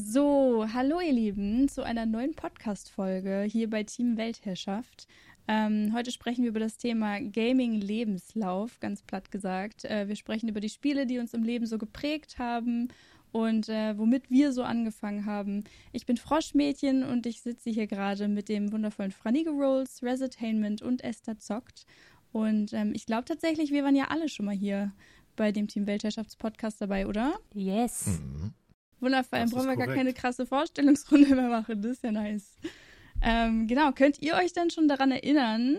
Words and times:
So, 0.00 0.64
hallo 0.72 1.00
ihr 1.00 1.12
Lieben 1.12 1.68
zu 1.68 1.82
einer 1.82 2.06
neuen 2.06 2.32
Podcast-Folge 2.32 3.42
hier 3.50 3.68
bei 3.68 3.82
Team 3.82 4.16
Weltherrschaft. 4.16 5.08
Ähm, 5.48 5.90
heute 5.92 6.12
sprechen 6.12 6.44
wir 6.44 6.50
über 6.50 6.60
das 6.60 6.76
Thema 6.76 7.18
Gaming-Lebenslauf, 7.20 8.78
ganz 8.78 9.02
platt 9.02 9.32
gesagt. 9.32 9.84
Äh, 9.84 10.06
wir 10.06 10.14
sprechen 10.14 10.48
über 10.48 10.60
die 10.60 10.68
Spiele, 10.68 11.04
die 11.04 11.18
uns 11.18 11.34
im 11.34 11.42
Leben 11.42 11.66
so 11.66 11.78
geprägt 11.78 12.38
haben 12.38 12.90
und 13.32 13.68
äh, 13.68 13.98
womit 13.98 14.30
wir 14.30 14.52
so 14.52 14.62
angefangen 14.62 15.26
haben. 15.26 15.64
Ich 15.90 16.06
bin 16.06 16.16
Froschmädchen 16.16 17.02
und 17.02 17.26
ich 17.26 17.42
sitze 17.42 17.68
hier 17.68 17.88
gerade 17.88 18.28
mit 18.28 18.48
dem 18.48 18.70
wundervollen 18.70 19.10
Franige 19.10 19.50
Rolls, 19.50 20.04
Resetainment 20.04 20.80
und 20.80 21.02
Esther 21.02 21.40
Zockt. 21.40 21.86
Und 22.30 22.72
ähm, 22.72 22.92
ich 22.94 23.04
glaube 23.04 23.24
tatsächlich, 23.24 23.72
wir 23.72 23.82
waren 23.82 23.96
ja 23.96 24.06
alle 24.10 24.28
schon 24.28 24.46
mal 24.46 24.54
hier 24.54 24.92
bei 25.34 25.50
dem 25.50 25.66
Team 25.66 25.88
Weltherrschaftspodcast 25.88 26.80
dabei, 26.80 27.08
oder? 27.08 27.40
Yes. 27.52 28.06
Mhm. 28.06 28.54
Wundervoll, 29.00 29.38
dann 29.38 29.50
brauchen 29.50 29.66
wir 29.66 29.76
gar 29.76 29.86
korrekt. 29.86 29.96
keine 29.98 30.12
krasse 30.14 30.46
Vorstellungsrunde 30.46 31.28
mehr 31.34 31.48
machen. 31.48 31.80
Das 31.82 31.92
ist 31.92 32.02
ja 32.04 32.12
nice. 32.12 32.56
Ähm, 33.22 33.66
genau, 33.66 33.92
könnt 33.92 34.20
ihr 34.22 34.34
euch 34.34 34.52
dann 34.52 34.70
schon 34.70 34.88
daran 34.88 35.10
erinnern? 35.10 35.78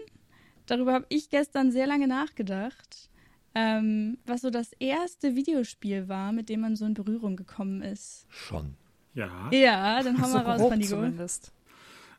Darüber 0.66 0.94
habe 0.94 1.06
ich 1.10 1.30
gestern 1.30 1.72
sehr 1.72 1.88
lange 1.88 2.08
nachgedacht, 2.08 3.10
ähm, 3.56 4.18
was 4.26 4.42
so 4.42 4.50
das 4.50 4.72
erste 4.80 5.36
Videospiel 5.36 6.08
war, 6.08 6.32
mit 6.32 6.50
dem 6.50 6.62
man 6.62 6.76
so 6.76 6.86
in 6.86 6.94
Berührung 6.94 7.36
gekommen 7.38 7.82
ist. 7.82 8.26
Schon. 8.30 8.76
Ja. 9.16 9.50
Ja, 9.52 10.04
dann 10.04 10.22
hau 10.22 10.28
So 10.28 10.34
mal 10.38 10.44
raus, 10.46 10.70
Panigo. 10.70 10.90
zumindest. 10.90 11.52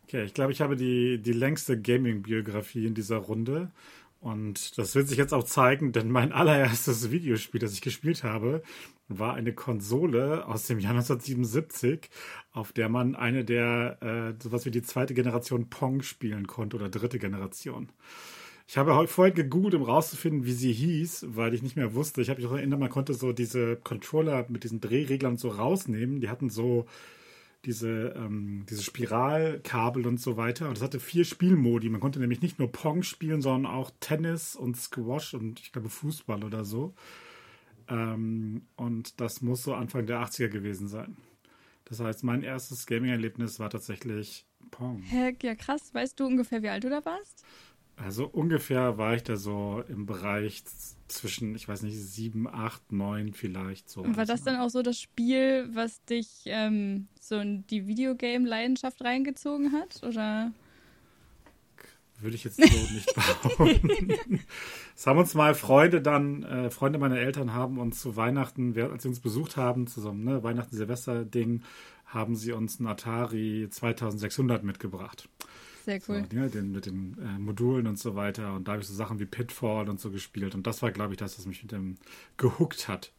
Okay, 0.04 0.24
ich 0.24 0.34
glaube, 0.34 0.50
ich 0.52 0.60
habe 0.60 0.74
die, 0.74 1.18
die 1.18 1.32
längste 1.32 1.80
Gaming-Biografie 1.80 2.86
in 2.86 2.94
dieser 2.94 3.18
Runde. 3.18 3.70
Und 4.20 4.76
das 4.76 4.94
wird 4.94 5.08
sich 5.08 5.16
jetzt 5.16 5.32
auch 5.32 5.44
zeigen, 5.44 5.92
denn 5.92 6.10
mein 6.10 6.30
allererstes 6.32 7.10
Videospiel, 7.10 7.58
das 7.58 7.72
ich 7.72 7.80
gespielt 7.80 8.22
habe, 8.22 8.62
war 9.08 9.34
eine 9.34 9.54
Konsole 9.54 10.46
aus 10.46 10.66
dem 10.66 10.78
Jahr 10.78 10.92
1977, 10.92 12.10
auf 12.52 12.72
der 12.72 12.90
man 12.90 13.14
eine 13.14 13.46
der, 13.46 13.96
äh, 14.02 14.42
sowas 14.42 14.66
wie 14.66 14.70
die 14.70 14.82
zweite 14.82 15.14
Generation 15.14 15.70
Pong 15.70 16.02
spielen 16.02 16.46
konnte 16.46 16.76
oder 16.76 16.90
dritte 16.90 17.18
Generation. 17.18 17.88
Ich 18.68 18.76
habe 18.76 19.08
vorhin 19.08 19.34
gegoogelt, 19.34 19.74
um 19.74 19.82
rauszufinden, 19.82 20.44
wie 20.44 20.52
sie 20.52 20.72
hieß, 20.72 21.26
weil 21.30 21.54
ich 21.54 21.62
nicht 21.62 21.74
mehr 21.74 21.94
wusste. 21.94 22.20
Ich 22.20 22.28
habe 22.30 22.40
mich 22.40 22.48
auch 22.48 22.54
erinnert, 22.54 22.78
man 22.78 22.90
konnte 22.90 23.14
so 23.14 23.32
diese 23.32 23.76
Controller 23.76 24.46
mit 24.48 24.62
diesen 24.62 24.80
Drehreglern 24.80 25.38
so 25.38 25.48
rausnehmen. 25.48 26.20
Die 26.20 26.28
hatten 26.28 26.50
so 26.50 26.86
diese, 27.64 28.14
ähm, 28.16 28.64
diese 28.68 28.82
Spiralkabel 28.82 30.06
und 30.06 30.20
so 30.20 30.36
weiter. 30.36 30.68
Und 30.68 30.78
es 30.78 30.82
hatte 30.82 31.00
vier 31.00 31.24
Spielmodi. 31.24 31.88
Man 31.88 32.00
konnte 32.00 32.20
nämlich 32.20 32.42
nicht 32.42 32.58
nur 32.58 32.72
Pong 32.72 33.02
spielen, 33.02 33.42
sondern 33.42 33.70
auch 33.70 33.90
Tennis 34.00 34.56
und 34.56 34.76
Squash 34.76 35.34
und 35.34 35.60
ich 35.60 35.72
glaube 35.72 35.90
Fußball 35.90 36.44
oder 36.44 36.64
so. 36.64 36.94
Ähm, 37.88 38.62
und 38.76 39.20
das 39.20 39.42
muss 39.42 39.62
so 39.62 39.74
Anfang 39.74 40.06
der 40.06 40.20
80er 40.20 40.48
gewesen 40.48 40.88
sein. 40.88 41.16
Das 41.84 42.00
heißt, 42.00 42.22
mein 42.24 42.42
erstes 42.42 42.86
Gaming-Erlebnis 42.86 43.58
war 43.58 43.68
tatsächlich 43.68 44.46
Pong. 44.70 45.02
Hä, 45.02 45.36
ja 45.42 45.54
krass. 45.54 45.92
Weißt 45.92 46.18
du 46.20 46.26
ungefähr, 46.26 46.62
wie 46.62 46.68
alt 46.68 46.84
du 46.84 46.90
da 46.90 47.04
warst? 47.04 47.44
Also 48.02 48.26
ungefähr 48.26 48.96
war 48.96 49.14
ich 49.14 49.24
da 49.24 49.36
so 49.36 49.84
im 49.88 50.06
Bereich 50.06 50.62
zwischen, 51.08 51.54
ich 51.54 51.68
weiß 51.68 51.82
nicht, 51.82 51.96
sieben, 51.96 52.48
acht, 52.48 52.92
neun 52.92 53.34
vielleicht 53.34 53.90
so. 53.90 54.00
Und 54.00 54.16
war 54.16 54.24
das 54.24 54.42
dann 54.42 54.56
auch 54.56 54.70
so 54.70 54.82
das 54.82 54.98
Spiel, 54.98 55.68
was 55.72 56.02
dich 56.04 56.42
ähm, 56.46 57.08
so 57.20 57.36
in 57.36 57.66
die 57.66 57.86
Videogame-Leidenschaft 57.86 59.04
reingezogen 59.04 59.72
hat? 59.72 60.02
Oder? 60.02 60.52
Würde 62.20 62.36
ich 62.36 62.44
jetzt 62.44 62.56
so 62.56 62.94
nicht 62.94 63.14
behaupten. 63.48 64.40
Es 64.96 65.06
haben 65.06 65.18
uns 65.18 65.34
mal 65.34 65.54
Freunde 65.54 66.00
dann, 66.00 66.42
äh, 66.42 66.70
Freunde 66.70 66.98
meiner 66.98 67.18
Eltern 67.18 67.52
haben 67.52 67.78
uns 67.78 68.00
zu 68.00 68.16
Weihnachten, 68.16 68.78
als 68.78 69.02
sie 69.02 69.08
uns 69.08 69.20
besucht 69.20 69.56
haben, 69.56 69.86
zusammen, 69.86 70.24
ne, 70.24 70.42
Weihnachten-Silvester-Ding, 70.42 71.62
haben 72.06 72.34
sie 72.34 72.52
uns 72.52 72.78
einen 72.78 72.88
Atari 72.88 73.68
2600 73.70 74.64
mitgebracht. 74.64 75.28
Sehr 75.90 76.00
cool. 76.08 76.24
So, 76.30 76.36
ne, 76.36 76.48
den, 76.48 76.72
mit 76.72 76.86
den 76.86 77.16
äh, 77.20 77.38
Modulen 77.38 77.86
und 77.88 77.98
so 77.98 78.14
weiter. 78.14 78.54
Und 78.54 78.68
da 78.68 78.72
habe 78.72 78.82
ich 78.82 78.88
so 78.88 78.94
Sachen 78.94 79.18
wie 79.18 79.26
Pitfall 79.26 79.88
und 79.88 79.98
so 80.00 80.10
gespielt. 80.10 80.54
Und 80.54 80.66
das 80.66 80.82
war, 80.82 80.92
glaube 80.92 81.14
ich, 81.14 81.18
das, 81.18 81.36
was 81.36 81.46
mich 81.46 81.62
mit 81.62 81.72
dem 81.72 81.96
gehuckt 82.36 82.86
hat. 82.86 83.12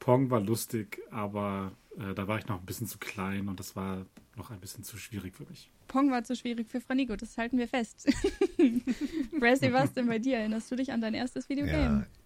Pong 0.00 0.30
war 0.30 0.40
lustig, 0.40 1.00
aber 1.10 1.72
äh, 1.96 2.14
da 2.14 2.26
war 2.26 2.38
ich 2.38 2.46
noch 2.46 2.58
ein 2.60 2.66
bisschen 2.66 2.86
zu 2.86 2.98
klein 2.98 3.48
und 3.48 3.60
das 3.60 3.76
war 3.76 4.04
noch 4.36 4.50
ein 4.50 4.60
bisschen 4.60 4.84
zu 4.84 4.96
schwierig 4.96 5.36
für 5.36 5.44
mich. 5.46 5.70
Pong 5.86 6.10
war 6.10 6.22
zu 6.22 6.36
schwierig 6.36 6.68
für 6.68 6.80
Franigo, 6.80 7.16
das 7.16 7.36
halten 7.38 7.58
wir 7.58 7.68
fest. 7.68 8.06
Brass, 9.40 9.62
wie 9.62 9.72
war 9.72 9.84
es 9.84 9.92
denn 9.92 10.06
bei 10.06 10.18
dir? 10.18 10.38
Erinnerst 10.38 10.70
du 10.70 10.76
dich 10.76 10.92
an 10.92 11.00
dein 11.00 11.14
erstes 11.14 11.48
Videogame? 11.48 12.00
Ja. 12.00 12.17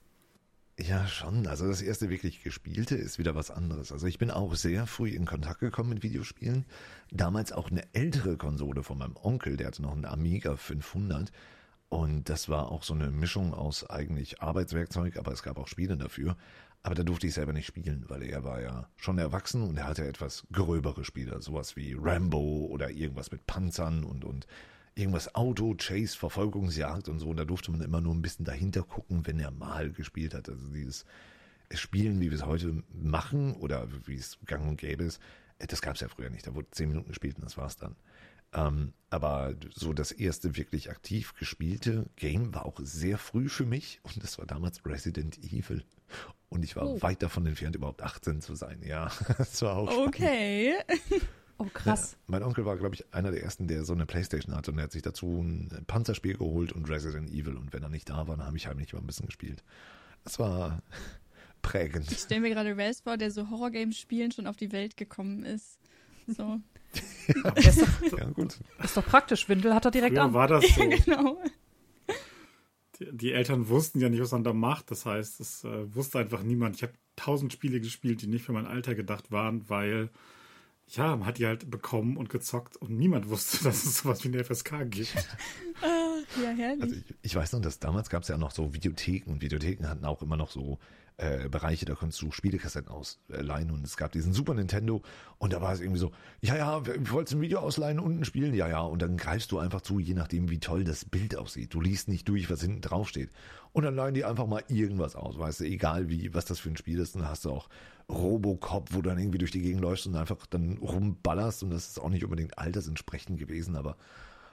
Ja, 0.83 1.07
schon. 1.07 1.47
Also 1.47 1.69
das 1.69 1.81
erste 1.81 2.11
wirklich 2.11 2.43
gespielte 2.43 2.97
ist 2.97 3.19
wieder 3.19 3.35
was 3.35 3.51
anderes. 3.51 3.93
Also 3.93 4.07
ich 4.07 4.19
bin 4.19 4.31
auch 4.31 4.55
sehr 4.55 4.87
früh 4.87 5.11
in 5.11 5.27
Kontakt 5.27 5.61
gekommen 5.61 5.91
mit 5.91 6.03
Videospielen. 6.03 6.65
Damals 7.11 7.53
auch 7.53 7.71
eine 7.71 7.83
ältere 7.95 8.37
Konsole 8.37 8.83
von 8.83 8.99
meinem 8.99 9.17
Onkel, 9.17 9.57
der 9.57 9.69
hatte 9.69 9.83
noch 9.83 9.93
einen 9.93 10.05
Amiga 10.05 10.57
500. 10.57 11.31
Und 11.89 12.29
das 12.29 12.49
war 12.49 12.73
auch 12.73 12.83
so 12.83 12.95
eine 12.95 13.11
Mischung 13.11 13.55
aus 13.55 13.89
eigentlich 13.89 14.41
Arbeitswerkzeug, 14.41 15.19
aber 15.19 15.33
es 15.33 15.43
gab 15.43 15.59
auch 15.59 15.69
Spiele 15.69 15.97
dafür. 15.97 16.37
Aber 16.83 16.95
da 16.95 17.05
durfte 17.05 17.29
ich 17.29 17.35
selber 17.35 17.53
nicht 17.53 17.67
spielen, 17.67 18.05
weil 18.09 18.23
er 18.23 18.43
war 18.43 18.61
ja 18.61 18.89
schon 18.97 19.19
erwachsen 19.19 19.63
und 19.63 19.77
er 19.77 19.87
hatte 19.87 20.07
etwas 20.07 20.47
gröbere 20.51 21.05
Spiele, 21.05 21.41
sowas 21.41 21.77
wie 21.77 21.97
Rambo 21.97 22.67
oder 22.67 22.91
irgendwas 22.91 23.31
mit 23.31 23.47
Panzern 23.47 24.03
und, 24.03 24.25
und 24.25 24.47
irgendwas 24.95 25.35
Auto, 25.35 25.75
Chase, 25.79 26.17
Verfolgungsjagd 26.19 27.09
und 27.09 27.19
so. 27.19 27.29
Und 27.31 27.37
da 27.39 27.45
durfte 27.45 27.71
man 27.71 27.81
immer 27.81 28.01
nur 28.01 28.15
ein 28.15 28.23
bisschen 28.23 28.45
dahinter 28.45 28.83
gucken, 28.83 29.27
wenn 29.27 29.39
er 29.41 29.51
mal 29.51 29.91
gespielt 29.91 30.35
hat. 30.35 30.49
Also 30.49 30.69
dieses 30.69 31.05
Spielen, 31.73 32.21
wie 32.21 32.31
wir 32.31 32.37
es 32.37 32.45
heute 32.45 32.83
machen 32.93 33.55
oder 33.55 33.89
wie 34.07 34.17
es 34.17 34.39
gang 34.47 34.69
und 34.69 34.77
gäbe 34.77 35.05
ist, 35.05 35.21
äh, 35.59 35.67
das 35.67 35.81
gab 35.81 35.95
es 35.95 36.01
ja 36.03 36.09
früher 36.09 36.29
nicht. 36.31 36.47
Da 36.47 36.55
wurde 36.55 36.71
zehn 36.71 36.89
Minuten 36.89 37.09
gespielt 37.09 37.37
und 37.37 37.45
das 37.45 37.57
war's 37.57 37.77
dann. 37.77 37.97
Ähm, 38.55 38.93
aber 39.09 39.55
so 39.75 39.95
das 39.95 40.13
erste 40.13 40.57
wirklich 40.59 40.91
aktiv 40.91 41.33
gespielte 41.39 42.11
Game 42.17 42.55
war 42.55 42.67
auch 42.67 42.79
sehr 42.83 43.17
früh 43.17 43.49
für 43.49 43.65
mich 43.65 44.01
und 44.03 44.23
das 44.23 44.37
war 44.39 44.45
damals 44.45 44.85
Resident 44.85 45.39
Evil. 45.43 45.83
Und 46.51 46.63
ich 46.63 46.77
war 46.77 46.87
Oh. 46.87 47.01
weit 47.01 47.23
davon 47.23 47.47
entfernt, 47.47 47.77
überhaupt 47.77 48.03
18 48.03 48.43
zu 48.43 48.55
sein. 48.55 48.83
Ja, 48.85 49.11
das 49.39 49.63
war 49.63 49.77
auch 49.79 49.91
spannend. 49.91 50.15
Oh, 51.59 51.67
krass. 51.73 52.13
Ja, 52.13 52.19
mein 52.27 52.43
Onkel 52.43 52.65
war, 52.65 52.77
glaube 52.77 52.95
ich, 52.95 53.13
einer 53.15 53.31
der 53.31 53.43
ersten, 53.43 53.69
der 53.69 53.85
so 53.85 53.93
eine 53.93 54.07
Playstation 54.07 54.55
hatte 54.57 54.71
und 54.73 54.79
er 54.79 54.85
hat 54.85 54.93
sich 54.93 55.03
dazu 55.03 55.41
ein 55.41 55.85
Panzerspiel 55.87 56.37
geholt 56.37 56.73
und 56.73 56.89
Resident 56.91 57.31
Evil. 57.31 57.57
Und 57.57 57.73
wenn 57.73 57.83
er 57.83 57.89
nicht 57.89 58.09
da 58.11 58.27
war, 58.27 58.37
dann 58.37 58.47
habe 58.47 58.57
ich 58.57 58.67
heimlich 58.67 58.93
mal 58.93 58.99
ein 59.01 59.07
bisschen 59.07 59.27
gespielt. 59.27 59.63
Das 60.25 60.39
war 60.39 60.83
prägend. 61.63 62.11
Ich 62.11 62.19
stelle 62.19 62.41
mir 62.41 62.51
gerade 62.51 62.77
Raz 62.77 63.01
vor, 63.03 63.17
der 63.17 63.31
so 63.31 63.49
Horrorgames 63.51 63.97
spielen 63.99 64.33
schon 64.33 64.47
auf 64.47 64.57
die 64.57 64.73
Welt 64.73 64.97
gekommen 64.97 65.45
ist. 65.45 65.79
So. 66.27 66.61
Das 67.55 67.77
ist 67.79 67.83
doch, 68.11 68.19
Ja, 68.19 68.29
gut. 68.31 68.59
ist 68.83 68.97
doch 68.97 69.07
praktisch. 69.07 69.49
Windel 69.49 69.75
hat 69.75 69.85
er 69.85 69.91
direkt 69.93 70.15
Früher 70.17 70.25
an. 70.25 70.35
war 70.35 70.49
das 70.49 70.65
so. 70.75 70.89
genau. 70.89 71.41
Die, 72.99 73.07
die 73.17 73.33
Eltern 73.33 73.69
wussten 73.69 74.01
ja 74.01 74.09
nicht, 74.09 74.21
was 74.21 74.33
man 74.33 74.45
da 74.45 74.53
macht. 74.53 74.91
Das 74.91 75.07
heißt, 75.07 75.41
es 75.41 75.65
äh, 75.65 75.95
wusste 75.95 76.19
einfach 76.19 76.43
niemand. 76.43 76.77
Ich 76.77 76.83
habe 76.83 76.93
tausend 77.17 77.53
Spiele 77.53 77.81
gespielt, 77.81 78.21
die 78.23 78.27
nicht 78.27 78.45
für 78.45 78.53
mein 78.53 78.67
Alter 78.67 78.95
gedacht 78.95 79.31
waren, 79.31 79.69
weil 79.71 80.11
ja, 80.97 81.17
man 81.17 81.27
hat 81.27 81.39
die 81.39 81.47
halt 81.47 81.71
bekommen 81.71 82.17
und 82.17 82.29
gezockt 82.31 82.77
und 82.77 82.91
niemand 82.91 83.29
wusste, 83.29 83.63
dass 83.65 83.85
es 83.85 83.99
sowas 83.99 84.25
wie 84.25 84.29
eine 84.29 84.45
FSK 84.45 84.91
gibt. 84.91 85.15
Ja, 86.43 86.49
herrlich. 86.51 86.83
Also 86.83 86.95
ich, 86.95 87.15
ich 87.23 87.35
weiß 87.35 87.53
noch, 87.53 87.61
dass 87.61 87.79
damals 87.79 88.09
gab 88.09 88.23
es 88.23 88.29
ja 88.29 88.39
noch 88.39 88.53
so 88.53 88.73
Videotheken 88.73 89.31
und 89.31 89.43
Videotheken 89.43 89.87
hatten 89.87 90.05
auch 90.05 90.23
immer 90.23 90.37
noch 90.37 90.51
so 90.51 90.79
äh, 91.23 91.49
Bereiche, 91.49 91.85
da 91.85 91.95
konntest 91.95 92.21
du 92.21 92.33
Spielekassetten 92.33 92.91
ausleihen 92.91 93.71
und 93.71 93.87
es 93.87 93.97
gab 93.97 94.13
diesen 94.13 94.33
Super 94.33 94.55
Nintendo 94.55 95.03
und 95.39 95.53
da 95.53 95.61
war 95.61 95.73
es 95.73 95.81
irgendwie 95.81 96.01
so, 96.01 96.11
ja, 96.41 96.57
ja, 96.57 96.83
wolltest 97.11 97.35
ein 97.35 97.41
Video 97.41 97.61
ausleihen 97.61 98.01
und 98.01 98.21
ein 98.21 98.25
spielen? 98.25 98.55
Ja, 98.55 98.69
ja, 98.69 98.81
und 98.81 99.01
dann 99.01 99.17
greifst 99.17 99.53
du 99.53 99.59
einfach 99.59 99.83
zu, 99.83 100.01
je 100.01 100.15
nachdem, 100.15 100.51
wie 100.51 100.59
toll 100.59 100.85
das 100.85 101.05
Bild 101.05 101.37
aussieht. 101.37 101.73
Du 101.75 101.81
liest 101.81 102.09
nicht 102.09 102.29
durch, 102.29 102.51
was 102.51 102.61
hinten 102.61 102.81
drauf 102.81 103.09
steht. 103.09 103.31
Und 103.73 103.85
dann 103.85 103.95
leihen 103.95 104.15
die 104.15 104.25
einfach 104.25 104.47
mal 104.47 104.65
irgendwas 104.69 105.15
aus, 105.15 105.39
weißt 105.39 105.61
du, 105.61 105.65
egal 105.65 106.09
wie, 106.09 106.35
was 106.35 106.45
das 106.45 106.59
für 106.59 106.69
ein 106.69 106.77
Spiel 106.77 106.99
ist. 106.99 107.15
Dann 107.15 107.29
hast 107.29 107.45
du 107.45 107.51
auch 107.51 107.69
Robocop, 108.09 108.93
wo 108.93 109.01
du 109.01 109.09
dann 109.09 109.19
irgendwie 109.19 109.39
durch 109.39 109.53
die 109.53 109.63
Gegend 109.63 109.81
läufst 109.81 110.07
und 110.07 110.17
einfach 110.17 110.45
dann 110.47 110.79
rumballerst 110.79 111.63
und 111.63 111.71
das 111.71 111.89
ist 111.89 112.01
auch 112.01 112.11
nicht 112.11 112.25
unbedingt 112.25 112.59
altersentsprechend 112.59 113.39
gewesen, 113.39 113.77
aber 113.77 113.97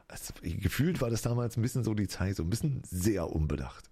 es, 0.08 0.34
gefühlt 0.42 1.02
war 1.02 1.10
das 1.10 1.22
damals 1.22 1.58
ein 1.58 1.62
bisschen 1.62 1.84
so 1.84 1.94
die 1.94 2.08
Zeit, 2.08 2.36
so 2.36 2.44
ein 2.44 2.50
bisschen 2.50 2.82
sehr 2.86 3.30
unbedacht. 3.30 3.90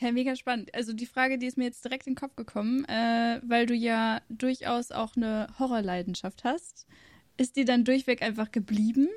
Hä, 0.00 0.12
mega 0.12 0.34
spannend. 0.34 0.74
Also 0.74 0.94
die 0.94 1.04
Frage, 1.04 1.36
die 1.36 1.44
ist 1.44 1.58
mir 1.58 1.64
jetzt 1.64 1.84
direkt 1.84 2.06
in 2.06 2.14
den 2.14 2.18
Kopf 2.18 2.34
gekommen, 2.34 2.86
äh, 2.86 3.38
weil 3.46 3.66
du 3.66 3.74
ja 3.74 4.22
durchaus 4.30 4.92
auch 4.92 5.14
eine 5.14 5.46
Horrorleidenschaft 5.58 6.42
hast. 6.42 6.86
Ist 7.36 7.56
die 7.56 7.66
dann 7.66 7.84
durchweg 7.84 8.22
einfach 8.22 8.50
geblieben? 8.50 9.08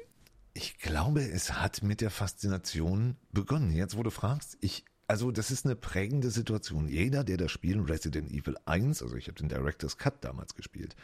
Ich 0.54 0.80
glaube, 0.80 1.22
es 1.22 1.54
hat 1.54 1.84
mit 1.84 2.02
der 2.02 2.10
Faszination 2.10 3.16
begonnen. 3.32 3.72
Jetzt, 3.72 3.96
wo 3.98 4.04
du 4.04 4.10
fragst, 4.10 4.58
ich, 4.60 4.84
also 5.08 5.32
das 5.32 5.52
ist 5.52 5.64
eine 5.64 5.78
prägende 5.78 6.32
Situation. 6.32 6.90
Jeder, 6.90 7.24
der 7.24 7.38
das 7.38 7.52
Spiel 7.52 7.80
Resident 7.80 8.30
Evil 8.30 8.58
1, 8.66 9.02
also 9.02 9.16
ich 9.16 9.30
habe 9.30 9.40
den 9.40 9.48
Director's 9.48 9.98
Cut 9.98 10.22
damals 10.26 10.54
gespielt, 10.54 10.98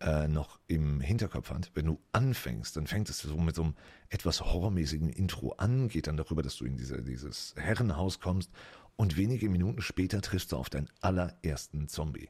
äh, 0.00 0.28
noch 0.28 0.60
im 0.68 1.00
Hinterkopf 1.00 1.50
hat, 1.50 1.72
wenn 1.74 1.86
du 1.86 1.98
anfängst, 2.12 2.76
dann 2.76 2.86
fängt 2.86 3.10
es 3.10 3.18
so 3.18 3.36
mit 3.36 3.56
so 3.56 3.64
einem 3.64 3.74
etwas 4.10 4.42
horrormäßigen 4.42 5.08
Intro 5.08 5.54
an, 5.58 5.88
geht 5.88 6.06
dann 6.06 6.16
darüber, 6.16 6.42
dass 6.42 6.54
du 6.56 6.66
in 6.66 6.76
diese, 6.76 7.02
dieses 7.02 7.54
Herrenhaus 7.56 8.20
kommst 8.20 8.52
und 8.98 9.16
wenige 9.16 9.48
Minuten 9.48 9.80
später 9.80 10.20
triffst 10.20 10.52
du 10.52 10.56
auf 10.56 10.68
deinen 10.68 10.90
allerersten 11.00 11.88
Zombie. 11.88 12.28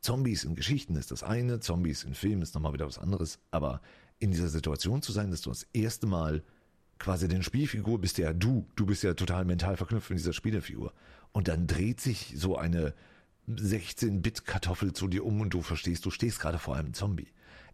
Zombies 0.00 0.44
in 0.44 0.54
Geschichten 0.54 0.94
ist 0.94 1.10
das 1.10 1.22
eine, 1.22 1.60
Zombies 1.60 2.04
in 2.04 2.14
Filmen 2.14 2.42
ist 2.42 2.54
nochmal 2.54 2.74
wieder 2.74 2.86
was 2.86 2.98
anderes, 2.98 3.38
aber 3.50 3.80
in 4.18 4.30
dieser 4.30 4.48
Situation 4.48 5.00
zu 5.00 5.10
sein, 5.10 5.30
dass 5.30 5.40
du 5.40 5.50
das 5.50 5.66
erste 5.72 6.06
Mal 6.06 6.42
quasi 6.98 7.28
den 7.28 7.42
Spielfigur 7.42 7.98
bist 8.00 8.18
ja 8.18 8.32
du, 8.32 8.66
du 8.76 8.84
bist 8.84 9.02
ja 9.02 9.14
total 9.14 9.44
mental 9.44 9.76
verknüpft 9.76 10.10
mit 10.10 10.18
dieser 10.18 10.34
Spielefigur. 10.34 10.92
Und 11.32 11.48
dann 11.48 11.66
dreht 11.66 12.00
sich 12.00 12.34
so 12.36 12.56
eine 12.58 12.94
16-Bit-Kartoffel 13.48 14.92
zu 14.92 15.08
dir 15.08 15.24
um 15.24 15.40
und 15.40 15.54
du 15.54 15.62
verstehst, 15.62 16.04
du 16.04 16.10
stehst 16.10 16.40
gerade 16.40 16.58
vor 16.58 16.76
einem 16.76 16.92
Zombie. 16.92 17.28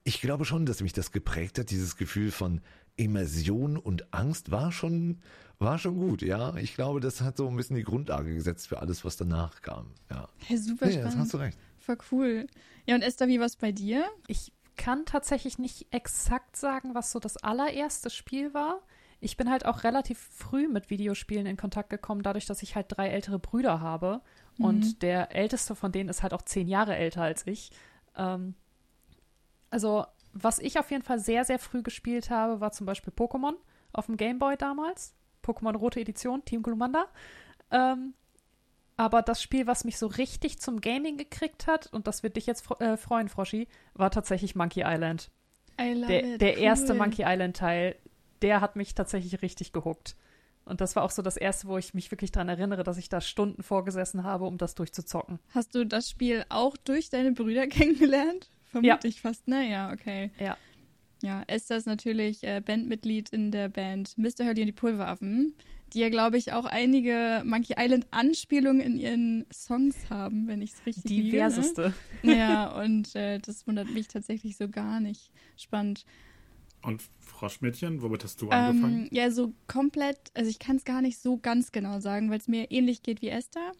Ich 0.05 0.21
glaube 0.21 0.45
schon, 0.45 0.65
dass 0.65 0.81
mich 0.81 0.93
das 0.93 1.11
geprägt 1.11 1.59
hat, 1.59 1.71
dieses 1.71 1.97
Gefühl 1.97 2.31
von 2.31 2.61
Immersion 2.99 3.77
und 3.79 4.13
Angst 4.13 4.51
war 4.51 4.71
schon, 4.73 5.21
war 5.59 5.79
schon 5.79 5.97
gut, 5.97 6.21
ja. 6.23 6.55
Ich 6.57 6.75
glaube, 6.75 7.01
das 7.01 7.21
hat 7.21 7.37
so 7.37 7.49
ein 7.49 7.57
bisschen 7.57 7.77
die 7.77 7.83
Grundlage 7.85 8.35
gesetzt 8.35 8.69
für 8.69 8.81
alles, 8.81 9.05
was 9.05 9.17
danach 9.17 9.63
kam, 9.63 9.87
ja. 10.11 10.29
Hey, 10.39 10.59
super 10.59 10.87
Nee, 10.87 10.93
spannend. 10.93 11.13
das 11.13 11.17
hast 11.19 11.33
du 11.35 11.37
recht. 11.39 11.59
Voll 11.79 11.99
cool. 12.13 12.47
Ja, 12.87 12.95
und 12.95 13.03
Esther, 13.03 13.29
wie 13.29 13.41
war's 13.41 13.57
bei 13.57 13.73
dir? 13.73 14.05
Ich 14.27 14.53
kann 14.77 15.05
tatsächlich 15.07 15.59
nicht 15.59 15.87
exakt 15.91 16.57
sagen, 16.57 16.95
was 16.95 17.11
so 17.11 17.19
das 17.19 17.37
allererste 17.39 18.11
Spiel 18.11 18.53
war. 18.55 18.81
Ich 19.21 19.37
bin 19.37 19.51
halt 19.51 19.65
auch 19.67 19.83
relativ 19.83 20.19
früh 20.19 20.69
mit 20.69 20.91
Videospielen 20.91 21.47
in 21.47 21.57
Kontakt 21.57 21.91
gekommen, 21.91 22.23
dadurch, 22.23 22.47
dass 22.47 22.63
ich 22.63 22.77
halt 22.77 22.87
drei 22.89 23.09
ältere 23.09 23.39
Brüder 23.41 23.81
habe. 23.81 24.21
Und 24.59 25.03
der 25.03 25.35
älteste 25.35 25.75
von 25.77 25.93
denen 25.93 26.09
ist 26.09 26.23
halt 26.23 26.35
auch 26.35 26.43
zehn 26.43 26.69
Jahre 26.69 26.97
älter 26.97 27.23
als 27.23 27.47
ich. 27.47 27.71
Ähm, 28.17 28.55
also, 29.71 30.05
was 30.33 30.59
ich 30.59 30.79
auf 30.79 30.91
jeden 30.91 31.03
Fall 31.03 31.19
sehr, 31.19 31.45
sehr 31.45 31.59
früh 31.59 31.83
gespielt 31.83 32.31
habe, 32.31 32.61
war 32.61 32.73
zum 32.73 32.87
Beispiel 32.87 33.13
Pokémon 33.13 33.55
auf 33.93 34.07
dem 34.07 34.17
Game 34.17 34.39
Boy 34.39 34.57
damals. 34.57 35.15
Pokémon 35.45 35.77
Rote 35.77 36.01
Edition, 36.01 36.45
Team 36.45 36.63
Glumanda. 36.63 37.07
Ähm, 37.71 38.15
aber 38.97 39.23
das 39.23 39.41
Spiel, 39.43 39.67
was 39.67 39.85
mich 39.85 39.97
so 39.99 40.07
richtig 40.09 40.59
zum 40.59 40.81
Gaming 40.81 41.17
gekriegt 41.17 41.67
hat, 41.67 41.87
und 41.93 42.07
das 42.07 42.23
wird 42.23 42.37
dich 42.37 42.47
jetzt 42.47 42.67
fro- 42.67 42.81
äh, 42.83 42.97
freuen, 42.97 43.29
Froschi, 43.29 43.69
war 43.95 44.11
tatsächlich 44.11 44.57
Monkey 44.57 44.83
Island. 44.85 45.31
I 45.81 45.93
love 45.95 46.07
Der, 46.09 46.25
it. 46.35 46.41
der 46.41 46.53
cool. 46.57 46.63
erste 46.63 46.95
Monkey 46.95 47.23
Island 47.25 47.57
Teil, 47.57 47.97
der 48.43 48.61
hat 48.61 48.75
mich 48.77 48.95
tatsächlich 48.95 49.41
richtig 49.43 49.73
gehuckt. 49.73 50.17
Und 50.65 50.81
das 50.83 50.97
war 50.97 51.03
auch 51.05 51.11
so 51.11 51.23
das 51.23 51.37
erste, 51.39 51.69
wo 51.69 51.79
ich 51.79 51.95
mich 51.95 52.11
wirklich 52.11 52.31
daran 52.33 52.49
erinnere, 52.51 52.83
dass 52.83 52.99
ich 52.99 53.09
da 53.09 53.21
Stunden 53.23 53.63
vorgesessen 53.63 54.25
habe, 54.25 54.45
um 54.45 54.59
das 54.59 54.75
durchzuzocken. 54.75 55.39
Hast 55.55 55.75
du 55.75 55.87
das 55.87 56.11
Spiel 56.11 56.45
auch 56.51 56.77
durch 56.77 57.09
deine 57.09 57.33
Brüder 57.33 57.67
kennengelernt? 57.69 58.51
Vermute 58.69 59.09
ich 59.09 59.21
fast, 59.21 59.49
ne? 59.49 59.69
Ja, 59.71 59.93
okay. 59.93 60.31
Ja. 60.39 60.57
Ja, 61.23 61.43
Esther 61.49 61.79
ist 61.79 61.87
natürlich 61.87 62.45
äh, 62.45 62.61
Bandmitglied 62.65 63.31
in 63.31 63.51
der 63.51 63.69
Band 63.69 64.17
Mr. 64.17 64.45
Hurley 64.45 64.61
und 64.61 64.67
die 64.67 64.73
Pulveraffen, 64.73 65.53
die 65.93 66.01
ja, 66.01 66.11
glaube 66.11 66.37
ich, 66.37 66.53
auch 66.53 66.65
einige 66.65 67.43
Monkey 67.45 67.75
Island-Anspielungen 67.77 68.81
in 68.81 68.99
ihren 68.99 69.47
Songs 69.53 70.11
haben, 70.11 70.47
wenn 70.47 70.63
ich 70.63 70.75
es 70.75 70.87
richtig 70.87 71.11
liege, 71.11 71.31
Diverseste. 71.33 71.93
Ne? 72.23 72.39
Ja, 72.39 72.81
und 72.81 73.17
äh, 73.17 73.39
das 73.39 73.67
wundert 73.67 73.91
mich 73.91 74.07
tatsächlich 74.07 74.57
so 74.57 74.69
gar 74.69 75.01
nicht. 75.01 75.33
Spannend. 75.57 76.05
Und 76.83 77.03
Froschmädchen, 77.19 78.03
womit 78.03 78.23
hast 78.23 78.41
du 78.41 78.51
angefangen? 78.51 79.03
Ähm, 79.03 79.09
ja, 79.11 79.31
so 79.33 79.53
komplett, 79.67 80.31
also 80.35 80.49
ich 80.49 80.61
kann 80.61 80.77
es 80.77 80.85
gar 80.85 81.03
nicht 81.03 81.19
so 81.19 81.37
ganz 81.37 81.73
genau 81.73 81.99
sagen, 81.99 82.31
weil 82.31 82.39
es 82.39 82.47
mir 82.47 82.71
ähnlich 82.71 83.03
geht 83.03 83.23
wie 83.23 83.29
Esther. 83.29 83.73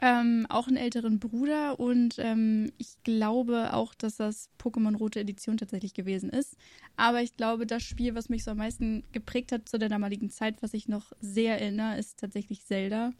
Ähm, 0.00 0.46
auch 0.48 0.68
einen 0.68 0.76
älteren 0.76 1.18
Bruder 1.18 1.80
und 1.80 2.16
ähm, 2.18 2.70
ich 2.78 3.02
glaube 3.02 3.74
auch, 3.74 3.94
dass 3.94 4.16
das 4.16 4.48
Pokémon 4.56 4.96
Rote 4.96 5.18
Edition 5.18 5.56
tatsächlich 5.56 5.92
gewesen 5.92 6.30
ist. 6.30 6.56
Aber 6.96 7.20
ich 7.20 7.36
glaube, 7.36 7.66
das 7.66 7.82
Spiel, 7.82 8.14
was 8.14 8.28
mich 8.28 8.44
so 8.44 8.52
am 8.52 8.58
meisten 8.58 9.02
geprägt 9.10 9.50
hat 9.50 9.68
zu 9.68 9.76
der 9.76 9.88
damaligen 9.88 10.30
Zeit, 10.30 10.62
was 10.62 10.72
ich 10.72 10.86
noch 10.86 11.12
sehr 11.20 11.60
erinnere, 11.60 11.98
ist 11.98 12.20
tatsächlich 12.20 12.64
Zelda 12.64 13.12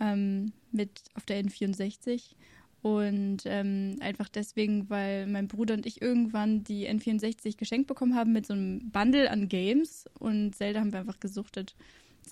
ähm, 0.00 0.52
mit 0.70 1.02
auf 1.14 1.26
der 1.26 1.42
N64. 1.44 2.36
Und 2.82 3.42
ähm, 3.44 3.96
einfach 4.00 4.28
deswegen, 4.28 4.90
weil 4.90 5.28
mein 5.28 5.46
Bruder 5.46 5.74
und 5.74 5.86
ich 5.86 6.02
irgendwann 6.02 6.64
die 6.64 6.88
N64 6.88 7.56
geschenkt 7.56 7.86
bekommen 7.86 8.16
haben 8.16 8.32
mit 8.32 8.44
so 8.44 8.54
einem 8.54 8.90
Bundle 8.90 9.30
an 9.30 9.48
Games. 9.48 10.06
Und 10.18 10.56
Zelda 10.56 10.80
haben 10.80 10.92
wir 10.92 11.00
einfach 11.00 11.20
gesuchtet. 11.20 11.76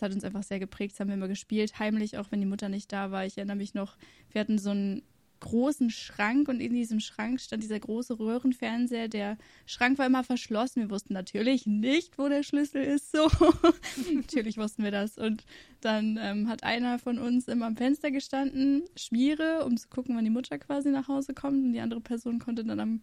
Das 0.00 0.08
hat 0.08 0.14
uns 0.14 0.24
einfach 0.24 0.42
sehr 0.42 0.58
geprägt. 0.58 0.94
Das 0.94 1.00
haben 1.00 1.08
wir 1.08 1.14
immer 1.14 1.28
gespielt, 1.28 1.78
heimlich, 1.78 2.16
auch 2.16 2.30
wenn 2.30 2.40
die 2.40 2.46
Mutter 2.46 2.70
nicht 2.70 2.90
da 2.90 3.10
war. 3.10 3.26
Ich 3.26 3.36
erinnere 3.36 3.58
mich 3.58 3.74
noch, 3.74 3.98
wir 4.32 4.40
hatten 4.40 4.56
so 4.56 4.70
einen 4.70 5.02
großen 5.40 5.90
Schrank 5.90 6.48
und 6.48 6.60
in 6.60 6.72
diesem 6.72 7.00
Schrank 7.00 7.38
stand 7.38 7.62
dieser 7.62 7.78
große 7.78 8.18
Röhrenfernseher. 8.18 9.08
Der 9.08 9.36
Schrank 9.66 9.98
war 9.98 10.06
immer 10.06 10.24
verschlossen. 10.24 10.80
Wir 10.80 10.90
wussten 10.90 11.12
natürlich 11.12 11.66
nicht, 11.66 12.16
wo 12.16 12.30
der 12.30 12.42
Schlüssel 12.42 12.82
ist. 12.82 13.12
So, 13.12 13.28
natürlich 14.14 14.56
wussten 14.56 14.84
wir 14.84 14.90
das. 14.90 15.18
Und 15.18 15.44
dann 15.82 16.18
ähm, 16.18 16.48
hat 16.48 16.62
einer 16.62 16.98
von 16.98 17.18
uns 17.18 17.46
immer 17.46 17.66
am 17.66 17.76
Fenster 17.76 18.10
gestanden, 18.10 18.84
Schmiere, 18.96 19.66
um 19.66 19.76
zu 19.76 19.88
gucken, 19.88 20.16
wann 20.16 20.24
die 20.24 20.30
Mutter 20.30 20.58
quasi 20.58 20.88
nach 20.88 21.08
Hause 21.08 21.34
kommt. 21.34 21.62
Und 21.62 21.74
die 21.74 21.80
andere 21.80 22.00
Person 22.00 22.38
konnte 22.38 22.64
dann 22.64 22.80
am 22.80 23.00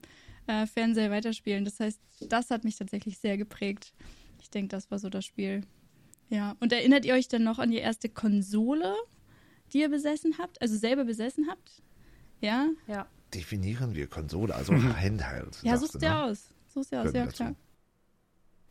äh, 0.47 0.65
Fernseher 0.65 1.11
weiterspielen. 1.11 1.63
Das 1.63 1.79
heißt, 1.79 2.01
das 2.21 2.49
hat 2.49 2.63
mich 2.63 2.75
tatsächlich 2.75 3.19
sehr 3.19 3.37
geprägt. 3.37 3.93
Ich 4.41 4.49
denke, 4.49 4.69
das 4.69 4.89
war 4.89 4.97
so 4.97 5.09
das 5.09 5.25
Spiel. 5.25 5.61
Ja, 6.29 6.55
und 6.59 6.71
erinnert 6.73 7.05
ihr 7.05 7.13
euch 7.13 7.27
dann 7.27 7.43
noch 7.43 7.59
an 7.59 7.71
die 7.71 7.77
erste 7.77 8.09
Konsole, 8.09 8.93
die 9.73 9.79
ihr 9.79 9.89
besessen 9.89 10.37
habt? 10.37 10.61
Also 10.61 10.75
selber 10.77 11.05
besessen 11.05 11.47
habt? 11.49 11.81
Ja? 12.41 12.67
Ja. 12.87 13.07
Definieren 13.33 13.95
wir 13.95 14.07
Konsole, 14.07 14.53
also 14.55 14.73
Handheld. 14.73 15.57
Ja, 15.63 15.77
du, 15.77 15.97
dir 15.99 16.09
ne? 16.09 16.23
aus. 16.23 16.49
Such's 16.67 16.89
dir 16.89 17.01
aus, 17.01 17.13
ja 17.13 17.25
dazu. 17.25 17.35
klar. 17.35 17.55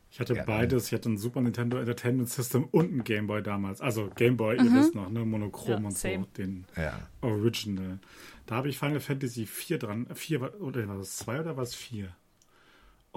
Ich 0.09 0.19
hatte 0.21 0.35
Ja, 0.35 0.43
beides. 0.45 0.87
Ich 0.87 0.93
hatte 0.93 1.09
ein 1.09 1.17
Super 1.17 1.41
Nintendo 1.41 1.77
Entertainment 1.77 2.29
System 2.29 2.63
und 2.71 2.93
ein 2.93 3.03
Game 3.03 3.27
Boy 3.27 3.43
damals. 3.43 3.81
Also 3.81 4.09
Game 4.15 4.37
Boy, 4.37 4.55
ihr 4.55 4.63
Mhm. 4.63 4.75
wisst 4.75 4.95
noch, 4.95 5.09
ne? 5.09 5.25
Monochrom 5.25 5.69
Ja, 5.69 5.87
und 5.87 5.97
same. 5.97 6.23
so, 6.23 6.29
den 6.37 6.65
Ja. 6.77 7.07
Original. 7.21 7.99
Da 8.45 8.55
habe 8.55 8.69
ich 8.69 8.77
Final 8.79 9.01
Fantasy 9.01 9.45
4 9.45 9.77
dran. 9.79 10.07
4 10.15 10.39
war, 10.41 10.61
oder 10.61 10.87
war 10.87 10.97
das 10.97 11.17
2 11.17 11.41
oder 11.41 11.57
war 11.57 11.63
es 11.63 11.75
4? 11.75 12.15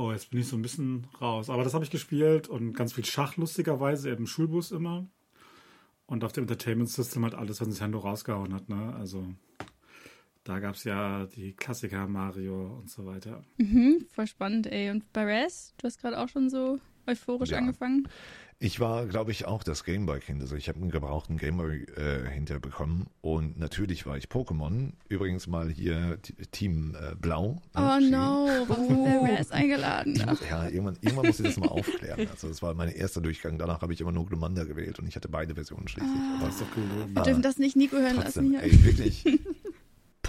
Oh, 0.00 0.12
jetzt 0.12 0.30
bin 0.30 0.40
ich 0.40 0.48
so 0.48 0.56
ein 0.56 0.62
bisschen 0.62 1.06
raus. 1.20 1.50
Aber 1.50 1.62
das 1.62 1.74
habe 1.74 1.84
ich 1.84 1.90
gespielt 1.90 2.48
und 2.48 2.72
ganz 2.72 2.94
viel 2.94 3.04
Schach, 3.04 3.36
lustigerweise, 3.36 4.08
im 4.08 4.26
Schulbus 4.26 4.70
immer. 4.70 5.06
Und 6.06 6.24
auf 6.24 6.32
dem 6.32 6.44
Entertainment 6.44 6.88
System 6.88 7.22
halt 7.22 7.34
alles, 7.34 7.60
was 7.60 7.68
Nintendo 7.68 7.98
rausgehauen 7.98 8.54
hat, 8.54 8.70
ne? 8.70 8.94
Also 8.98 9.26
da 10.44 10.58
gab 10.58 10.76
es 10.76 10.84
ja 10.84 11.26
die 11.26 11.52
Klassiker 11.52 12.08
Mario 12.08 12.78
und 12.78 12.88
so 12.88 13.04
weiter. 13.04 13.44
Mhm, 13.58 14.06
voll 14.10 14.26
spannend, 14.26 14.68
ey. 14.68 14.88
Und 14.88 15.04
bei 15.12 15.22
Res, 15.24 15.74
du 15.76 15.84
hast 15.86 16.00
gerade 16.00 16.18
auch 16.18 16.28
schon 16.30 16.48
so 16.48 16.80
euphorisch 17.06 17.50
Ja. 17.50 17.58
angefangen. 17.58 18.08
Ich 18.62 18.78
war, 18.78 19.06
glaube 19.06 19.30
ich, 19.30 19.46
auch 19.46 19.62
das 19.62 19.84
Gameboy-Kind. 19.84 20.42
Also 20.42 20.54
ich 20.54 20.68
habe 20.68 20.78
einen 20.78 20.90
gebrauchten 20.90 21.38
Gameboy 21.38 21.82
äh, 21.96 22.28
hinterbekommen. 22.28 23.06
Und 23.22 23.58
natürlich 23.58 24.04
war 24.04 24.18
ich 24.18 24.26
Pokémon. 24.26 24.92
Übrigens 25.08 25.46
mal 25.46 25.70
hier 25.70 26.18
T- 26.20 26.34
Team 26.52 26.94
äh, 26.94 27.14
Blau. 27.14 27.62
Oh 27.74 27.80
ne? 27.80 28.10
no, 28.10 28.48
warum 28.68 29.06
hat 29.06 29.06
der 29.30 29.38
Res 29.38 29.50
eingeladen? 29.50 30.14
Ja, 30.50 30.66
irgendwann, 30.68 30.98
irgendwann 31.00 31.26
muss 31.28 31.40
ich 31.40 31.46
das 31.46 31.56
mal 31.56 31.68
aufklären. 31.68 32.28
Also 32.30 32.48
das 32.48 32.60
war 32.60 32.74
mein 32.74 32.90
erster 32.90 33.22
Durchgang. 33.22 33.56
Danach 33.56 33.80
habe 33.80 33.94
ich 33.94 34.00
immer 34.02 34.12
nur 34.12 34.26
Glumanda 34.26 34.64
gewählt 34.64 34.98
und 34.98 35.06
ich 35.08 35.16
hatte 35.16 35.30
beide 35.30 35.54
Versionen 35.54 35.88
schließlich. 35.88 36.12
Aber 36.36 36.44
Das 36.44 36.56
ist 36.56 36.60
doch 36.60 36.76
cool. 36.76 36.84
Wir 37.14 37.22
dürfen 37.22 37.40
das 37.42 37.56
nicht 37.56 37.76
Nico 37.76 37.96
hören 37.96 38.16
trotzdem, 38.20 38.52
lassen 38.52 38.62
hier. 38.68 38.74
ey, 38.74 38.84
wirklich. 38.84 39.24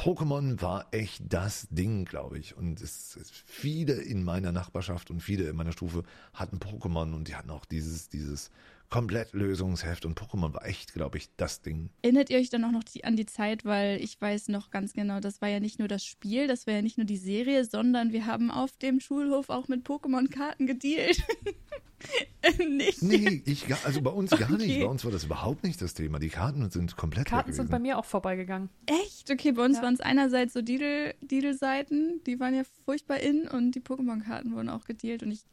Pokémon 0.01 0.59
war 0.63 0.87
echt 0.89 1.31
das 1.31 1.67
Ding, 1.69 2.05
glaube 2.05 2.39
ich. 2.39 2.57
Und 2.57 2.81
es, 2.81 3.15
es, 3.17 3.29
viele 3.29 3.93
in 3.93 4.23
meiner 4.23 4.51
Nachbarschaft 4.51 5.11
und 5.11 5.21
viele 5.21 5.47
in 5.47 5.55
meiner 5.55 5.73
Stufe 5.73 6.01
hatten 6.33 6.57
Pokémon 6.57 7.13
und 7.13 7.27
die 7.27 7.35
hatten 7.35 7.51
auch 7.51 7.65
dieses, 7.65 8.09
dieses 8.09 8.49
Komplettlösungsheft 8.91 10.05
und 10.05 10.19
Pokémon 10.19 10.53
war 10.53 10.65
echt, 10.65 10.93
glaube 10.93 11.17
ich, 11.17 11.29
das 11.37 11.61
Ding. 11.61 11.89
Erinnert 12.01 12.29
ihr 12.29 12.37
euch 12.37 12.49
dann 12.49 12.63
auch 12.65 12.71
noch 12.71 12.83
die, 12.83 13.03
an 13.05 13.15
die 13.15 13.25
Zeit, 13.25 13.65
weil 13.65 14.03
ich 14.03 14.19
weiß 14.19 14.49
noch 14.49 14.69
ganz 14.69 14.93
genau, 14.93 15.19
das 15.19 15.41
war 15.41 15.47
ja 15.49 15.59
nicht 15.59 15.79
nur 15.79 15.87
das 15.87 16.05
Spiel, 16.05 16.47
das 16.47 16.67
war 16.67 16.73
ja 16.75 16.81
nicht 16.81 16.97
nur 16.97 17.05
die 17.05 17.17
Serie, 17.17 17.65
sondern 17.65 18.11
wir 18.11 18.25
haben 18.25 18.51
auf 18.51 18.77
dem 18.77 18.99
Schulhof 18.99 19.49
auch 19.49 19.69
mit 19.69 19.87
Pokémon-Karten 19.87 20.67
gedealt. 20.67 21.23
nicht? 22.69 23.01
Nee, 23.01 23.41
ich, 23.45 23.65
also 23.85 24.01
bei 24.01 24.11
uns 24.11 24.31
gar 24.31 24.51
nicht. 24.51 24.69
Okay. 24.71 24.83
Bei 24.83 24.89
uns 24.89 25.05
war 25.05 25.11
das 25.11 25.23
überhaupt 25.23 25.63
nicht 25.63 25.81
das 25.81 25.93
Thema. 25.93 26.19
Die 26.19 26.29
Karten 26.29 26.69
sind 26.69 26.95
komplett 26.97 27.27
Karten 27.27 27.53
sind 27.53 27.69
bei 27.69 27.79
mir 27.79 27.97
auch 27.97 28.05
vorbeigegangen. 28.05 28.69
Echt? 28.85 29.31
Okay, 29.31 29.51
bei 29.53 29.63
uns 29.63 29.77
Ja. 29.77 29.83
waren 29.83 29.93
es 29.93 30.01
einerseits 30.01 30.53
so 30.53 30.61
Deedle-Seiten, 30.61 32.21
die 32.25 32.39
waren 32.39 32.55
ja 32.55 32.63
furchtbar 32.85 33.19
in 33.19 33.47
und 33.47 33.71
die 33.71 33.81
Pokémon-Karten 33.81 34.53
wurden 34.53 34.69
auch 34.69 34.83
gedealt 34.83 35.23
und 35.23 35.31
ich. 35.31 35.45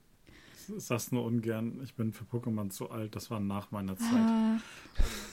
Ich 0.76 0.84
sag's 0.84 1.12
nur 1.12 1.24
ungern, 1.24 1.80
ich 1.82 1.94
bin 1.94 2.12
für 2.12 2.24
Pokémon 2.24 2.70
zu 2.70 2.90
alt, 2.90 3.16
das 3.16 3.30
war 3.30 3.40
nach 3.40 3.70
meiner 3.70 3.96
Zeit. 3.96 4.08
Ah, 4.12 4.58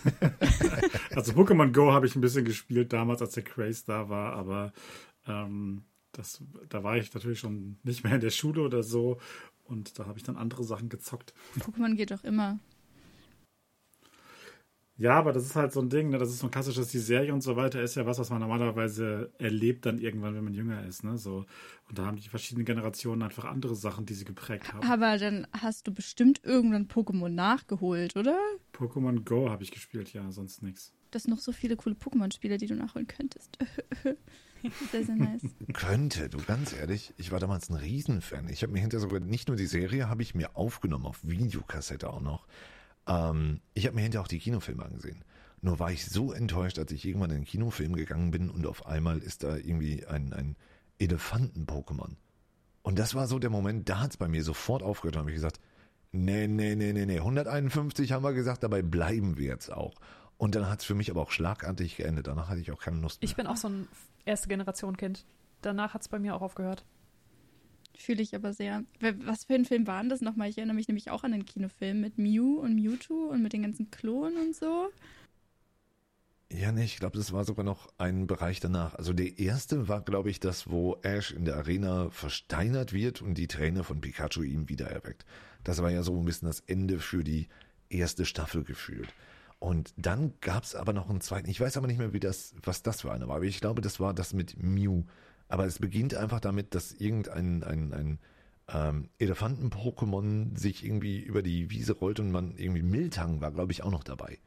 Also 1.16 1.34
Pokémon 1.34 1.72
Go 1.72 1.92
habe 1.92 2.06
ich 2.06 2.16
ein 2.16 2.22
bisschen 2.22 2.46
gespielt 2.46 2.94
damals, 2.94 3.22
als 3.22 3.34
der 3.34 3.44
Craze 3.44 3.84
da 3.86 4.10
war, 4.10 4.34
aber 4.34 4.74
ähm, 5.28 5.84
das, 6.12 6.42
da 6.70 6.84
war 6.84 6.98
ich 6.98 7.14
natürlich 7.14 7.40
schon 7.40 7.78
nicht 7.84 8.04
mehr 8.04 8.16
in 8.16 8.22
der 8.22 8.30
Schule 8.30 8.62
oder 8.62 8.84
so 8.84 9.20
und 9.66 9.98
da 10.00 10.06
habe 10.06 10.18
ich 10.18 10.24
dann 10.24 10.38
andere 10.38 10.64
Sachen 10.64 10.90
gezockt. 10.90 11.34
Pokémon 11.60 11.96
geht 11.96 12.12
doch 12.12 12.24
immer. 12.24 12.60
Ja, 14.98 15.18
aber 15.18 15.34
das 15.34 15.44
ist 15.44 15.56
halt 15.58 15.74
so 15.74 15.82
ein 15.82 15.90
Ding, 15.90 16.10
ne? 16.10 16.18
das 16.18 16.30
ist 16.30 16.40
so 16.40 16.48
ein 16.48 16.52
klassisches, 16.52 16.88
die 16.88 17.00
Serie 17.00 17.34
und 17.34 17.42
so 17.42 17.58
weiter 17.58 17.82
ist 17.82 17.96
ja 17.96 18.06
was, 18.06 18.18
was 18.18 18.30
man 18.30 18.40
normalerweise 18.40 19.30
erlebt 19.40 19.86
dann 19.86 19.98
irgendwann, 19.98 20.36
wenn 20.36 20.44
man 20.46 20.54
jünger 20.54 20.86
ist. 20.86 21.04
Ne? 21.04 21.18
So, 21.18 21.46
und 21.90 22.00
da 22.00 22.06
haben 22.06 22.16
die 22.16 22.30
verschiedenen 22.30 22.66
Generationen 22.66 23.22
einfach 23.22 23.44
andere 23.44 23.76
Sachen, 23.76 24.06
die 24.06 24.14
sie 24.14 24.24
geprägt 24.24 24.74
haben. 24.74 24.88
Aber 24.90 25.18
dann 25.18 25.48
hast 25.52 25.88
du 25.88 25.94
bestimmt 25.94 26.42
irgendwann 26.44 26.88
Pokémon 26.88 27.28
nachgeholt, 27.28 28.16
oder? 28.16 28.40
Pokémon 28.74 29.26
Go 29.26 29.50
habe 29.50 29.64
ich 29.64 29.72
gespielt, 29.72 30.14
ja, 30.14 30.32
sonst 30.32 30.64
nichts. 30.64 30.94
Das 31.12 31.24
sind 31.24 31.32
noch 31.32 31.40
so 31.40 31.52
viele 31.52 31.76
coole 31.76 31.96
Pokémon-Spiele, 31.96 32.58
die 32.58 32.68
du 32.68 32.76
nachholen 32.76 33.08
könntest. 33.08 33.58
sehr, 34.92 35.04
sehr 35.04 35.16
nice. 35.16 35.42
Könnte, 35.74 36.30
du 36.30 36.38
ganz 36.38 36.74
ehrlich, 36.74 37.14
ich 37.18 37.32
war 37.32 37.40
damals 37.40 37.70
ein 37.70 37.76
Riesenfan. 37.76 38.48
Ich 38.50 38.64
habe 38.64 38.72
mir 38.72 38.80
hinterher 38.80 39.02
sogar 39.02 39.20
nicht 39.20 39.50
nur 39.50 39.58
die 39.58 39.66
Serie, 39.66 40.08
habe 40.08 40.24
ich 40.24 40.36
mir 40.36 40.56
aufgenommen, 40.56 41.06
auf 41.06 41.20
Videokassette 41.24 42.10
auch 42.10 42.22
noch. 42.22 42.48
Ähm, 43.08 43.62
ich 43.74 43.86
habe 43.86 43.96
mir 43.96 44.02
hinterher 44.02 44.24
auch 44.24 44.28
die 44.28 44.40
Kinofilme 44.40 44.84
angesehen. 44.84 45.24
Nur 45.62 45.80
war 45.80 45.92
ich 45.92 46.06
so 46.06 46.32
enttäuscht, 46.32 46.78
als 46.78 46.92
ich 46.92 47.06
irgendwann 47.06 47.32
in 47.32 47.38
den 47.38 47.46
Kinofilm 47.46 47.96
gegangen 47.96 48.32
bin 48.32 48.50
und 48.50 48.68
auf 48.68 48.86
einmal 48.86 49.20
ist 49.20 49.44
da 49.44 49.56
irgendwie 49.56 50.06
ein, 50.06 50.34
ein 50.34 50.56
Elefanten-Pokémon. 51.00 52.16
Und 52.84 53.00
das 53.00 53.16
war 53.16 53.28
so 53.28 53.40
der 53.40 53.50
Moment, 53.50 53.90
da 53.90 54.00
hat 54.00 54.12
es 54.12 54.18
bei 54.18 54.28
mir 54.28 54.44
sofort 54.44 54.84
aufgehört. 54.84 55.16
Da 55.16 55.20
habe 55.22 55.32
ich 55.32 55.36
gesagt, 55.36 55.60
nee, 56.12 56.48
nee, 56.48 56.76
nee, 56.76 56.94
nee, 56.94 57.06
nee, 57.06 57.18
151 57.18 58.12
haben 58.12 58.24
wir 58.24 58.34
gesagt, 58.34 58.64
dabei 58.64 58.84
bleiben 58.84 59.38
wir 59.38 59.48
jetzt 59.48 59.72
auch. 59.72 59.96
Und 60.38 60.56
dann 60.56 60.70
hat 60.70 60.82
es 60.82 60.86
für 60.86 60.96
mich 60.96 61.10
aber 61.10 61.22
auch 61.22 61.32
schlagartig 61.32 61.98
geendet. 61.98 62.28
Danach 62.28 62.50
hatte 62.50 62.60
ich 62.60 62.72
auch 62.72 62.80
keine 62.80 62.98
Lust 62.98 63.22
mehr. 63.22 63.30
Ich 63.30 63.36
bin 63.36 63.48
auch 63.48 63.58
so 63.58 63.70
ein 63.70 63.88
erste 64.26 64.48
Generation 64.50 64.98
Kind. 64.98 65.26
Danach 65.62 65.94
hat 65.94 66.02
es 66.02 66.10
bei 66.10 66.20
mir 66.20 66.36
auch 66.36 66.42
aufgehört. 66.42 66.86
Fühle 67.98 68.22
ich 68.22 68.36
aber 68.36 68.54
sehr. 68.54 68.84
Was 69.00 69.46
für 69.46 69.56
ein 69.56 69.66
Film 69.66 69.88
war 69.88 70.02
denn 70.02 70.10
das 70.10 70.22
nochmal? 70.22 70.50
Ich 70.50 70.58
erinnere 70.58 70.76
mich 70.76 70.88
nämlich 70.88 71.12
auch 71.12 71.24
an 71.24 71.32
den 71.32 71.46
Kinofilm 71.46 72.02
mit 72.02 72.18
Mew 72.18 72.60
und 72.60 72.76
Mewtwo 72.76 73.30
und 73.32 73.42
mit 73.42 73.54
den 73.54 73.64
ganzen 73.64 73.90
Klonen 73.92 74.38
und 74.38 74.56
so. 74.56 74.90
Ja, 76.52 76.72
nee, 76.72 76.86
ich 76.86 76.98
glaube, 76.98 77.18
das 77.18 77.34
war 77.34 77.44
sogar 77.44 77.66
noch 77.66 77.90
ein 77.98 78.28
Bereich 78.28 78.60
danach. 78.60 78.94
Also 78.96 79.14
der 79.14 79.40
erste 79.40 79.88
war, 79.88 80.02
glaube 80.02 80.30
ich, 80.30 80.40
das, 80.40 80.70
wo 80.70 80.98
Ash 81.02 81.32
in 81.32 81.44
der 81.46 81.56
Arena 81.56 82.10
versteinert 82.12 82.94
wird 82.94 83.22
und 83.22 83.36
die 83.38 83.48
Träne 83.48 83.84
von 83.84 84.00
Pikachu 84.00 84.44
ihm 84.44 84.70
wieder 84.70 84.88
erweckt. 84.88 85.26
Das 85.64 85.82
war 85.82 85.90
ja 85.90 86.04
so 86.04 86.18
ein 86.18 86.26
bisschen 86.26 86.48
das 86.48 86.60
Ende 86.62 87.00
für 87.00 87.24
die 87.24 87.48
erste 87.90 88.26
Staffel 88.26 88.64
gefühlt. 88.64 89.14
Und 89.60 89.94
dann 89.98 90.34
gab 90.42 90.64
es 90.64 90.76
aber 90.76 90.94
noch 90.94 91.10
einen 91.10 91.22
zweiten. 91.22 91.50
Ich 91.50 91.60
weiß 91.60 91.78
aber 91.78 91.88
nicht 91.88 91.98
mehr, 91.98 92.14
wie 92.14 92.20
das, 92.20 92.54
was 92.64 92.84
das 92.84 93.02
für 93.02 93.12
einer 93.12 93.28
war. 93.28 93.38
Aber 93.38 93.46
ich 93.46 93.60
glaube, 93.60 93.82
das 93.82 94.00
war 94.00 94.14
das 94.14 94.34
mit 94.34 94.62
Mew. 94.62 95.04
Aber 95.48 95.66
es 95.66 95.80
beginnt 95.80 96.16
einfach 96.16 96.40
damit, 96.40 96.74
dass 96.76 96.92
irgendein 96.92 97.64
ein, 97.64 97.94
ein, 97.94 98.20
ähm, 98.68 99.10
Elefanten-Pokémon 99.20 100.58
sich 100.58 100.84
irgendwie 100.84 101.20
über 101.20 101.44
die 101.44 101.70
Wiese 101.70 101.94
rollt 101.94 102.20
und 102.20 102.32
man 102.32 102.58
irgendwie 102.58 102.82
Miltang 102.82 103.42
war, 103.42 103.52
glaube 103.52 103.72
ich, 103.72 103.84
auch 103.84 103.92
noch 103.92 104.04
dabei 104.04 104.40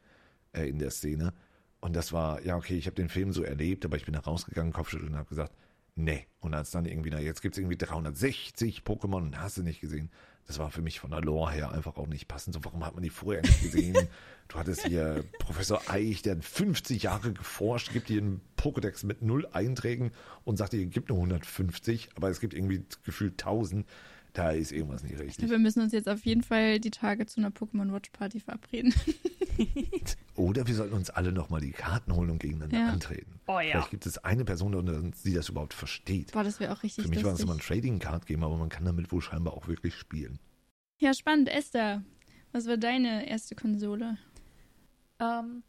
äh, 0.53 0.67
in 0.67 0.79
der 0.79 0.91
Szene. 0.91 1.33
Und 1.79 1.95
das 1.95 2.11
war, 2.11 2.43
ja, 2.43 2.57
okay, 2.57 2.77
ich 2.77 2.87
habe 2.87 2.95
den 2.95 3.09
Film 3.09 3.31
so 3.31 3.43
erlebt, 3.43 3.85
aber 3.85 3.95
ich 3.95 4.05
bin 4.05 4.13
da 4.13 4.19
rausgegangen, 4.19 4.73
Kopfschütteln 4.73 5.13
und 5.13 5.17
habe 5.17 5.29
gesagt, 5.29 5.53
nee. 5.95 6.27
Und 6.41 6.53
als 6.53 6.71
dann 6.71 6.85
irgendwie, 6.85 7.09
na, 7.09 7.19
jetzt 7.19 7.41
gibt 7.41 7.55
es 7.55 7.59
irgendwie 7.59 7.77
360 7.77 8.81
Pokémon, 8.81 9.35
hast 9.37 9.57
du 9.57 9.63
nicht 9.63 9.79
gesehen. 9.79 10.09
Das 10.49 10.57
war 10.57 10.71
für 10.71 10.81
mich 10.81 10.99
von 10.99 11.11
der 11.11 11.21
Lore 11.21 11.51
her 11.51 11.71
einfach 11.71 11.97
auch 11.97 12.07
nicht 12.07 12.27
passend. 12.27 12.55
So, 12.55 12.65
warum 12.65 12.83
hat 12.83 12.95
man 12.95 13.03
die 13.03 13.11
vorher 13.11 13.43
nicht 13.43 13.61
gesehen? 13.61 13.95
du 14.47 14.57
hattest 14.57 14.83
hier 14.83 15.23
Professor 15.37 15.79
Eich, 15.91 16.23
der 16.23 16.37
hat 16.37 16.43
50 16.43 17.03
Jahre 17.03 17.33
geforscht, 17.33 17.93
gibt 17.93 18.09
dir 18.09 18.19
einen 18.19 18.41
Pokédex 18.57 19.05
mit 19.05 19.21
null 19.21 19.47
Einträgen 19.51 20.11
und 20.45 20.57
sagt 20.57 20.73
dir, 20.73 20.83
gibt 20.87 21.09
nur 21.09 21.19
150, 21.19 22.09
aber 22.15 22.31
es 22.31 22.39
gibt 22.39 22.55
irgendwie 22.55 22.83
gefühlt 23.05 23.33
1000 23.33 23.85
da 24.33 24.51
ist 24.51 24.71
irgendwas 24.71 25.03
nicht 25.03 25.17
richtig. 25.19 25.37
Glaube, 25.37 25.51
wir 25.51 25.59
müssen 25.59 25.81
uns 25.81 25.91
jetzt 25.91 26.07
auf 26.07 26.25
jeden 26.25 26.43
Fall 26.43 26.79
die 26.79 26.91
Tage 26.91 27.25
zu 27.25 27.39
einer 27.39 27.49
Pokémon 27.49 27.91
Watch 27.91 28.09
Party 28.11 28.39
verabreden. 28.39 28.93
Oder 30.35 30.67
wir 30.67 30.75
sollten 30.75 30.93
uns 30.95 31.09
alle 31.09 31.31
nochmal 31.31 31.61
die 31.61 31.71
Karten 31.71 32.13
holen 32.15 32.29
und 32.29 32.39
gegeneinander 32.39 32.77
Ja. 32.79 32.87
antreten. 32.93 33.39
Oh 33.47 33.59
ja. 33.59 33.71
Vielleicht 33.71 33.91
gibt 33.91 34.05
es 34.05 34.17
eine 34.19 34.45
Person, 34.45 34.75
unter 34.75 34.95
uns, 34.95 35.23
die 35.23 35.33
das 35.33 35.49
überhaupt 35.49 35.73
versteht. 35.73 36.31
Boah, 36.31 36.43
das 36.43 36.59
wäre 36.59 36.71
auch 36.73 36.83
richtig 36.83 37.03
Für 37.03 37.09
mich 37.09 37.23
war 37.23 37.33
es 37.33 37.41
immer 37.41 37.53
ein 37.53 37.59
Trading 37.59 37.99
Card 37.99 38.25
Game, 38.25 38.43
aber 38.43 38.57
man 38.57 38.69
kann 38.69 38.85
damit 38.85 39.11
wohl 39.11 39.21
scheinbar 39.21 39.53
auch 39.53 39.67
wirklich 39.67 39.95
spielen. 39.95 40.39
Ja, 40.99 41.13
spannend. 41.13 41.49
Esther, 41.49 42.03
was 42.51 42.67
war 42.67 42.77
deine 42.77 43.27
erste 43.29 43.55
Konsole? 43.55 44.17
Ähm, 45.19 45.63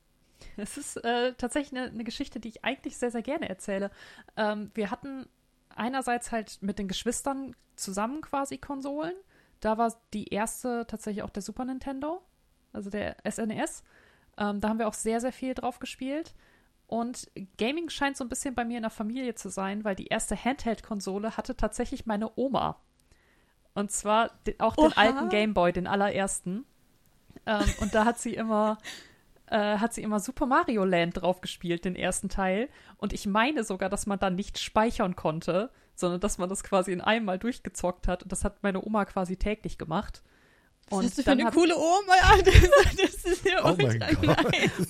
es 0.57 0.77
ist 0.77 0.97
äh, 1.05 1.35
tatsächlich 1.35 1.79
eine, 1.79 1.91
eine 1.91 2.05
Geschichte, 2.05 2.41
die 2.41 2.49
ich 2.49 2.65
eigentlich 2.65 2.97
sehr, 2.97 3.11
sehr 3.11 3.23
gerne 3.23 3.49
erzähle. 3.49 3.91
Ähm, 4.37 4.71
wir 4.75 4.91
hatten 4.91 5.27
einerseits 5.75 6.33
halt 6.33 6.59
mit 6.61 6.79
den 6.79 6.89
Geschwistern 6.89 7.55
zusammen 7.77 8.21
quasi 8.21 8.59
Konsolen. 8.59 9.15
Da 9.61 9.79
war 9.79 9.95
die 10.15 10.29
erste 10.29 10.87
tatsächlich 10.87 11.23
auch 11.23 11.31
der 11.31 11.43
Super 11.43 11.65
Nintendo, 11.65 12.23
also 12.73 12.91
der 12.91 13.17
SNES. 13.29 13.83
Ähm, 14.39 14.61
da 14.61 14.69
haben 14.69 14.79
wir 14.79 14.89
auch 14.89 14.95
sehr, 14.95 15.21
sehr 15.21 15.33
viel 15.33 15.55
drauf 15.55 15.79
gespielt. 15.79 16.35
Und 16.87 17.31
Gaming 17.59 17.89
scheint 17.89 18.17
so 18.17 18.25
ein 18.25 18.29
bisschen 18.29 18.55
bei 18.55 18.65
mir 18.65 18.79
in 18.79 18.83
der 18.83 18.91
Familie 18.91 19.35
zu 19.35 19.49
sein, 19.49 19.85
weil 19.85 19.95
die 19.95 20.09
erste 20.09 20.37
Handheld-Konsole 20.37 21.37
hatte 21.37 21.57
tatsächlich 21.57 22.07
meine 22.07 22.33
Oma. 22.37 22.81
Und 23.75 23.93
zwar 23.93 24.33
auch 24.59 24.75
den 24.75 24.87
Oha. 24.87 24.93
alten 24.97 25.29
Game 25.29 25.55
Boy, 25.55 25.73
den 25.73 25.87
allerersten. 25.87 26.67
Ähm, 27.47 27.65
und 27.81 27.95
da 27.95 28.05
hat 28.05 28.19
sie 28.19 28.35
immer 28.35 28.79
äh, 29.51 29.77
hat 29.79 29.93
sie 29.93 30.03
immer 30.03 30.21
Super 30.21 30.47
Mario 30.47 30.85
Land 30.85 31.21
drauf 31.21 31.41
gespielt, 31.41 31.85
den 31.85 31.97
ersten 31.97 32.29
Teil. 32.29 32.69
Und 32.97 33.13
ich 33.13 33.27
meine 33.27 33.65
sogar, 33.65 33.89
dass 33.91 34.07
man 34.07 34.19
da 34.19 34.31
nicht 34.31 34.59
speichern 34.59 35.17
konnte, 35.17 35.71
sondern 35.95 36.21
dass 36.21 36.39
man 36.39 36.49
das 36.49 36.65
quasi 36.65 36.93
in 36.93 37.01
einem 37.03 37.27
Mal 37.27 37.39
durchgezockt 37.39 38.09
hat. 38.09 38.23
Und 38.23 38.33
das 38.33 38.45
hat 38.45 38.63
meine 38.63 38.83
Oma 38.85 39.05
quasi 39.05 39.37
täglich 39.37 39.77
gemacht. 39.77 40.23
Und 40.89 41.05
hast 41.05 41.19
du 41.19 41.23
für 41.23 41.31
dann 41.31 41.39
eine 41.39 41.49
hat- 41.49 41.55
coole 41.55 41.77
Oma? 41.77 42.15
Ja, 42.37 42.43
das, 42.43 42.55
das 42.97 43.25
ist 43.25 43.45
ja 43.45 43.65
Oh. 43.65 43.77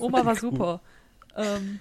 Oma 0.04 0.24
war 0.24 0.32
Cool. 0.34 0.38
super. 0.40 0.80
Ähm, 1.36 1.80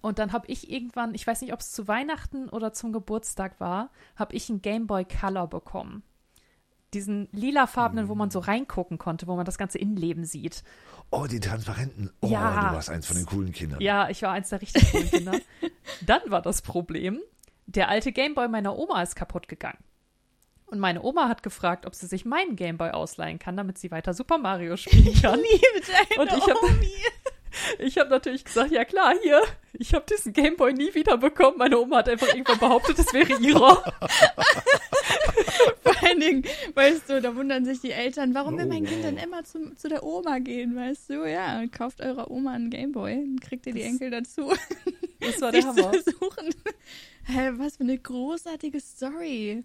und 0.00 0.18
dann 0.18 0.32
habe 0.32 0.46
ich 0.48 0.70
irgendwann, 0.70 1.14
ich 1.14 1.26
weiß 1.26 1.40
nicht, 1.42 1.52
ob 1.52 1.60
es 1.60 1.72
zu 1.72 1.86
Weihnachten 1.88 2.48
oder 2.48 2.72
zum 2.72 2.92
Geburtstag 2.92 3.60
war, 3.60 3.90
habe 4.16 4.34
ich 4.34 4.50
einen 4.50 4.60
Game 4.62 4.86
Boy 4.86 5.04
Color 5.04 5.46
bekommen. 5.46 6.02
Diesen 6.94 7.28
lilafarbenen, 7.32 8.08
wo 8.08 8.14
man 8.14 8.30
so 8.30 8.38
reingucken 8.38 8.98
konnte, 8.98 9.26
wo 9.26 9.34
man 9.36 9.44
das 9.46 9.56
ganze 9.58 9.78
Innenleben 9.78 10.24
sieht. 10.24 10.62
Oh, 11.10 11.26
die 11.26 11.40
Transparenten. 11.40 12.10
Oh, 12.20 12.26
Ja. 12.28 12.68
du 12.70 12.74
warst 12.76 12.90
eins 12.90 13.06
von 13.06 13.16
den 13.16 13.26
coolen 13.26 13.52
Kindern. 13.52 13.80
Ja, 13.80 14.08
ich 14.10 14.22
war 14.22 14.32
eins 14.32 14.50
der 14.50 14.60
richtig 14.60 14.90
coolen 14.92 15.10
Kinder. 15.10 15.32
Dann 16.06 16.20
war 16.26 16.42
das 16.42 16.60
Problem, 16.62 17.20
der 17.66 17.88
alte 17.88 18.12
Gameboy 18.12 18.48
meiner 18.48 18.76
Oma 18.78 19.02
ist 19.02 19.16
kaputt 19.16 19.48
gegangen. 19.48 19.78
Und 20.66 20.78
meine 20.80 21.02
Oma 21.02 21.28
hat 21.28 21.42
gefragt, 21.42 21.84
ob 21.86 21.94
sie 21.94 22.06
sich 22.06 22.24
meinen 22.24 22.56
Gameboy 22.56 22.90
ausleihen 22.90 23.38
kann, 23.38 23.56
damit 23.58 23.76
sie 23.78 23.90
weiter 23.90 24.14
Super 24.14 24.38
Mario 24.38 24.76
spielen 24.76 25.14
kann. 25.22 25.40
Deine 25.40 26.20
Und 26.20 26.32
ich 26.38 26.46
hab- 26.46 26.62
Omi. 26.62 26.90
Ich 27.78 27.98
habe 27.98 28.08
natürlich 28.08 28.46
gesagt, 28.46 28.70
ja 28.70 28.82
klar, 28.86 29.12
hier, 29.22 29.42
ich 29.74 29.92
habe 29.92 30.06
diesen 30.08 30.32
Gameboy 30.32 30.72
nie 30.72 30.94
wieder 30.94 31.18
bekommen. 31.18 31.58
Meine 31.58 31.78
Oma 31.78 31.98
hat 31.98 32.08
einfach 32.08 32.28
irgendwann 32.28 32.58
behauptet, 32.58 32.98
es 32.98 33.12
wäre 33.12 33.34
ihrer. 33.42 33.84
Allen 36.12 36.20
Dingen, 36.20 36.44
weißt 36.74 37.08
du, 37.10 37.20
da 37.20 37.34
wundern 37.36 37.64
sich 37.64 37.80
die 37.80 37.90
Eltern, 37.92 38.34
warum 38.34 38.56
will 38.58 38.66
mein 38.66 38.84
Oh. 38.84 38.88
Kind 38.88 39.04
denn 39.04 39.16
immer 39.16 39.44
zu, 39.44 39.74
zu 39.74 39.88
der 39.88 40.02
Oma 40.04 40.38
gehen, 40.38 40.76
weißt 40.76 41.10
du? 41.10 41.28
Ja, 41.28 41.66
kauft 41.68 42.00
eurer 42.00 42.30
Oma 42.30 42.52
einen 42.52 42.70
Gameboy, 42.70 43.14
dann 43.14 43.40
kriegt 43.40 43.66
ihr 43.66 43.72
die 43.72 43.80
Das- 43.80 43.88
Enkel 43.88 44.10
dazu, 44.10 44.52
Das 45.20 45.40
war 45.40 45.52
der 45.52 45.64
Hammer. 45.64 45.92
suchen. 45.92 46.54
Hä, 47.24 47.50
was 47.56 47.76
für 47.76 47.84
eine 47.84 47.98
großartige 47.98 48.80
Story. 48.80 49.62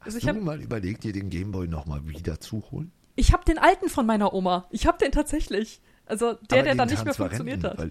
Hast 0.00 0.06
Also 0.06 0.18
ich 0.18 0.24
du 0.24 0.30
hab- 0.30 0.40
mal 0.42 0.60
überlegt, 0.60 1.04
dir 1.04 1.12
den 1.12 1.28
Gameboy 1.30 1.66
nochmal 1.68 2.06
wieder 2.08 2.38
zu 2.40 2.62
holen? 2.70 2.92
Ich 3.16 3.32
habe 3.32 3.44
den 3.44 3.58
alten 3.58 3.88
von 3.88 4.06
meiner 4.06 4.32
Oma. 4.32 4.68
Ich 4.70 4.86
habe 4.86 4.96
den 4.98 5.10
tatsächlich. 5.10 5.80
Also 6.06 6.34
der, 6.34 6.58
Aber 6.58 6.62
der 6.62 6.74
dann 6.76 6.88
nicht 6.88 7.04
mehr 7.04 7.14
funktioniert 7.14 7.64
hat. 7.64 7.76
Weil 7.78 7.90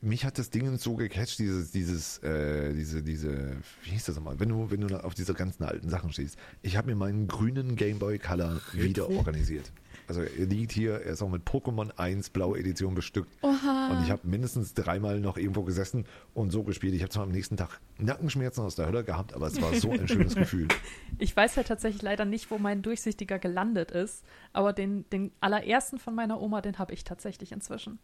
mich 0.00 0.24
hat 0.24 0.38
das 0.38 0.50
Ding 0.50 0.76
so 0.78 0.94
gecatcht, 0.94 1.38
dieses, 1.38 1.72
dieses, 1.72 2.18
äh, 2.18 2.72
diese, 2.74 3.02
diese, 3.02 3.56
wie 3.82 3.90
hieß 3.90 4.04
das 4.04 4.16
nochmal, 4.16 4.38
wenn 4.38 4.48
du, 4.48 4.70
wenn 4.70 4.80
du 4.80 5.02
auf 5.02 5.14
diese 5.14 5.34
ganzen 5.34 5.64
alten 5.64 5.88
Sachen 5.88 6.12
stehst. 6.12 6.38
Ich 6.62 6.76
habe 6.76 6.88
mir 6.88 6.96
meinen 6.96 7.26
grünen 7.26 7.74
Game 7.74 7.98
Boy 7.98 8.18
Color 8.18 8.60
wieder 8.72 9.10
organisiert. 9.10 9.72
Also 10.06 10.20
er 10.20 10.46
liegt 10.46 10.72
hier, 10.72 11.00
er 11.00 11.12
ist 11.12 11.22
auch 11.22 11.30
mit 11.30 11.44
Pokémon 11.44 11.90
1 11.96 12.30
blaue 12.30 12.58
Edition 12.58 12.94
bestückt. 12.94 13.30
Oha. 13.42 13.90
Und 13.90 14.04
ich 14.04 14.10
habe 14.10 14.26
mindestens 14.28 14.74
dreimal 14.74 15.18
noch 15.18 15.38
irgendwo 15.38 15.62
gesessen 15.62 16.04
und 16.34 16.50
so 16.50 16.62
gespielt. 16.62 16.94
Ich 16.94 17.00
habe 17.00 17.10
zwar 17.10 17.22
am 17.22 17.30
nächsten 17.30 17.56
Tag 17.56 17.80
Nackenschmerzen 17.98 18.62
aus 18.62 18.74
der 18.74 18.86
Hölle 18.86 19.02
gehabt, 19.02 19.32
aber 19.34 19.46
es 19.46 19.60
war 19.62 19.72
so 19.74 19.90
ein 19.90 20.06
schönes 20.06 20.34
Gefühl. 20.34 20.68
Ich 21.18 21.34
weiß 21.34 21.54
ja 21.54 21.62
tatsächlich 21.62 22.02
leider 22.02 22.24
nicht, 22.24 22.50
wo 22.50 22.58
mein 22.58 22.82
durchsichtiger 22.82 23.38
gelandet 23.38 23.92
ist, 23.92 24.24
aber 24.52 24.72
den, 24.72 25.08
den 25.10 25.30
allerersten 25.40 25.98
von 25.98 26.14
meiner 26.14 26.40
Oma, 26.40 26.60
den 26.60 26.78
habe 26.78 26.92
ich 26.92 27.04
tatsächlich 27.04 27.52
inzwischen. 27.52 27.98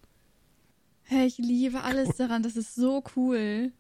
Hey, 1.11 1.26
ich 1.26 1.38
liebe 1.38 1.83
alles 1.83 2.17
daran, 2.19 2.45
das 2.45 2.55
ist 2.57 2.76
so 2.76 3.02
cool. 3.17 3.73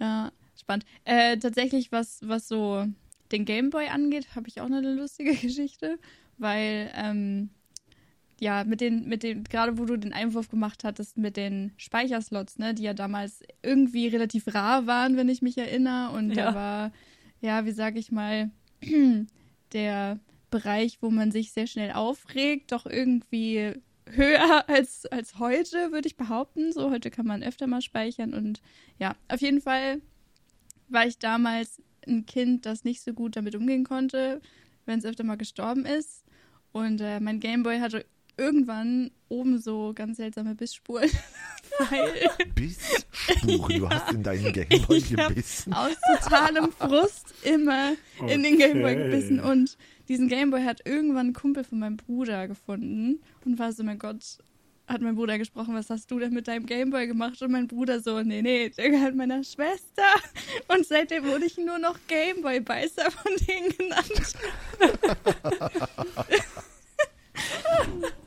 Ja, 0.00 0.32
spannend. 0.58 0.86
Äh, 1.04 1.36
tatsächlich, 1.36 1.92
was, 1.92 2.20
was 2.26 2.48
so 2.48 2.86
den 3.32 3.44
Gameboy 3.44 3.88
angeht, 3.88 4.34
habe 4.34 4.48
ich 4.48 4.62
auch 4.62 4.64
eine 4.64 4.80
lustige 4.80 5.34
Geschichte, 5.36 5.98
weil, 6.38 6.90
ähm, 6.94 7.50
ja, 8.40 8.64
mit 8.64 8.80
den, 8.80 9.06
mit 9.06 9.24
den, 9.24 9.44
gerade 9.44 9.76
wo 9.76 9.84
du 9.84 9.98
den 9.98 10.14
Einwurf 10.14 10.48
gemacht 10.48 10.84
hattest, 10.84 11.18
mit 11.18 11.36
den 11.36 11.72
Speicherslots, 11.76 12.58
ne, 12.58 12.72
die 12.72 12.84
ja 12.84 12.94
damals 12.94 13.42
irgendwie 13.62 14.08
relativ 14.08 14.54
rar 14.54 14.86
waren, 14.86 15.18
wenn 15.18 15.28
ich 15.28 15.42
mich 15.42 15.58
erinnere. 15.58 16.12
Und 16.16 16.34
Ja. 16.34 16.46
da 16.50 16.54
war, 16.54 16.92
ja, 17.42 17.66
wie 17.66 17.72
sag 17.72 17.96
ich 17.98 18.10
mal, 18.10 18.50
der 19.74 20.18
Bereich, 20.50 20.96
wo 21.02 21.10
man 21.10 21.30
sich 21.30 21.52
sehr 21.52 21.66
schnell 21.66 21.92
aufregt, 21.92 22.72
doch 22.72 22.86
irgendwie 22.86 23.74
höher 24.10 24.68
als, 24.68 25.06
als 25.06 25.38
heute, 25.38 25.92
würde 25.92 26.08
ich 26.08 26.16
behaupten. 26.16 26.72
So, 26.72 26.90
heute 26.90 27.10
kann 27.10 27.26
man 27.26 27.42
öfter 27.42 27.66
mal 27.66 27.80
speichern 27.82 28.34
und 28.34 28.60
ja, 28.98 29.14
auf 29.28 29.40
jeden 29.40 29.60
Fall 29.60 30.00
war 30.88 31.06
ich 31.06 31.18
damals 31.18 31.80
ein 32.06 32.26
Kind, 32.26 32.66
das 32.66 32.84
nicht 32.84 33.00
so 33.02 33.12
gut 33.12 33.36
damit 33.36 33.54
umgehen 33.54 33.84
konnte, 33.84 34.40
wenn 34.86 34.98
es 34.98 35.04
öfter 35.04 35.24
mal 35.24 35.36
gestorben 35.36 35.86
ist. 35.86 36.24
Und 36.72 37.00
äh, 37.00 37.20
mein 37.20 37.38
Gameboy 37.38 37.78
hatte 37.78 38.04
irgendwann 38.36 39.10
oben 39.28 39.58
so 39.60 39.92
ganz 39.94 40.16
seltsame 40.16 40.54
Bissspuren 40.54 41.08
Weil 41.90 42.28
Bissspuren, 42.54 43.78
du 43.78 43.88
hast 43.88 44.12
in 44.12 44.22
deinen 44.22 44.52
Gameboy 44.52 45.00
gebissen. 45.00 45.72
aus 45.72 45.92
totalem 46.20 46.72
Frust 46.72 47.26
immer 47.42 47.92
in 48.26 48.42
den 48.42 48.58
Gameboy 48.58 48.92
Okay. 48.94 49.04
gebissen 49.04 49.40
und 49.40 49.76
diesen 50.12 50.28
Gameboy 50.28 50.62
hat 50.62 50.82
irgendwann 50.84 51.28
ein 51.28 51.32
Kumpel 51.32 51.64
von 51.64 51.78
meinem 51.78 51.96
Bruder 51.96 52.46
gefunden 52.46 53.22
und 53.46 53.58
war 53.58 53.72
so, 53.72 53.82
mein 53.82 53.98
Gott, 53.98 54.36
hat 54.86 55.00
mein 55.00 55.14
Bruder 55.14 55.38
gesprochen, 55.38 55.74
was 55.74 55.88
hast 55.88 56.10
du 56.10 56.18
denn 56.18 56.34
mit 56.34 56.48
deinem 56.48 56.66
Gameboy 56.66 57.06
gemacht? 57.06 57.40
Und 57.40 57.50
mein 57.50 57.66
Bruder 57.66 57.98
so, 57.98 58.20
nee, 58.20 58.42
nee, 58.42 58.68
der 58.68 58.90
gehört 58.90 59.14
meiner 59.14 59.42
Schwester. 59.42 60.02
Und 60.68 60.84
seitdem 60.84 61.24
wurde 61.24 61.46
ich 61.46 61.56
nur 61.56 61.78
noch 61.78 61.98
Gameboy-Beißer 62.08 63.10
von 63.10 63.32
denen 63.48 63.70
genannt. 63.78 64.36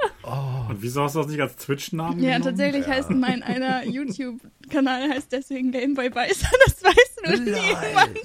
Und 0.69 0.81
wieso 0.81 1.03
hast 1.03 1.15
du 1.15 1.19
das 1.19 1.27
nicht 1.27 1.39
als 1.41 1.55
Twitch-Namen 1.57 2.19
Ja, 2.21 2.37
genommen? 2.37 2.43
tatsächlich 2.43 2.87
heißt 2.87 3.09
mein 3.11 3.43
einer 3.43 3.83
YouTube-Kanal 3.87 5.09
heißt 5.09 5.31
deswegen 5.31 5.71
Gameboy-Beißer. 5.71 6.47
Das 6.65 6.83
weiß 6.83 7.15
nur 7.23 7.37
Nein. 7.37 7.77
niemand. 7.87 8.19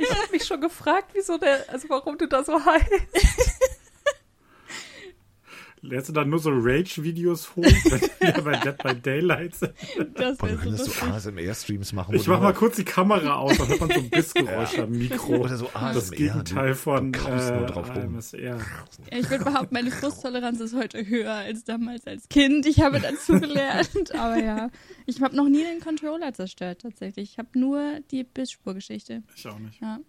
Ich 0.00 0.10
habe 0.10 0.32
mich 0.32 0.44
schon 0.44 0.60
gefragt, 0.60 1.10
wieso 1.14 1.36
der, 1.38 1.64
also 1.68 1.88
warum 1.88 2.16
du 2.18 2.26
da 2.28 2.44
so 2.44 2.64
heißt. 2.64 2.90
Lädst 5.80 6.08
du 6.08 6.12
dann 6.12 6.28
nur 6.28 6.38
so 6.38 6.50
Rage-Videos 6.52 7.54
hoch, 7.56 7.62
wenn 8.20 8.34
wir 8.36 8.42
bei 8.42 8.56
Dead 8.58 8.76
by 8.82 8.94
Daylight 8.94 9.54
sind? 9.54 9.72
Das 10.14 10.38
Boah, 10.38 10.48
wäre 10.48 10.62
du 10.62 10.76
so 10.76 10.84
so. 10.84 11.06
ASMR-Streams 11.06 11.92
machen. 11.92 12.14
Ich 12.14 12.24
du 12.24 12.30
mach 12.30 12.40
mal 12.40 12.52
kurz 12.54 12.76
die 12.76 12.84
Kamera 12.84 13.36
aus, 13.36 13.56
dann 13.58 13.68
hört 13.68 13.80
man 13.80 13.90
so 13.90 13.98
ein 13.98 14.10
Bissgeräusch 14.10 14.78
am 14.78 14.90
Mikro. 14.90 15.36
Oder 15.36 15.56
so 15.56 15.66
ASMR. 15.68 15.92
das 15.94 16.10
Gegenteil 16.10 16.68
du, 16.70 16.74
von 16.74 17.12
du 17.12 17.18
nur 17.20 17.30
äh, 17.62 17.66
drauf 17.66 17.88
rum. 17.94 18.02
AMSR. 18.16 18.38
Ja, 18.40 18.58
ich 19.18 19.30
würde 19.30 19.44
behaupten, 19.44 19.74
meine 19.74 19.90
Frusttoleranz 19.90 20.60
ist 20.60 20.74
heute 20.74 21.06
höher 21.06 21.32
als 21.34 21.64
damals 21.64 22.06
als 22.06 22.28
Kind. 22.28 22.66
Ich 22.66 22.80
habe 22.80 23.00
dazu 23.00 23.38
gelernt. 23.40 24.14
Aber 24.14 24.36
ja, 24.36 24.70
ich 25.06 25.20
habe 25.22 25.36
noch 25.36 25.48
nie 25.48 25.62
den 25.64 25.80
Controller 25.80 26.32
zerstört, 26.32 26.82
tatsächlich. 26.82 27.32
Ich 27.32 27.38
habe 27.38 27.58
nur 27.58 28.00
die 28.10 28.24
Bissspurgeschichte. 28.24 29.22
Ich 29.36 29.46
auch 29.46 29.58
nicht. 29.58 29.80
Ja. 29.80 30.00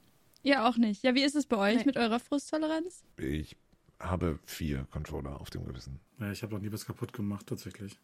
Ihr 0.42 0.66
auch 0.66 0.78
nicht. 0.78 1.04
Ja, 1.04 1.16
wie 1.16 1.24
ist 1.24 1.36
es 1.36 1.46
bei 1.46 1.58
euch 1.58 1.80
Nee. 1.80 1.84
mit 1.86 1.98
eurer 1.98 2.20
Frusttoleranz? 2.20 3.04
Ich 3.18 3.56
habe 4.00 4.40
vier 4.46 4.86
Controller 4.92 5.40
auf 5.42 5.50
dem 5.50 5.66
Gewissen. 5.66 6.00
Ja, 6.20 6.32
ich 6.32 6.44
habe 6.44 6.54
noch 6.54 6.62
nie 6.62 6.72
was 6.72 6.86
kaputt 6.86 7.14
gemacht, 7.14 7.48
tatsächlich. 7.48 8.00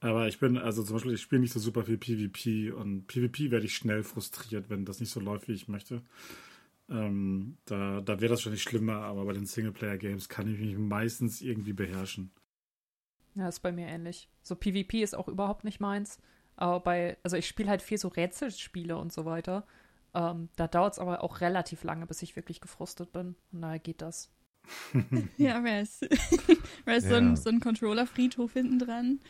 Aber 0.00 0.26
ich 0.28 0.38
bin, 0.38 0.56
also 0.56 0.82
zum 0.82 0.96
Beispiel, 0.96 1.14
ich 1.14 1.20
spiele 1.20 1.42
nicht 1.42 1.52
so 1.52 1.60
super 1.60 1.84
viel 1.84 1.98
PvP 1.98 2.70
und 2.72 3.06
PvP 3.06 3.50
werde 3.50 3.66
ich 3.66 3.74
schnell 3.74 4.02
frustriert, 4.02 4.70
wenn 4.70 4.84
das 4.84 5.00
nicht 5.00 5.10
so 5.10 5.20
läuft, 5.20 5.48
wie 5.48 5.52
ich 5.52 5.68
möchte. 5.68 6.02
Ähm, 6.88 7.58
da 7.66 8.00
da 8.00 8.20
wäre 8.20 8.30
das 8.30 8.42
schon 8.42 8.52
nicht 8.52 8.62
schlimmer, 8.62 9.02
aber 9.02 9.24
bei 9.26 9.34
den 9.34 9.46
Singleplayer-Games 9.46 10.28
kann 10.28 10.52
ich 10.52 10.58
mich 10.58 10.76
meistens 10.76 11.42
irgendwie 11.42 11.74
beherrschen. 11.74 12.32
Ja, 13.34 13.48
ist 13.48 13.60
bei 13.60 13.72
mir 13.72 13.86
ähnlich. 13.86 14.28
So 14.42 14.56
PvP 14.56 15.02
ist 15.02 15.14
auch 15.14 15.28
überhaupt 15.28 15.64
nicht 15.64 15.80
meins. 15.80 16.18
Aber 16.56 16.80
bei, 16.80 17.16
also 17.22 17.36
ich 17.36 17.46
spiele 17.46 17.70
halt 17.70 17.82
viel 17.82 17.98
so 17.98 18.08
Rätselspiele 18.08 18.96
und 18.96 19.12
so 19.12 19.24
weiter. 19.24 19.66
Ähm, 20.14 20.48
da 20.56 20.66
dauert 20.66 20.94
es 20.94 20.98
aber 20.98 21.22
auch 21.22 21.40
relativ 21.40 21.84
lange, 21.84 22.06
bis 22.06 22.22
ich 22.22 22.36
wirklich 22.36 22.60
gefrustet 22.60 23.12
bin. 23.12 23.36
Und 23.52 23.62
daher 23.62 23.78
geht 23.78 24.02
das. 24.02 24.32
Ja, 25.36 25.62
wer 25.64 25.82
ist, 25.82 26.02
wer 26.84 26.96
ist 26.96 27.08
so 27.08 27.14
Ja. 27.14 27.18
ein, 27.18 27.36
so 27.36 27.50
ein 27.50 27.60
Controller-Friedhof 27.60 28.52
hinten 28.52 28.78
dran? 28.78 29.20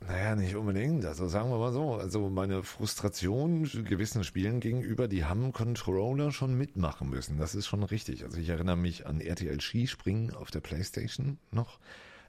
Naja, 0.00 0.36
nicht 0.36 0.54
unbedingt. 0.54 1.04
Also 1.06 1.26
sagen 1.26 1.50
wir 1.50 1.58
mal 1.58 1.72
so. 1.72 1.94
Also 1.94 2.28
meine 2.28 2.62
Frustration 2.62 3.64
gewissen 3.64 4.24
Spielen 4.24 4.60
gegenüber, 4.60 5.08
die 5.08 5.24
haben 5.24 5.52
Controller 5.52 6.32
schon 6.32 6.54
mitmachen 6.56 7.08
müssen. 7.08 7.38
Das 7.38 7.54
ist 7.54 7.66
schon 7.66 7.82
richtig. 7.82 8.22
Also 8.24 8.38
ich 8.38 8.48
erinnere 8.50 8.76
mich 8.76 9.06
an 9.06 9.20
RTL 9.20 9.60
Skispringen 9.60 10.34
auf 10.34 10.50
der 10.50 10.60
Playstation 10.60 11.38
noch. 11.50 11.80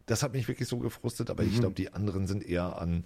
Das 0.06 0.24
hat 0.24 0.32
mich 0.34 0.48
wirklich 0.48 0.70
so 0.70 0.80
gefrustet, 0.80 1.30
aber 1.30 1.44
ich 1.44 1.56
Mhm. 1.56 1.60
glaube, 1.60 1.76
die 1.76 1.94
anderen 1.94 2.26
sind 2.28 2.44
eher 2.44 2.82
an 2.82 3.04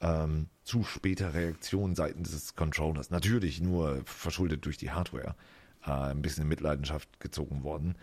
ähm, 0.00 0.48
zu 0.64 0.82
später 0.84 1.32
Reaktion 1.32 1.94
seitens 1.94 2.32
des 2.32 2.54
Controllers. 2.54 3.10
Natürlich 3.10 3.60
nur 3.62 4.02
verschuldet 4.04 4.66
durch 4.66 4.76
die 4.76 4.90
Hardware. 4.90 5.34
Äh, 5.86 5.90
ein 5.90 6.20
bisschen 6.22 6.42
in 6.42 6.48
Mitleidenschaft 6.48 7.18
gezogen 7.18 7.62
worden. 7.64 7.96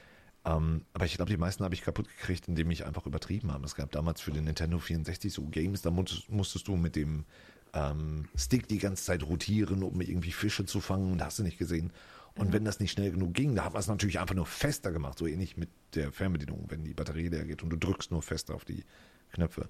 Ähm, 0.45 0.85
aber 0.93 1.05
ich 1.05 1.15
glaube, 1.15 1.31
die 1.31 1.37
meisten 1.37 1.63
habe 1.63 1.75
ich 1.75 1.81
kaputt 1.81 2.07
gekriegt, 2.07 2.47
indem 2.47 2.71
ich 2.71 2.85
einfach 2.85 3.05
übertrieben 3.05 3.51
habe. 3.51 3.65
Es 3.65 3.75
gab 3.75 3.91
damals 3.91 4.21
für 4.21 4.31
den 4.31 4.45
Nintendo 4.45 4.79
64 4.79 5.33
so 5.33 5.43
Games, 5.45 5.81
da 5.81 5.91
musstest, 5.91 6.67
du 6.67 6.75
mit 6.75 6.95
dem 6.95 7.25
ähm, 7.73 8.25
Stick 8.35 8.67
die 8.67 8.79
ganze 8.79 9.03
Zeit 9.03 9.23
rotieren, 9.23 9.83
um 9.83 9.99
irgendwie 10.01 10.31
Fische 10.31 10.65
zu 10.65 10.79
fangen. 10.79 11.11
Und 11.11 11.23
hast 11.23 11.39
du 11.39 11.43
nicht 11.43 11.57
gesehen. 11.57 11.91
Und 12.35 12.53
wenn 12.53 12.63
das 12.63 12.79
nicht 12.79 12.91
schnell 12.91 13.11
genug 13.11 13.33
ging, 13.33 13.53
da 13.55 13.65
hat 13.65 13.73
man 13.73 13.81
es 13.81 13.87
natürlich 13.87 14.19
einfach 14.19 14.35
nur 14.35 14.45
fester 14.45 14.91
gemacht. 14.93 15.17
So 15.17 15.27
ähnlich 15.27 15.57
mit 15.57 15.69
der 15.93 16.11
Fernbedienung, 16.13 16.65
wenn 16.69 16.85
die 16.85 16.93
Batterie 16.93 17.27
leer 17.27 17.43
geht 17.43 17.63
und 17.63 17.69
du 17.69 17.75
drückst 17.75 18.11
nur 18.11 18.21
fester 18.21 18.55
auf 18.55 18.63
die 18.63 18.85
Knöpfe. 19.31 19.69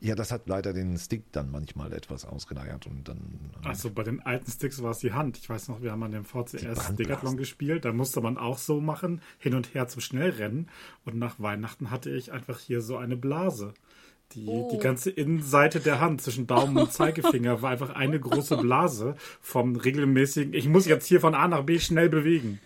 Ja, 0.00 0.14
das 0.14 0.30
hat 0.30 0.48
leider 0.48 0.72
den 0.72 0.96
Stick 0.96 1.32
dann 1.32 1.50
manchmal 1.50 1.92
etwas 1.92 2.24
ausgeleiert 2.24 2.86
und 2.86 3.08
dann. 3.08 3.50
Also 3.64 3.90
bei 3.90 4.04
den 4.04 4.20
alten 4.20 4.50
Sticks 4.50 4.80
war 4.82 4.92
es 4.92 4.98
die 4.98 5.12
Hand. 5.12 5.38
Ich 5.38 5.48
weiß 5.48 5.68
noch, 5.68 5.82
wir 5.82 5.90
haben 5.90 6.02
an 6.04 6.12
dem 6.12 6.24
VCS. 6.24 6.94
Decathlon 6.94 7.36
gespielt. 7.36 7.84
Da 7.84 7.92
musste 7.92 8.20
man 8.20 8.38
auch 8.38 8.58
so 8.58 8.80
machen, 8.80 9.20
hin 9.38 9.54
und 9.54 9.74
her 9.74 9.88
zum 9.88 10.00
Schnellrennen. 10.00 10.68
Und 11.04 11.16
nach 11.18 11.40
Weihnachten 11.40 11.90
hatte 11.90 12.10
ich 12.10 12.30
einfach 12.32 12.60
hier 12.60 12.80
so 12.80 12.96
eine 12.96 13.16
Blase. 13.16 13.74
Die, 14.32 14.44
Oh. 14.46 14.68
die 14.70 14.78
ganze 14.78 15.10
Innenseite 15.10 15.80
der 15.80 16.00
Hand 16.00 16.20
zwischen 16.20 16.46
Daumen 16.46 16.76
und 16.76 16.92
Zeigefinger 16.92 17.62
war 17.62 17.70
einfach 17.70 17.90
eine 17.90 18.20
große 18.20 18.58
Blase 18.58 19.16
vom 19.40 19.74
regelmäßigen, 19.74 20.52
ich 20.52 20.68
muss 20.68 20.84
jetzt 20.86 21.06
hier 21.06 21.20
von 21.22 21.34
A 21.34 21.48
nach 21.48 21.62
B 21.62 21.78
schnell 21.78 22.10
bewegen. 22.10 22.60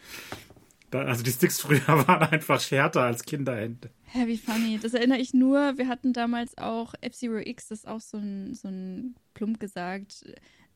Da, 0.91 1.03
also 1.03 1.23
die 1.23 1.31
Sticks 1.31 1.61
früher 1.61 1.87
waren 1.87 2.23
einfach 2.31 2.61
härter 2.69 3.03
als 3.03 3.23
Kinderhände. 3.23 3.91
Hä, 4.15 4.27
wie 4.27 4.37
funny. 4.37 4.79
Das 4.79 4.93
erinnere 4.93 5.21
ich 5.21 5.33
nur. 5.33 5.79
Wir 5.79 5.89
hatten 5.89 6.13
damals 6.13 6.59
auch 6.59 6.93
F-Zero 7.01 7.39
X, 7.39 7.69
das 7.69 7.79
ist 7.79 7.89
auch 7.89 8.01
so 8.01 8.19
ein, 8.19 8.55
so 8.55 8.69
ein 8.69 9.15
plump 9.33 9.59
gesagt 9.59 10.27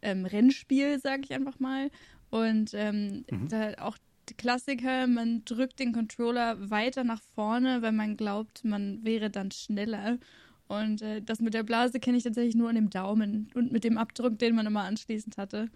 ähm, 0.00 0.24
Rennspiel, 0.24 0.98
sage 0.98 1.22
ich 1.24 1.34
einfach 1.34 1.60
mal. 1.60 1.90
Und 2.30 2.70
ähm, 2.72 3.26
da 3.50 3.74
auch 3.74 3.98
Klassiker, 4.38 5.06
man 5.06 5.44
drückt 5.44 5.80
den 5.80 5.92
Controller 5.92 6.70
weiter 6.70 7.04
nach 7.04 7.20
vorne, 7.34 7.82
weil 7.82 7.92
man 7.92 8.16
glaubt, 8.16 8.64
man 8.64 9.04
wäre 9.04 9.28
dann 9.28 9.50
schneller. 9.50 10.18
Und 10.66 11.02
äh, 11.02 11.20
das 11.20 11.40
mit 11.40 11.52
der 11.52 11.62
Blase 11.62 12.00
kenne 12.00 12.16
ich 12.16 12.24
tatsächlich 12.24 12.56
nur 12.56 12.70
an 12.70 12.74
dem 12.74 12.88
Daumen 12.88 13.50
und 13.54 13.70
mit 13.70 13.84
dem 13.84 13.98
Abdruck, 13.98 14.38
den 14.38 14.54
man 14.54 14.66
immer 14.66 14.84
anschließend 14.84 15.36
hatte. 15.36 15.68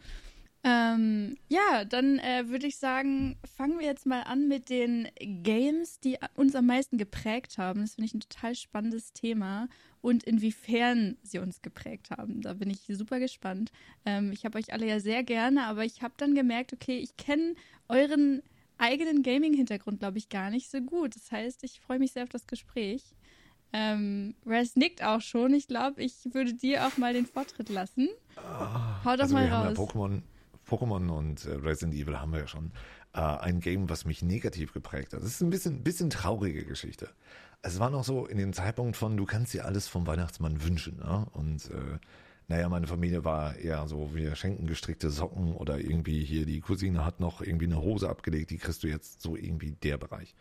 Ähm, 0.62 1.36
ja, 1.48 1.84
dann 1.86 2.18
äh, 2.18 2.48
würde 2.48 2.66
ich 2.66 2.76
sagen, 2.76 3.38
fangen 3.56 3.78
wir 3.78 3.86
jetzt 3.86 4.04
mal 4.04 4.22
an 4.22 4.46
mit 4.46 4.68
den 4.68 5.08
Games, 5.18 6.00
die 6.00 6.18
uns 6.34 6.54
am 6.54 6.66
meisten 6.66 6.98
geprägt 6.98 7.56
haben. 7.56 7.80
Das 7.80 7.94
finde 7.94 8.06
ich 8.06 8.14
ein 8.14 8.20
total 8.20 8.54
spannendes 8.54 9.14
Thema 9.14 9.68
und 10.02 10.22
inwiefern 10.24 11.16
sie 11.22 11.38
uns 11.38 11.62
geprägt 11.62 12.10
haben. 12.10 12.42
Da 12.42 12.54
bin 12.54 12.68
ich 12.68 12.80
super 12.88 13.20
gespannt. 13.20 13.72
Ähm, 14.04 14.32
ich 14.32 14.44
habe 14.44 14.58
euch 14.58 14.72
alle 14.72 14.86
ja 14.86 15.00
sehr 15.00 15.22
gerne, 15.22 15.64
aber 15.64 15.84
ich 15.84 16.02
habe 16.02 16.14
dann 16.18 16.34
gemerkt, 16.34 16.74
okay, 16.74 16.98
ich 16.98 17.16
kenne 17.16 17.54
euren 17.88 18.42
eigenen 18.76 19.22
Gaming-Hintergrund, 19.22 20.00
glaube 20.00 20.18
ich, 20.18 20.28
gar 20.28 20.50
nicht 20.50 20.70
so 20.70 20.80
gut. 20.80 21.16
Das 21.16 21.32
heißt, 21.32 21.64
ich 21.64 21.80
freue 21.80 21.98
mich 21.98 22.12
sehr 22.12 22.24
auf 22.24 22.28
das 22.30 22.46
Gespräch. 22.46 23.14
Ähm, 23.72 24.34
Raz 24.44 24.74
nickt 24.76 25.02
auch 25.02 25.20
schon. 25.20 25.54
Ich 25.54 25.68
glaube, 25.68 26.02
ich 26.02 26.14
würde 26.32 26.54
dir 26.54 26.86
auch 26.86 26.96
mal 26.96 27.12
den 27.12 27.26
Vortritt 27.26 27.68
lassen. 27.68 28.08
Hau 28.36 29.16
doch 29.16 29.22
also 29.22 29.34
mal 29.34 29.46
wir 29.46 29.50
haben 29.52 29.74
ja 29.74 29.80
raus. 29.80 29.90
Pokémon, 29.90 30.22
Pokémon 30.70 31.10
und 31.10 31.44
äh, 31.44 31.54
Resident 31.54 31.94
Evil 31.94 32.18
haben 32.18 32.32
wir 32.32 32.40
ja 32.40 32.46
schon. 32.46 32.72
Äh, 33.12 33.20
ein 33.20 33.60
Game, 33.60 33.90
was 33.90 34.04
mich 34.04 34.22
negativ 34.22 34.72
geprägt 34.72 35.12
hat. 35.12 35.20
Das 35.20 35.28
ist 35.28 35.40
ein 35.40 35.50
bisschen, 35.50 35.82
bisschen 35.82 36.10
traurige 36.10 36.64
Geschichte. 36.64 37.08
Es 37.62 37.78
war 37.78 37.90
noch 37.90 38.04
so 38.04 38.26
in 38.26 38.38
dem 38.38 38.52
Zeitpunkt 38.52 38.96
von, 38.96 39.16
du 39.16 39.26
kannst 39.26 39.52
dir 39.52 39.64
alles 39.64 39.88
vom 39.88 40.06
Weihnachtsmann 40.06 40.62
wünschen. 40.62 40.98
Ne? 40.98 41.26
Und 41.32 41.70
äh, 41.70 41.98
naja, 42.48 42.68
meine 42.68 42.86
Familie 42.86 43.24
war 43.24 43.56
eher 43.56 43.86
so, 43.86 44.14
wir 44.14 44.34
schenken 44.34 44.66
gestrickte 44.66 45.10
Socken 45.10 45.52
oder 45.52 45.78
irgendwie 45.78 46.24
hier, 46.24 46.46
die 46.46 46.60
Cousine 46.60 47.04
hat 47.04 47.20
noch 47.20 47.42
irgendwie 47.42 47.66
eine 47.66 47.80
Hose 47.80 48.08
abgelegt, 48.08 48.50
die 48.50 48.58
kriegst 48.58 48.82
du 48.82 48.88
jetzt 48.88 49.20
so 49.22 49.36
irgendwie 49.36 49.72
der 49.72 49.98
Bereich. 49.98 50.34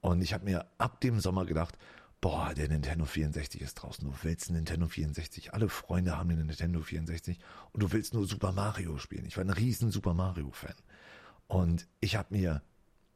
Und 0.00 0.22
ich 0.22 0.34
habe 0.34 0.44
mir 0.44 0.66
ab 0.78 1.00
dem 1.00 1.20
Sommer 1.20 1.46
gedacht, 1.46 1.78
boah, 2.20 2.52
der 2.54 2.68
Nintendo 2.68 3.04
64 3.04 3.60
ist 3.60 3.74
draußen, 3.74 4.04
du 4.04 4.14
willst 4.22 4.50
Nintendo 4.50 4.88
64, 4.88 5.54
alle 5.54 5.68
Freunde 5.68 6.16
haben 6.16 6.30
den 6.30 6.46
Nintendo 6.46 6.80
64 6.80 7.38
und 7.72 7.82
du 7.82 7.92
willst 7.92 8.14
nur 8.14 8.26
Super 8.26 8.52
Mario 8.52 8.98
spielen. 8.98 9.24
Ich 9.26 9.36
war 9.36 9.44
ein 9.44 9.50
riesen 9.50 9.90
Super 9.90 10.14
Mario 10.14 10.50
Fan. 10.50 10.74
Und 11.46 11.86
ich 12.00 12.16
habe 12.16 12.34
mir 12.34 12.62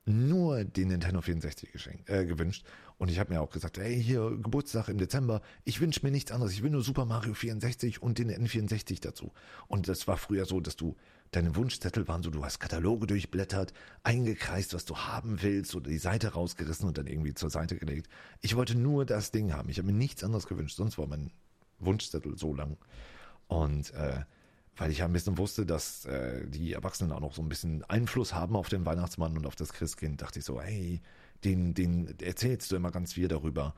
nur 0.05 0.65
den 0.65 0.89
Nintendo 0.89 1.21
64 1.21 1.71
geschenkt, 1.71 2.11
äh, 2.11 2.27
gewünscht. 2.27 2.65
Und 2.99 3.11
ich 3.11 3.19
habe 3.19 3.33
mir 3.33 3.41
auch 3.41 3.51
gesagt, 3.51 3.79
hey, 3.79 4.01
hier 4.03 4.31
Geburtstag 4.43 4.89
im 4.89 4.99
Dezember, 4.99 5.43
ich 5.65 5.81
wünsche 5.81 6.01
mir 6.03 6.11
nichts 6.11 6.33
anderes. 6.33 6.53
Ich 6.53 6.63
will 6.63 6.71
nur 6.71 6.83
Super 6.83 7.05
Mario 7.05 7.35
64 7.35 8.03
und 8.03 8.19
den 8.19 8.31
N64 8.31 9.01
dazu. 9.01 9.33
Und 9.69 9.89
das 9.89 10.09
war 10.09 10.17
früher 10.17 10.45
so, 10.45 10.61
dass 10.61 10.77
du, 10.77 10.97
deine 11.33 11.57
Wunschzettel 11.57 12.07
waren 12.07 12.23
so, 12.23 12.31
du 12.31 12.45
hast 12.45 12.61
Kataloge 12.61 13.07
durchblättert, 13.07 13.73
eingekreist, 14.05 14.75
was 14.75 14.85
du 14.85 14.97
haben 14.97 15.43
willst, 15.43 15.75
oder 15.75 15.91
die 15.91 15.99
Seite 15.99 16.35
rausgerissen 16.35 16.87
und 16.87 16.99
dann 16.99 17.07
irgendwie 17.07 17.35
zur 17.35 17.51
Seite 17.51 17.77
gelegt. 17.77 18.09
Ich 18.41 18.55
wollte 18.55 18.77
nur 18.77 19.05
das 19.05 19.33
Ding 19.33 19.53
haben. 19.53 19.69
Ich 19.69 19.79
habe 19.79 19.87
mir 19.87 19.99
nichts 19.99 20.23
anderes 20.23 20.47
gewünscht, 20.47 20.77
sonst 20.77 20.99
war 20.99 21.07
mein 21.07 21.33
Wunschzettel 21.81 22.39
so 22.39 22.55
lang. 22.55 22.77
Und 23.49 23.93
äh, 23.95 24.21
weil 24.77 24.91
ich 24.91 24.99
ja 24.99 25.07
ein 25.07 25.13
bisschen 25.13 25.39
wusste, 25.39 25.67
dass 25.67 26.05
äh, 26.05 26.47
die 26.47 26.73
Erwachsenen 26.73 27.13
auch 27.13 27.21
noch 27.21 27.35
so 27.35 27.43
ein 27.43 27.49
bisschen 27.49 27.83
Einfluss 27.85 28.35
haben 28.35 28.57
auf 28.57 28.69
den 28.69 28.87
Weihnachtsmann 28.87 29.37
und 29.37 29.47
auf 29.47 29.57
das 29.57 29.73
Christkind, 29.73 30.23
dachte 30.23 30.39
ich 30.39 30.45
so, 30.45 30.61
hey, 30.61 31.01
den, 31.45 31.75
den 31.75 32.19
erzählst 32.21 32.71
du 32.71 32.77
immer 32.77 32.91
ganz 32.91 33.15
viel 33.15 33.29
darüber. 33.29 33.75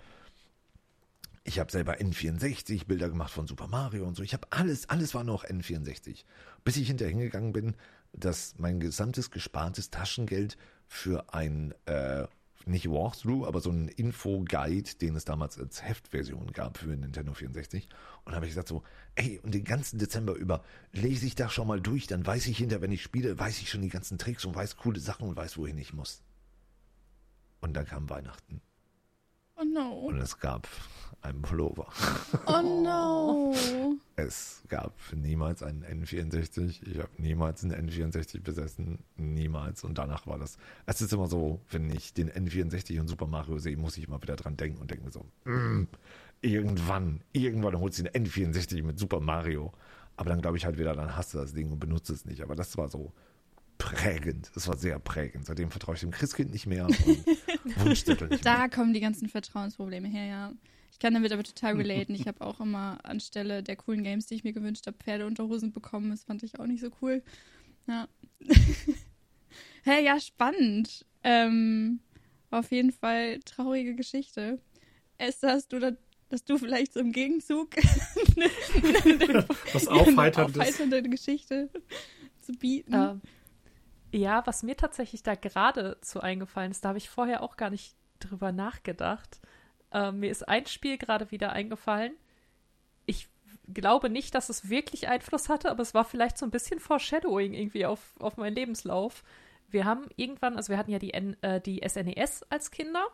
Ich 1.46 1.58
habe 1.58 1.70
selber 1.70 2.00
N64 2.00 2.86
Bilder 2.86 3.10
gemacht 3.10 3.30
von 3.30 3.46
Super 3.46 3.68
Mario 3.68 4.06
und 4.06 4.16
so. 4.16 4.22
Ich 4.22 4.32
habe 4.32 4.46
alles, 4.50 4.88
alles 4.88 5.14
war 5.14 5.24
noch 5.24 5.44
N64. 5.44 6.24
Bis 6.64 6.78
ich 6.78 6.86
hinterher 6.86 7.10
hingegangen 7.10 7.52
bin, 7.52 7.76
dass 8.14 8.54
mein 8.56 8.80
gesamtes 8.80 9.30
gespartes 9.30 9.90
Taschengeld 9.90 10.56
für 10.88 11.34
ein, 11.34 11.74
äh, 11.84 12.26
nicht 12.64 12.88
Walkthrough, 12.88 13.46
aber 13.46 13.60
so 13.60 13.70
ein 13.70 13.88
Info-Guide, 13.88 14.94
den 15.02 15.16
es 15.16 15.26
damals 15.26 15.58
als 15.58 15.82
Heftversion 15.82 16.52
gab 16.52 16.78
für 16.78 16.96
Nintendo 16.96 17.34
64. 17.34 17.88
Und 18.24 18.34
habe 18.34 18.46
ich 18.46 18.52
gesagt 18.52 18.68
so, 18.68 18.82
ey, 19.14 19.38
und 19.42 19.52
den 19.52 19.64
ganzen 19.64 19.98
Dezember 19.98 20.32
über 20.34 20.64
lese 20.92 21.26
ich 21.26 21.34
da 21.34 21.50
schon 21.50 21.68
mal 21.68 21.80
durch, 21.80 22.06
dann 22.06 22.24
weiß 22.24 22.46
ich 22.46 22.56
hinter, 22.56 22.80
wenn 22.80 22.92
ich 22.92 23.02
spiele, 23.02 23.38
weiß 23.38 23.58
ich 23.60 23.68
schon 23.68 23.82
die 23.82 23.90
ganzen 23.90 24.16
Tricks 24.16 24.46
und 24.46 24.54
weiß 24.54 24.78
coole 24.78 24.98
Sachen 24.98 25.28
und 25.28 25.36
weiß, 25.36 25.58
wohin 25.58 25.76
ich 25.76 25.92
muss. 25.92 26.22
Und 27.60 27.74
dann 27.74 27.84
kam 27.84 28.08
Weihnachten. 28.08 28.62
Oh 29.56 29.64
no. 29.64 29.92
Und 30.08 30.18
es 30.18 30.38
gab 30.38 30.66
einen 31.22 31.42
Pullover. 31.42 31.88
Oh 32.46 32.60
no. 32.62 33.54
Es 34.16 34.62
gab 34.68 34.94
niemals 35.12 35.64
einen 35.64 35.84
N64. 35.84 36.86
Ich 36.86 36.98
habe 36.98 37.10
niemals 37.18 37.64
einen 37.64 37.90
N64 37.90 38.42
besessen. 38.42 39.00
Niemals. 39.16 39.82
Und 39.82 39.98
danach 39.98 40.28
war 40.28 40.38
das. 40.38 40.56
Es 40.86 41.00
ist 41.00 41.12
immer 41.12 41.26
so, 41.26 41.60
wenn 41.70 41.90
ich 41.90 42.14
den 42.14 42.30
N64 42.30 43.00
und 43.00 43.08
Super 43.08 43.26
Mario 43.26 43.58
sehe, 43.58 43.76
muss 43.76 43.96
ich 43.96 44.06
immer 44.06 44.22
wieder 44.22 44.36
dran 44.36 44.56
denken 44.56 44.80
und 44.80 44.90
denke 44.90 45.04
mir 45.04 45.10
so, 45.10 45.26
mm, 45.50 45.88
irgendwann, 46.42 47.22
irgendwann 47.32 47.80
holt 47.80 47.94
sie 47.94 48.08
einen 48.08 48.24
N64 48.24 48.84
mit 48.84 49.00
Super 49.00 49.18
Mario. 49.18 49.72
Aber 50.16 50.30
dann 50.30 50.40
glaube 50.40 50.58
ich 50.58 50.64
halt 50.64 50.78
wieder, 50.78 50.94
dann 50.94 51.16
hast 51.16 51.34
du 51.34 51.38
das 51.38 51.52
Ding 51.52 51.72
und 51.72 51.80
benutzt 51.80 52.10
es 52.10 52.24
nicht. 52.24 52.42
Aber 52.42 52.54
das 52.54 52.76
war 52.76 52.88
so 52.88 53.12
prägend. 53.78 54.50
Das 54.54 54.68
war 54.68 54.76
sehr 54.76 54.98
prägend. 54.98 55.46
Seitdem 55.46 55.70
vertraue 55.70 55.94
ich 55.94 56.00
dem 56.00 56.10
Christkind 56.10 56.52
nicht 56.52 56.66
mehr 56.66 56.86
nicht 57.84 58.08
Da 58.44 58.58
mehr. 58.58 58.68
kommen 58.70 58.92
die 58.94 59.00
ganzen 59.00 59.28
Vertrauensprobleme 59.28 60.08
her, 60.08 60.26
ja. 60.26 60.52
Ich 60.92 60.98
kann 61.00 61.12
damit 61.14 61.32
aber 61.32 61.42
total 61.42 61.76
relaten. 61.76 62.14
Ich 62.14 62.26
habe 62.28 62.40
auch 62.40 62.60
immer 62.60 62.98
anstelle 63.04 63.62
der 63.62 63.76
coolen 63.76 64.04
Games, 64.04 64.26
die 64.26 64.34
ich 64.36 64.44
mir 64.44 64.52
gewünscht 64.52 64.86
habe, 64.86 64.96
Pferdeunterhosen 64.98 65.72
bekommen. 65.72 66.10
Das 66.10 66.24
fand 66.24 66.42
ich 66.42 66.58
auch 66.60 66.66
nicht 66.66 66.80
so 66.80 66.90
cool. 67.02 67.22
Ja. 67.86 68.08
hey, 69.82 70.04
ja, 70.04 70.18
spannend. 70.20 71.04
Ähm, 71.22 72.00
auf 72.50 72.70
jeden 72.70 72.92
Fall 72.92 73.40
traurige 73.40 73.94
Geschichte. 73.94 74.60
Esther, 75.18 75.50
hast 75.52 75.72
du 75.72 75.78
da, 75.80 75.92
dass 76.28 76.44
du 76.44 76.58
vielleicht 76.58 76.92
so 76.92 77.00
im 77.00 77.12
Gegenzug 77.12 77.70
Was 79.72 79.88
eine 79.88 80.00
Aufheiterndes. 80.00 80.60
aufheiternde 80.60 81.02
Geschichte 81.08 81.70
zu 82.42 82.52
bieten? 82.52 82.92
Ähm, 82.94 83.20
ja, 84.14 84.46
was 84.46 84.62
mir 84.62 84.76
tatsächlich 84.76 85.24
da 85.24 85.34
gerade 85.34 85.98
zu 86.00 86.20
eingefallen 86.20 86.70
ist, 86.70 86.84
da 86.84 86.90
habe 86.90 86.98
ich 86.98 87.10
vorher 87.10 87.42
auch 87.42 87.56
gar 87.56 87.70
nicht 87.70 87.96
drüber 88.20 88.52
nachgedacht. 88.52 89.40
Ähm, 89.90 90.20
mir 90.20 90.30
ist 90.30 90.48
ein 90.48 90.66
Spiel 90.66 90.98
gerade 90.98 91.32
wieder 91.32 91.52
eingefallen. 91.52 92.12
Ich 93.06 93.28
glaube 93.72 94.08
nicht, 94.10 94.34
dass 94.36 94.50
es 94.50 94.68
wirklich 94.70 95.08
Einfluss 95.08 95.48
hatte, 95.48 95.68
aber 95.68 95.82
es 95.82 95.94
war 95.94 96.04
vielleicht 96.04 96.38
so 96.38 96.46
ein 96.46 96.52
bisschen 96.52 96.78
Foreshadowing 96.78 97.54
irgendwie 97.54 97.86
auf, 97.86 98.14
auf 98.20 98.36
meinen 98.36 98.54
Lebenslauf. 98.54 99.24
Wir 99.68 99.84
haben 99.84 100.06
irgendwann, 100.14 100.56
also 100.56 100.68
wir 100.68 100.78
hatten 100.78 100.92
ja 100.92 101.00
die, 101.00 101.12
N, 101.12 101.36
äh, 101.42 101.60
die 101.60 101.82
SNES 101.84 102.44
als 102.50 102.70
Kinder 102.70 103.04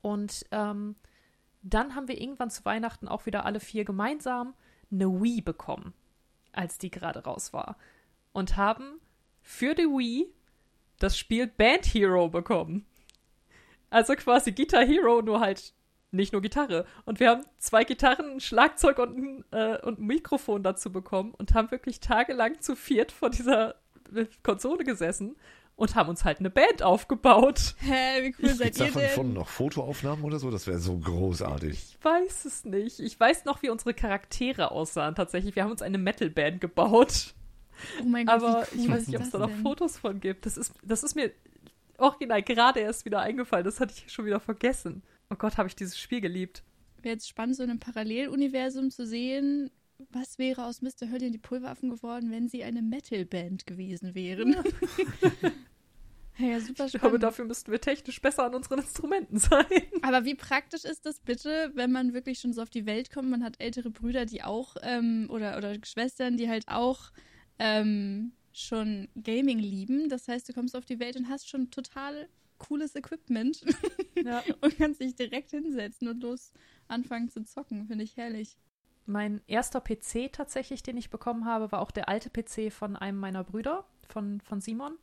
und 0.00 0.46
ähm, 0.52 0.96
dann 1.60 1.94
haben 1.94 2.08
wir 2.08 2.18
irgendwann 2.18 2.50
zu 2.50 2.64
Weihnachten 2.64 3.08
auch 3.08 3.26
wieder 3.26 3.44
alle 3.44 3.60
vier 3.60 3.84
gemeinsam 3.84 4.54
eine 4.90 5.20
Wii 5.20 5.42
bekommen, 5.42 5.92
als 6.52 6.78
die 6.78 6.90
gerade 6.90 7.24
raus 7.24 7.52
war. 7.52 7.76
Und 8.32 8.56
haben 8.56 9.00
für 9.48 9.74
die 9.74 9.86
Wii 9.86 10.26
das 10.98 11.16
Spiel 11.16 11.46
Band 11.46 11.86
Hero 11.86 12.28
bekommen. 12.28 12.84
Also 13.88 14.14
quasi 14.14 14.52
Guitar 14.52 14.84
Hero, 14.84 15.22
nur 15.22 15.40
halt 15.40 15.72
nicht 16.10 16.34
nur 16.34 16.42
Gitarre. 16.42 16.84
Und 17.06 17.18
wir 17.18 17.30
haben 17.30 17.44
zwei 17.56 17.84
Gitarren, 17.84 18.32
ein 18.32 18.40
Schlagzeug 18.40 18.98
und 18.98 19.16
ein, 19.16 19.44
äh, 19.50 19.80
und 19.80 20.00
ein 20.00 20.06
Mikrofon 20.06 20.62
dazu 20.62 20.92
bekommen 20.92 21.32
und 21.32 21.54
haben 21.54 21.70
wirklich 21.70 22.00
tagelang 22.00 22.60
zu 22.60 22.76
viert 22.76 23.10
vor 23.10 23.30
dieser 23.30 23.76
äh, 24.14 24.26
Konsole 24.42 24.84
gesessen 24.84 25.36
und 25.76 25.94
haben 25.94 26.10
uns 26.10 26.26
halt 26.26 26.40
eine 26.40 26.50
Band 26.50 26.82
aufgebaut. 26.82 27.74
Hä, 27.78 28.22
wie 28.24 28.34
cool 28.42 28.50
seid 28.50 28.74
Gibt's 28.74 28.80
ihr 28.80 28.86
davon 28.86 29.00
denn? 29.00 29.10
von 29.10 29.32
noch 29.32 29.48
Fotoaufnahmen 29.48 30.24
oder 30.24 30.38
so? 30.38 30.50
Das 30.50 30.66
wäre 30.66 30.78
so 30.78 30.98
großartig. 30.98 31.96
Ich 31.98 32.04
weiß 32.04 32.44
es 32.44 32.64
nicht. 32.66 33.00
Ich 33.00 33.18
weiß 33.18 33.46
noch, 33.46 33.62
wie 33.62 33.70
unsere 33.70 33.94
Charaktere 33.94 34.72
aussahen 34.72 35.14
tatsächlich. 35.14 35.56
Wir 35.56 35.64
haben 35.64 35.70
uns 35.70 35.82
eine 35.82 35.98
Metalband 35.98 36.60
gebaut. 36.60 37.34
Oh 38.02 38.04
mein 38.04 38.26
Gott, 38.26 38.34
Aber 38.34 38.66
cool 38.72 38.80
ich 38.80 38.88
weiß 38.88 39.06
nicht, 39.06 39.16
ob 39.16 39.22
es 39.22 39.30
da 39.30 39.38
noch? 39.38 39.50
Fotos 39.62 39.98
von 39.98 40.20
gibt. 40.20 40.46
Das 40.46 40.56
ist, 40.56 40.72
das 40.82 41.02
ist 41.02 41.14
mir 41.14 41.32
original 41.98 42.42
gerade 42.42 42.80
erst 42.80 43.04
wieder 43.04 43.20
eingefallen. 43.20 43.64
Das 43.64 43.80
hatte 43.80 43.94
ich 43.96 44.12
schon 44.12 44.26
wieder 44.26 44.40
vergessen. 44.40 45.02
Oh 45.30 45.36
Gott, 45.36 45.58
habe 45.58 45.68
ich 45.68 45.76
dieses 45.76 45.98
Spiel 45.98 46.20
geliebt. 46.20 46.62
Wäre 47.02 47.14
jetzt 47.14 47.28
spannend, 47.28 47.56
so 47.56 47.62
in 47.62 47.70
einem 47.70 47.80
Paralleluniversum 47.80 48.90
zu 48.90 49.06
sehen, 49.06 49.70
was 50.10 50.38
wäre 50.38 50.64
aus 50.64 50.80
Mr. 50.82 51.06
Und 51.12 51.32
die 51.32 51.38
Pulverwaffen 51.38 51.90
geworden, 51.90 52.30
wenn 52.30 52.48
sie 52.48 52.64
eine 52.64 52.82
Metalband 52.82 53.66
gewesen 53.66 54.14
wären. 54.14 54.56
ja, 56.38 56.60
super 56.66 56.86
Ich 56.86 56.92
glaube, 56.92 57.18
dafür 57.18 57.44
müssten 57.44 57.70
wir 57.70 57.80
technisch 57.80 58.20
besser 58.20 58.44
an 58.44 58.54
unseren 58.54 58.78
Instrumenten 58.78 59.38
sein. 59.38 59.64
Aber 60.02 60.24
wie 60.24 60.34
praktisch 60.34 60.84
ist 60.84 61.04
das 61.04 61.20
bitte, 61.20 61.72
wenn 61.74 61.92
man 61.92 62.14
wirklich 62.14 62.38
schon 62.38 62.52
so 62.52 62.62
auf 62.62 62.70
die 62.70 62.86
Welt 62.86 63.12
kommt? 63.12 63.28
Man 63.28 63.44
hat 63.44 63.60
ältere 63.60 63.90
Brüder, 63.90 64.24
die 64.24 64.42
auch, 64.42 64.76
ähm, 64.82 65.26
oder, 65.30 65.56
oder 65.56 65.74
Schwestern, 65.84 66.36
die 66.36 66.48
halt 66.48 66.68
auch 66.68 67.10
ähm, 67.58 68.32
schon 68.52 69.08
Gaming 69.22 69.58
lieben. 69.58 70.08
Das 70.08 70.28
heißt, 70.28 70.48
du 70.48 70.52
kommst 70.52 70.76
auf 70.76 70.84
die 70.84 70.98
Welt 71.00 71.16
und 71.16 71.28
hast 71.28 71.48
schon 71.48 71.70
total 71.70 72.28
cooles 72.58 72.94
Equipment 72.96 73.64
Ja. 74.24 74.42
und 74.60 74.76
kannst 74.76 75.00
dich 75.00 75.14
direkt 75.14 75.50
hinsetzen 75.50 76.08
und 76.08 76.22
los 76.22 76.52
anfangen 76.88 77.28
zu 77.28 77.44
zocken. 77.44 77.86
Finde 77.86 78.04
ich 78.04 78.16
herrlich. 78.16 78.56
Mein 79.06 79.40
erster 79.46 79.80
PC 79.80 80.32
tatsächlich, 80.32 80.82
den 80.82 80.96
ich 80.96 81.08
bekommen 81.08 81.44
habe, 81.44 81.72
war 81.72 81.80
auch 81.80 81.90
der 81.90 82.08
alte 82.08 82.30
PC 82.30 82.72
von 82.72 82.96
einem 82.96 83.18
meiner 83.18 83.44
Brüder, 83.44 83.86
von, 84.08 84.40
von 84.40 84.60
Simon. 84.60 84.98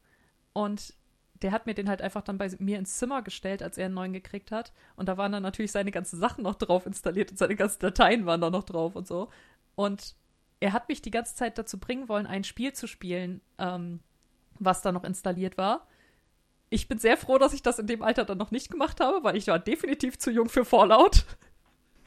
Und 0.54 0.94
der 1.42 1.52
hat 1.52 1.66
mir 1.66 1.74
den 1.74 1.90
halt 1.90 2.02
einfach 2.02 2.22
dann 2.22 2.38
bei 2.38 2.50
mir 2.60 2.78
ins 2.78 2.98
Zimmer 2.98 3.22
gestellt, 3.22 3.64
als 3.64 3.78
er 3.78 3.86
einen 3.86 3.96
neuen 3.96 4.14
gekriegt 4.14 4.52
hat. 4.52 4.74
Und 4.96 5.10
da 5.10 5.18
waren 5.18 5.32
dann 5.32 5.44
natürlich 5.44 5.72
seine 5.72 5.92
ganzen 5.92 6.20
Sachen 6.20 6.44
noch 6.44 6.56
drauf 6.56 6.86
installiert 6.86 7.32
und 7.32 7.38
seine 7.38 7.56
ganzen 7.56 7.80
Dateien 7.80 8.26
waren 8.26 8.42
da 8.42 8.50
noch 8.50 8.64
drauf 8.64 8.96
und 8.96 9.08
so. 9.08 9.30
Und 9.76 10.16
er 10.66 10.74
hat 10.74 10.90
mich 10.90 11.04
die 11.04 11.12
ganze 11.12 11.36
Zeit 11.36 11.60
dazu 11.60 11.80
bringen 11.80 12.10
wollen, 12.10 12.26
ein 12.26 12.44
Spiel 12.44 12.74
zu 12.74 12.88
spielen, 12.88 13.40
ähm, 13.60 14.00
was 14.58 14.82
da 14.82 14.92
noch 14.92 15.04
installiert 15.04 15.60
war. 15.60 15.88
Ich 16.72 16.88
bin 16.88 16.98
sehr 16.98 17.18
froh, 17.18 17.38
dass 17.38 17.54
ich 17.54 17.62
das 17.62 17.78
in 17.78 17.86
dem 17.86 18.02
Alter 18.02 18.26
dann 18.26 18.40
noch 18.40 18.50
nicht 18.50 18.72
gemacht 18.72 19.00
habe, 19.00 19.24
weil 19.24 19.38
ich 19.38 19.46
war 19.46 19.60
definitiv 19.60 20.18
zu 20.18 20.32
jung 20.32 20.50
für 20.50 20.66
Fallout. 20.66 21.26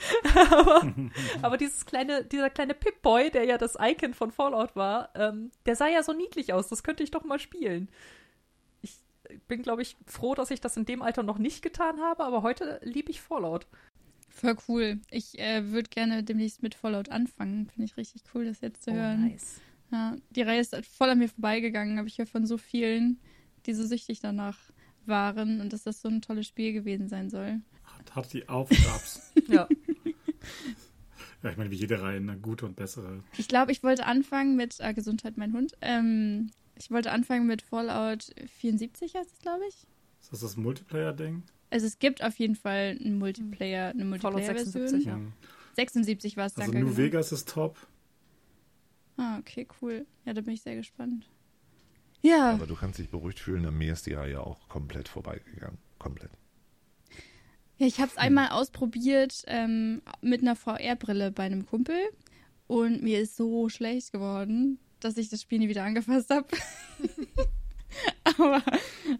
aber, 0.50 0.92
aber 1.40 1.56
dieses 1.56 1.86
kleine, 1.86 2.24
dieser 2.24 2.50
kleine 2.50 2.74
Pip-Boy, 2.74 3.30
der 3.30 3.44
ja 3.44 3.58
das 3.58 3.76
Icon 3.80 4.12
von 4.12 4.32
Fallout 4.32 4.74
war, 4.74 5.10
ähm, 5.14 5.52
der 5.64 5.76
sah 5.76 5.86
ja 5.86 6.02
so 6.02 6.12
niedlich 6.12 6.52
aus. 6.52 6.66
Das 6.66 6.82
könnte 6.82 7.04
ich 7.04 7.12
doch 7.12 7.22
mal 7.22 7.38
spielen. 7.38 7.88
Ich 8.82 8.98
bin, 9.46 9.62
glaube 9.62 9.82
ich, 9.82 9.96
froh, 10.04 10.34
dass 10.34 10.50
ich 10.50 10.60
das 10.60 10.76
in 10.76 10.84
dem 10.84 11.00
Alter 11.00 11.22
noch 11.22 11.38
nicht 11.38 11.62
getan 11.62 12.00
habe, 12.00 12.24
aber 12.24 12.42
heute 12.42 12.80
liebe 12.82 13.12
ich 13.12 13.20
Fallout. 13.20 13.68
Voll 14.38 14.57
cool. 14.68 15.01
Ich 15.11 15.38
äh, 15.38 15.72
würde 15.72 15.88
gerne 15.88 16.22
demnächst 16.22 16.62
mit 16.62 16.74
Fallout 16.74 17.09
anfangen. 17.09 17.68
Finde 17.70 17.87
ich 17.87 17.96
richtig 17.96 18.22
cool, 18.35 18.44
das 18.44 18.61
jetzt 18.61 18.85
zu 18.85 18.92
hören. 18.92 19.37
Ja, 19.90 20.16
die 20.31 20.42
Reihe 20.42 20.61
ist 20.61 20.77
voll 20.87 21.11
an 21.11 21.18
mir 21.18 21.29
vorbeigegangen, 21.29 21.98
aber 21.98 22.07
ich 22.07 22.18
höre 22.18 22.27
von 22.27 22.46
so 22.46 22.57
vielen, 22.57 23.18
die 23.66 23.74
so 23.74 23.85
süchtig 23.85 24.20
danach 24.20 24.59
waren 25.07 25.61
und 25.61 25.72
dass 25.72 25.83
das 25.83 26.01
so 26.01 26.09
ein 26.09 26.22
tolles 26.22 26.46
Spiel 26.46 26.72
gewesen 26.72 27.09
sein 27.09 27.31
soll. 27.31 27.61
Hat, 27.83 28.14
hat 28.14 28.33
die 28.33 28.48
Auf 28.48 28.70
und 28.70 28.87
Abs. 28.87 29.33
Ja. 29.48 29.66
ja, 31.42 31.51
ich 31.51 31.57
meine, 31.57 31.70
wie 31.70 31.77
jede 31.77 32.01
Reihe, 32.01 32.18
eine 32.18 32.38
gute 32.38 32.66
und 32.66 32.77
bessere. 32.77 33.24
Ich 33.38 33.48
glaube, 33.48 33.72
ich 33.72 33.83
wollte 33.83 34.07
anfangen 34.07 34.57
mit 34.57 34.79
äh, 34.79 34.94
Gesundheit, 34.94 35.37
mein 35.37 35.53
Hund. 35.53 35.72
Ähm, 35.81 36.51
ich 36.77 36.90
wollte 36.90 37.11
anfangen 37.11 37.46
mit 37.46 37.62
Fallout 37.62 38.31
74, 38.59 39.14
heißt 39.14 39.33
es, 39.33 39.38
glaube 39.40 39.64
ich. 39.68 39.87
Ist 40.20 40.33
das 40.33 40.40
das 40.40 40.57
Multiplayer-Ding? 40.57 41.42
Also 41.70 41.87
es 41.87 41.98
gibt 41.98 42.22
auf 42.22 42.38
jeden 42.38 42.54
Fall 42.54 42.98
einen 43.00 43.18
Multiplayer, 43.18 43.90
eine 43.90 44.04
Multiplayer-Version. 44.04 44.88
76, 44.88 45.04
ja. 45.07 45.14
Hm. 45.14 45.33
76 45.74 46.37
war 46.37 46.46
es, 46.46 46.57
Also 46.57 46.72
danke. 46.72 46.78
New 46.78 46.94
genau. 46.94 46.98
Vegas 46.98 47.33
ist 47.33 47.48
top. 47.48 47.76
Ah, 49.16 49.38
okay, 49.38 49.66
cool. 49.81 50.07
Ja, 50.24 50.33
da 50.33 50.40
bin 50.40 50.54
ich 50.54 50.62
sehr 50.62 50.76
gespannt. 50.76 51.28
Ja, 52.20 52.50
Aber 52.52 52.66
du 52.66 52.74
kannst 52.74 52.98
dich 52.98 53.11
beruhigt 53.11 53.38
fühlen, 53.38 53.64
an 53.66 53.76
mir 53.76 53.92
ist 53.92 54.07
die 54.07 54.14
Reihe 54.14 54.40
auch 54.40 54.68
komplett 54.68 55.09
vorbeigegangen. 55.09 55.78
Komplett. 55.98 56.31
Ja, 57.76 57.87
ich 57.87 58.00
habe 58.00 58.11
es 58.11 58.16
einmal 58.16 58.48
ausprobiert 58.48 59.44
ähm, 59.46 60.02
mit 60.20 60.42
einer 60.42 60.57
VR-Brille 60.57 61.31
bei 61.31 61.44
einem 61.44 61.64
Kumpel 61.64 61.96
und 62.66 63.02
mir 63.02 63.20
ist 63.20 63.37
so 63.37 63.68
schlecht 63.68 64.12
geworden, 64.12 64.81
dass 64.98 65.16
ich 65.16 65.28
das 65.28 65.42
Spiel 65.42 65.61
nie 65.61 65.68
wieder 65.68 65.85
angefasst 65.85 66.31
habe. 66.31 66.48
aber, 68.24 68.62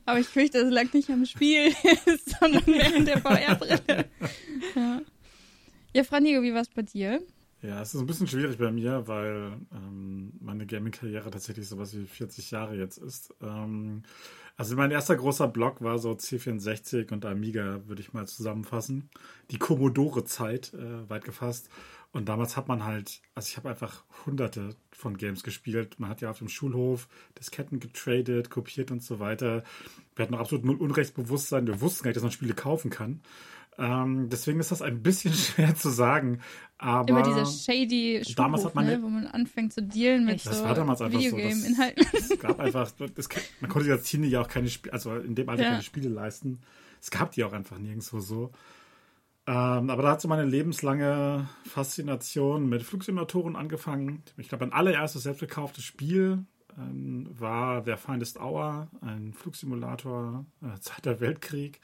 aber 0.05 0.21
ich 0.21 0.27
fürchte, 0.27 0.59
es 0.59 0.73
lag 0.73 0.93
nicht 0.93 1.11
am 1.11 1.25
Spiel, 1.27 1.73
sondern 2.41 2.81
an 2.95 3.05
der 3.05 3.19
VR-Brille. 3.19 4.05
Ja. 4.75 5.01
ja, 5.95 6.05
Franigo, 6.05 6.43
wie 6.43 6.55
war 6.55 6.63
es 6.63 6.69
bei 6.69 6.83
dir? 6.83 7.21
Ja, 7.61 7.83
es 7.83 7.93
ist 7.93 8.01
ein 8.01 8.07
bisschen 8.07 8.29
schwierig 8.29 8.57
bei 8.59 8.71
mir, 8.71 9.09
weil 9.09 9.53
ähm, 9.75 10.33
meine 10.41 10.65
Gaming-Karriere 10.65 11.31
tatsächlich 11.31 11.67
sowas 11.69 11.97
wie 11.97 12.07
40 12.07 12.53
Jahre 12.53 12.77
jetzt 12.77 12.99
ist. 12.99 13.35
Ähm, 13.43 14.05
Also 14.57 14.75
mein 14.75 14.91
erster 14.91 15.15
großer 15.17 15.47
Block 15.49 15.83
war 15.83 15.99
so 15.99 16.11
C64 16.13 17.13
und 17.13 17.25
Amiga, 17.25 17.81
würde 17.87 18.01
ich 18.03 18.13
mal 18.13 18.27
zusammenfassen. 18.27 19.09
Die 19.53 19.59
Commodore-Zeit, 19.59 20.73
äh, 20.75 21.09
weit 21.09 21.25
gefasst. 21.25 21.69
Und 22.11 22.29
damals 22.29 22.57
hat 22.57 22.69
man 22.69 22.85
halt, 22.85 23.21
also 23.35 23.49
ich 23.49 23.57
habe 23.59 23.69
einfach 23.69 24.03
hunderte 24.25 24.75
von 24.93 25.19
Games 25.19 25.43
gespielt. 25.43 26.01
Man 26.01 26.09
hat 26.09 26.21
ja 26.23 26.31
auf 26.31 26.39
dem 26.39 26.49
Schulhof 26.49 27.07
Disketten 27.39 27.81
getradet, 27.81 28.49
kopiert 28.51 28.91
und 28.91 29.03
so 29.03 29.21
weiter. 29.21 29.63
Wir 30.17 30.25
hatten 30.25 30.35
absolut 30.35 30.65
null 30.65 30.77
Unrechtsbewusstsein. 30.77 31.67
Wir 31.67 31.81
wussten 31.81 32.05
gar 32.05 32.09
nicht, 32.11 32.17
dass 32.17 32.23
man 32.23 32.33
Spiele 32.33 32.55
kaufen 32.55 32.91
kann. 32.91 33.21
Ähm, 33.77 34.29
deswegen 34.31 34.59
ist 34.59 34.73
das 34.73 34.83
ein 34.83 35.03
bisschen 35.03 35.35
schwer 35.35 35.75
zu 35.77 35.91
sagen. 35.91 36.41
Aber 36.79 37.11
Über 37.11 37.23
diese 37.23 37.45
shady 37.47 38.21
Schulhof, 38.25 38.35
damals 38.37 38.65
hat 38.65 38.75
man 38.75 38.87
ne, 38.87 39.03
wo 39.03 39.09
man 39.09 39.27
anfängt 39.27 39.73
zu 39.75 39.83
dealen 39.83 40.25
mit 40.25 40.45
das 40.47 40.59
so 40.59 40.65
war 40.65 40.75
damals 40.75 41.03
einfach 41.03 41.21
so. 41.21 41.27
Videogame-Inhalten. 41.27 42.07
Das, 42.11 42.31
es 42.31 42.39
gab 42.41 42.59
einfach, 42.59 42.91
das, 43.15 43.29
man 43.61 43.71
konnte 43.71 43.85
sich 43.85 43.93
als 43.93 44.05
Teenie 44.05 44.29
ja 44.29 44.41
auch 44.41 44.49
keine 44.49 44.69
Spiele, 44.71 44.95
also 44.95 45.15
in 45.17 45.35
dem 45.35 45.49
Alter 45.49 45.63
Ja. 45.63 45.71
keine 45.71 45.83
Spiele 45.83 46.09
leisten. 46.09 46.59
Es 47.01 47.11
gab 47.11 47.33
die 47.33 47.45
auch 47.45 47.53
einfach 47.53 47.79
nirgendwo 47.79 48.19
so. 48.21 48.51
Ähm, 49.49 49.89
aber 49.89 50.03
da 50.03 50.11
hat 50.11 50.21
so 50.21 50.29
meine 50.29 50.45
lebenslange 50.45 51.49
Faszination 51.65 52.69
mit 52.69 52.83
Flugsimulatoren 52.83 53.57
angefangen. 53.57 54.23
Ich 54.37 54.51
glaube, 54.51 54.67
mein 54.67 54.75
allererstes 54.75 55.23
selbst 55.23 55.41
gekauftes 55.41 55.85
Spiel 55.85 56.45
ähm, 56.77 57.27
war 57.31 57.81
Der 57.81 57.97
Feindest 57.97 58.39
Hour, 58.39 58.89
ein 59.01 59.33
Flugsimulator, 59.33 60.45
äh, 60.61 60.79
Zweiter 60.81 61.21
Weltkrieg. 61.21 61.81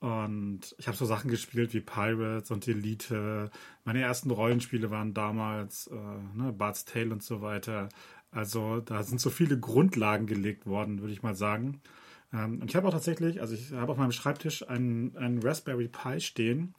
Und 0.00 0.74
ich 0.78 0.86
habe 0.86 0.96
so 0.96 1.04
Sachen 1.04 1.30
gespielt 1.30 1.74
wie 1.74 1.82
Pirates 1.82 2.50
und 2.50 2.66
Elite. 2.66 3.50
Meine 3.84 4.00
ersten 4.00 4.30
Rollenspiele 4.30 4.90
waren 4.90 5.12
damals 5.12 5.88
äh, 5.88 6.38
ne, 6.38 6.54
Bart's 6.54 6.86
Tale 6.86 7.10
und 7.10 7.22
so 7.22 7.42
weiter. 7.42 7.90
Also 8.30 8.80
da 8.80 9.02
sind 9.02 9.20
so 9.20 9.28
viele 9.28 9.60
Grundlagen 9.60 10.26
gelegt 10.26 10.64
worden, 10.64 11.00
würde 11.00 11.12
ich 11.12 11.22
mal 11.22 11.34
sagen. 11.34 11.82
Ähm, 12.32 12.60
und 12.60 12.70
ich 12.70 12.76
habe 12.76 12.88
auch 12.88 12.92
tatsächlich, 12.92 13.40
also 13.40 13.54
ich 13.54 13.72
habe 13.72 13.92
auf 13.92 13.98
meinem 13.98 14.12
Schreibtisch 14.12 14.68
einen, 14.68 15.16
einen 15.16 15.42
Raspberry 15.42 15.88
Pi 15.88 16.20
stehen, 16.20 16.74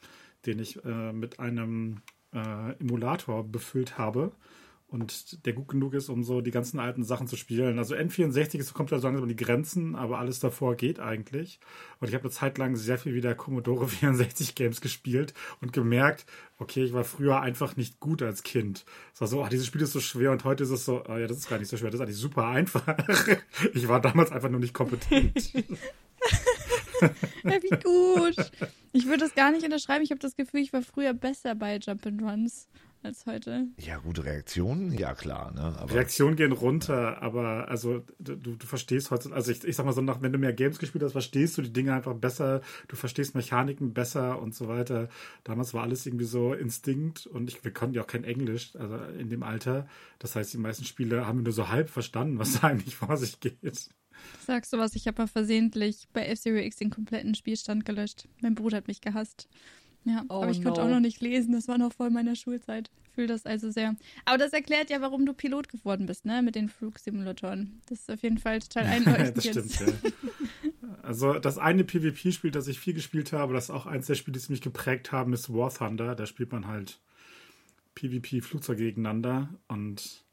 den 0.45 0.59
ich 0.59 0.83
äh, 0.85 1.12
mit 1.13 1.39
einem 1.39 2.01
äh, 2.33 2.73
Emulator 2.79 3.43
befüllt 3.43 3.97
habe 3.97 4.31
und 4.91 5.45
der 5.45 5.54
gut 5.54 5.67
genug 5.67 5.93
ist, 5.93 6.10
um 6.10 6.23
so 6.23 6.41
die 6.41 6.52
ganzen 6.52 6.80
alten 6.80 7.04
Sachen 7.04 7.28
zu 7.28 7.36
spielen. 7.36 7.78
Also 7.78 7.95
N64 7.95 8.58
ist, 8.58 8.73
kommt 8.73 8.89
ja 8.89 8.97
so 8.97 9.06
langsam 9.06 9.23
an 9.23 9.30
die 9.30 9.36
Grenzen, 9.36 9.95
aber 9.95 10.17
alles 10.17 10.39
davor 10.39 10.75
geht 10.75 10.99
eigentlich. 10.99 11.60
Und 11.99 12.08
ich 12.08 12.15
habe 12.15 12.23
eine 12.23 12.32
Zeit 12.32 12.58
lang 12.58 12.75
sehr 12.75 12.97
viel 12.97 13.13
wieder 13.13 13.36
Commodore 13.36 13.88
64 13.88 14.56
Games 14.56 14.82
gespielt 14.82 15.34
und 15.62 15.73
gemerkt, 15.73 16.25
okay, 16.58 16.84
ich 16.84 16.93
war 16.93 17.04
früher 17.04 17.39
einfach 17.39 17.75
nicht 17.75 17.99
gut 17.99 18.23
als 18.23 18.41
Kind. 18.41 18.84
Es 19.13 19.21
war 19.21 19.28
so, 19.28 19.43
ach, 19.43 19.49
dieses 19.49 19.67
Spiel 19.67 19.82
ist 19.82 19.93
so 19.93 19.99
schwer 19.99 20.32
und 20.32 20.43
heute 20.43 20.63
ist 20.63 20.71
es 20.71 20.86
so, 20.86 21.04
ah, 21.04 21.19
ja, 21.19 21.28
das 21.28 21.38
ist 21.38 21.49
gar 21.49 21.60
nicht 21.60 21.69
so 21.69 21.78
schwer, 21.78 21.91
das 21.91 21.99
ist 21.99 22.06
eigentlich 22.06 22.17
super 22.17 22.47
einfach. 22.47 22.97
ich 23.73 23.88
war 23.88 24.02
damals 24.02 24.32
einfach 24.32 24.49
nur 24.49 24.60
nicht 24.60 24.73
kompetent. 24.73 25.54
Ja, 27.45 27.63
wie 27.63 27.69
gut. 27.82 28.52
Ich 28.91 29.06
würde 29.06 29.19
das 29.19 29.34
gar 29.34 29.52
nicht 29.52 29.63
unterschreiben. 29.63 30.04
Ich 30.04 30.12
habe 30.12 30.19
das 30.19 30.36
Gefühl, 30.36 30.60
ich 30.60 30.73
war 30.73 30.82
früher 30.82 31.13
besser 31.13 31.56
bei 31.56 31.78
Jump 31.78 32.06
and 32.06 32.21
Runs 32.21 32.67
als 33.03 33.25
heute. 33.25 33.67
Ja, 33.77 33.97
gute 33.97 34.25
Reaktionen, 34.25 34.91
ja 34.91 35.13
klar, 35.13 35.51
ne? 35.51 35.77
Aber 35.77 35.93
Reaktionen 35.93 36.35
gehen 36.35 36.51
runter, 36.51 37.21
aber 37.21 37.67
also 37.69 38.03
du, 38.19 38.35
du 38.35 38.65
verstehst 38.65 39.12
heute, 39.12 39.31
also 39.31 39.51
ich, 39.51 39.63
ich 39.63 39.75
sag 39.75 39.85
mal 39.85 39.93
so, 39.93 40.01
nach, 40.01 40.21
wenn 40.21 40.33
du 40.33 40.38
mehr 40.38 40.53
Games 40.53 40.79
gespielt 40.79 41.03
hast, 41.03 41.13
verstehst 41.13 41.57
du 41.57 41.62
die 41.62 41.73
Dinge 41.73 41.93
einfach 41.93 42.13
besser, 42.13 42.62
du 42.88 42.95
verstehst 42.95 43.35
Mechaniken 43.35 43.93
besser 43.93 44.41
und 44.41 44.53
so 44.53 44.67
weiter. 44.67 45.09
Damals 45.43 45.73
war 45.73 45.83
alles 45.83 46.05
irgendwie 46.05 46.25
so 46.25 46.53
Instinkt 46.53 47.25
und 47.27 47.49
ich, 47.49 47.63
wir 47.63 47.71
konnten 47.71 47.95
ja 47.95 48.01
auch 48.01 48.07
kein 48.07 48.23
Englisch, 48.23 48.75
also 48.75 48.97
in 49.17 49.29
dem 49.29 49.43
Alter. 49.43 49.88
Das 50.19 50.35
heißt, 50.35 50.53
die 50.53 50.57
meisten 50.57 50.85
Spiele 50.85 51.25
haben 51.25 51.39
wir 51.39 51.43
nur 51.43 51.53
so 51.53 51.69
halb 51.69 51.89
verstanden, 51.89 52.39
was 52.39 52.59
da 52.59 52.67
eigentlich 52.67 52.95
vor 52.95 53.15
sich 53.17 53.39
geht. 53.39 53.89
Sagst 54.45 54.73
du 54.73 54.77
was? 54.77 54.95
Ich 54.95 55.07
habe 55.07 55.21
mal 55.21 55.27
versehentlich 55.27 56.07
bei 56.13 56.25
F-Zero 56.25 56.57
X 56.57 56.77
den 56.77 56.89
kompletten 56.89 57.35
Spielstand 57.35 57.85
gelöscht. 57.85 58.27
Mein 58.41 58.55
Bruder 58.55 58.77
hat 58.77 58.88
mich 58.88 59.01
gehasst. 59.01 59.47
Ja, 60.10 60.26
Oh 60.28 60.41
aber 60.41 60.52
ich 60.52 60.63
konnte 60.63 60.82
no. 60.82 60.88
auch 60.88 60.89
noch 60.89 61.00
nicht 61.00 61.22
lesen. 61.22 61.54
Das 61.54 61.67
war 61.67 61.78
noch 61.78 61.93
vor 61.93 62.10
meiner 62.10 62.36
Schulzeit. 62.36 62.89
Fühl 63.13 63.28
das 63.28 63.45
also 63.45 63.69
sehr. 63.69 63.95
Aber 64.26 64.38
das 64.38 64.54
erklärt 64.54 64.89
ja, 64.89 65.02
warum 65.02 65.26
du 65.26 65.34
Pilot 65.34 65.69
geworden 65.69 66.08
bist, 66.08 66.26
ne? 66.26 66.41
Mit 66.41 66.56
den 66.56 66.67
Flugsimulatoren. 66.69 67.82
Das 67.88 68.00
ist 68.00 68.12
auf 68.12 68.24
jeden 68.24 68.39
Fall 68.39 68.60
total 68.60 68.86
einleuchtend 68.88 69.38
das 69.38 69.45
stimmt, 69.45 69.80
ja. 69.80 69.88
Also 71.04 71.34
das 71.34 71.58
eine 71.58 71.84
PvP-Spiel, 71.84 72.52
das 72.52 72.67
ich 72.67 72.80
viel 72.80 72.93
gespielt 72.93 73.34
habe, 73.34 73.54
das 73.54 73.65
ist 73.65 73.69
auch 73.69 73.86
eins 73.86 74.08
der 74.08 74.15
Spiele, 74.15 74.38
die 74.38 74.52
mich 74.52 74.62
geprägt 74.62 75.12
haben, 75.12 75.34
ist 75.34 75.54
War 75.54 75.74
Thunder. 75.74 76.15
Da 76.15 76.26
spielt 76.26 76.52
man 76.52 76.67
halt 76.67 77.00
PvP-Flugzeuge 77.95 78.84
gegeneinander 78.84 79.50
und 79.67 80.24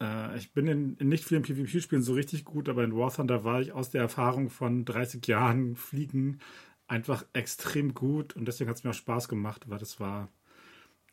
äh, 0.00 0.36
ich 0.36 0.52
bin 0.52 0.66
in, 0.66 0.96
in 0.96 1.08
nicht 1.08 1.24
vielen 1.24 1.42
PvP-Spielen 1.42 2.02
so 2.02 2.14
richtig 2.14 2.44
gut, 2.44 2.68
aber 2.68 2.84
in 2.84 2.96
War 2.96 3.12
Thunder 3.12 3.44
war 3.44 3.60
ich 3.60 3.72
aus 3.72 3.90
der 3.90 4.02
Erfahrung 4.02 4.50
von 4.50 4.84
30 4.84 5.26
Jahren 5.26 5.76
Fliegen 5.76 6.40
einfach 6.88 7.24
extrem 7.32 7.94
gut 7.94 8.36
und 8.36 8.46
deswegen 8.46 8.70
hat 8.70 8.76
es 8.76 8.84
mir 8.84 8.90
auch 8.90 8.94
Spaß 8.94 9.28
gemacht, 9.28 9.64
weil 9.68 9.78
das 9.78 9.98
war 10.00 10.28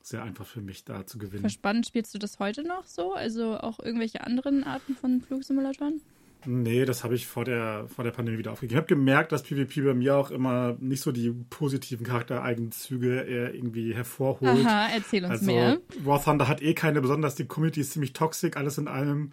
sehr 0.01 0.23
einfach 0.23 0.45
für 0.45 0.61
mich 0.61 0.83
da 0.83 1.05
zu 1.05 1.17
gewinnen. 1.17 1.49
Spannend. 1.49 1.87
Spielst 1.87 2.13
du 2.13 2.19
das 2.19 2.39
heute 2.39 2.63
noch 2.63 2.85
so? 2.85 3.13
Also 3.13 3.57
auch 3.57 3.79
irgendwelche 3.79 4.25
anderen 4.25 4.63
Arten 4.63 4.95
von 4.95 5.21
Flugsimulatoren? 5.21 6.01
Nee, 6.45 6.83
das 6.83 7.05
habe 7.05 7.15
ich 7.15 7.25
vor 7.25 7.45
der, 7.45 7.87
vor 7.87 8.03
der 8.03 8.11
Pandemie 8.11 8.37
wieder 8.37 8.51
aufgegeben. 8.51 8.73
Ich 8.73 8.77
habe 8.77 8.87
gemerkt, 8.87 9.31
dass 9.31 9.43
PvP 9.43 9.81
bei 9.81 9.93
mir 9.93 10.17
auch 10.17 10.29
immer 10.29 10.75
nicht 10.79 11.01
so 11.01 11.13
die 11.13 11.31
positiven 11.31 12.05
Charaktereigenzüge 12.05 13.21
eher 13.21 13.53
irgendwie 13.53 13.95
hervorholt. 13.95 14.65
Aha, 14.65 14.89
erzähl 14.93 15.23
uns 15.23 15.31
also 15.31 15.45
mehr. 15.45 15.79
War 15.99 16.21
Thunder 16.21 16.49
hat 16.49 16.61
eh 16.61 16.73
keine, 16.73 17.01
besonders 17.01 17.35
die 17.35 17.45
Community 17.45 17.79
ist 17.79 17.93
ziemlich 17.93 18.11
toxisch, 18.11 18.55
alles 18.55 18.77
in 18.77 18.89
allem. 18.89 19.31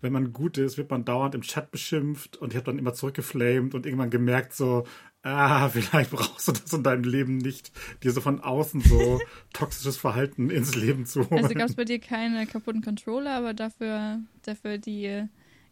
Wenn 0.00 0.12
man 0.12 0.32
gut 0.32 0.58
ist, 0.58 0.78
wird 0.78 0.90
man 0.90 1.04
dauernd 1.04 1.34
im 1.34 1.42
Chat 1.42 1.70
beschimpft 1.70 2.36
und 2.36 2.52
ich 2.52 2.56
habe 2.56 2.66
dann 2.66 2.78
immer 2.78 2.92
zurückgeflamed 2.92 3.74
und 3.74 3.86
irgendwann 3.86 4.10
gemerkt 4.10 4.52
so, 4.52 4.84
ah, 5.22 5.68
vielleicht 5.68 6.10
brauchst 6.10 6.48
du 6.48 6.52
das 6.52 6.72
in 6.72 6.82
deinem 6.82 7.04
Leben 7.04 7.38
nicht, 7.38 7.72
dir 8.02 8.12
so 8.12 8.20
von 8.20 8.40
außen 8.40 8.80
so 8.80 9.20
toxisches 9.52 9.96
Verhalten 9.96 10.50
ins 10.50 10.74
Leben 10.74 11.06
zu 11.06 11.28
holen. 11.30 11.44
Also 11.44 11.54
gab 11.54 11.68
es 11.68 11.74
bei 11.76 11.84
dir 11.84 11.98
keine 11.98 12.46
kaputten 12.46 12.82
Controller, 12.82 13.36
aber 13.36 13.54
dafür, 13.54 14.20
dafür 14.42 14.78
die 14.78 15.28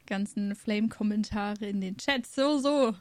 ganzen 0.06 0.54
Flame-Kommentare 0.54 1.66
in 1.66 1.80
den 1.80 1.96
Chats. 1.96 2.34
So, 2.34 2.58
so. 2.58 2.94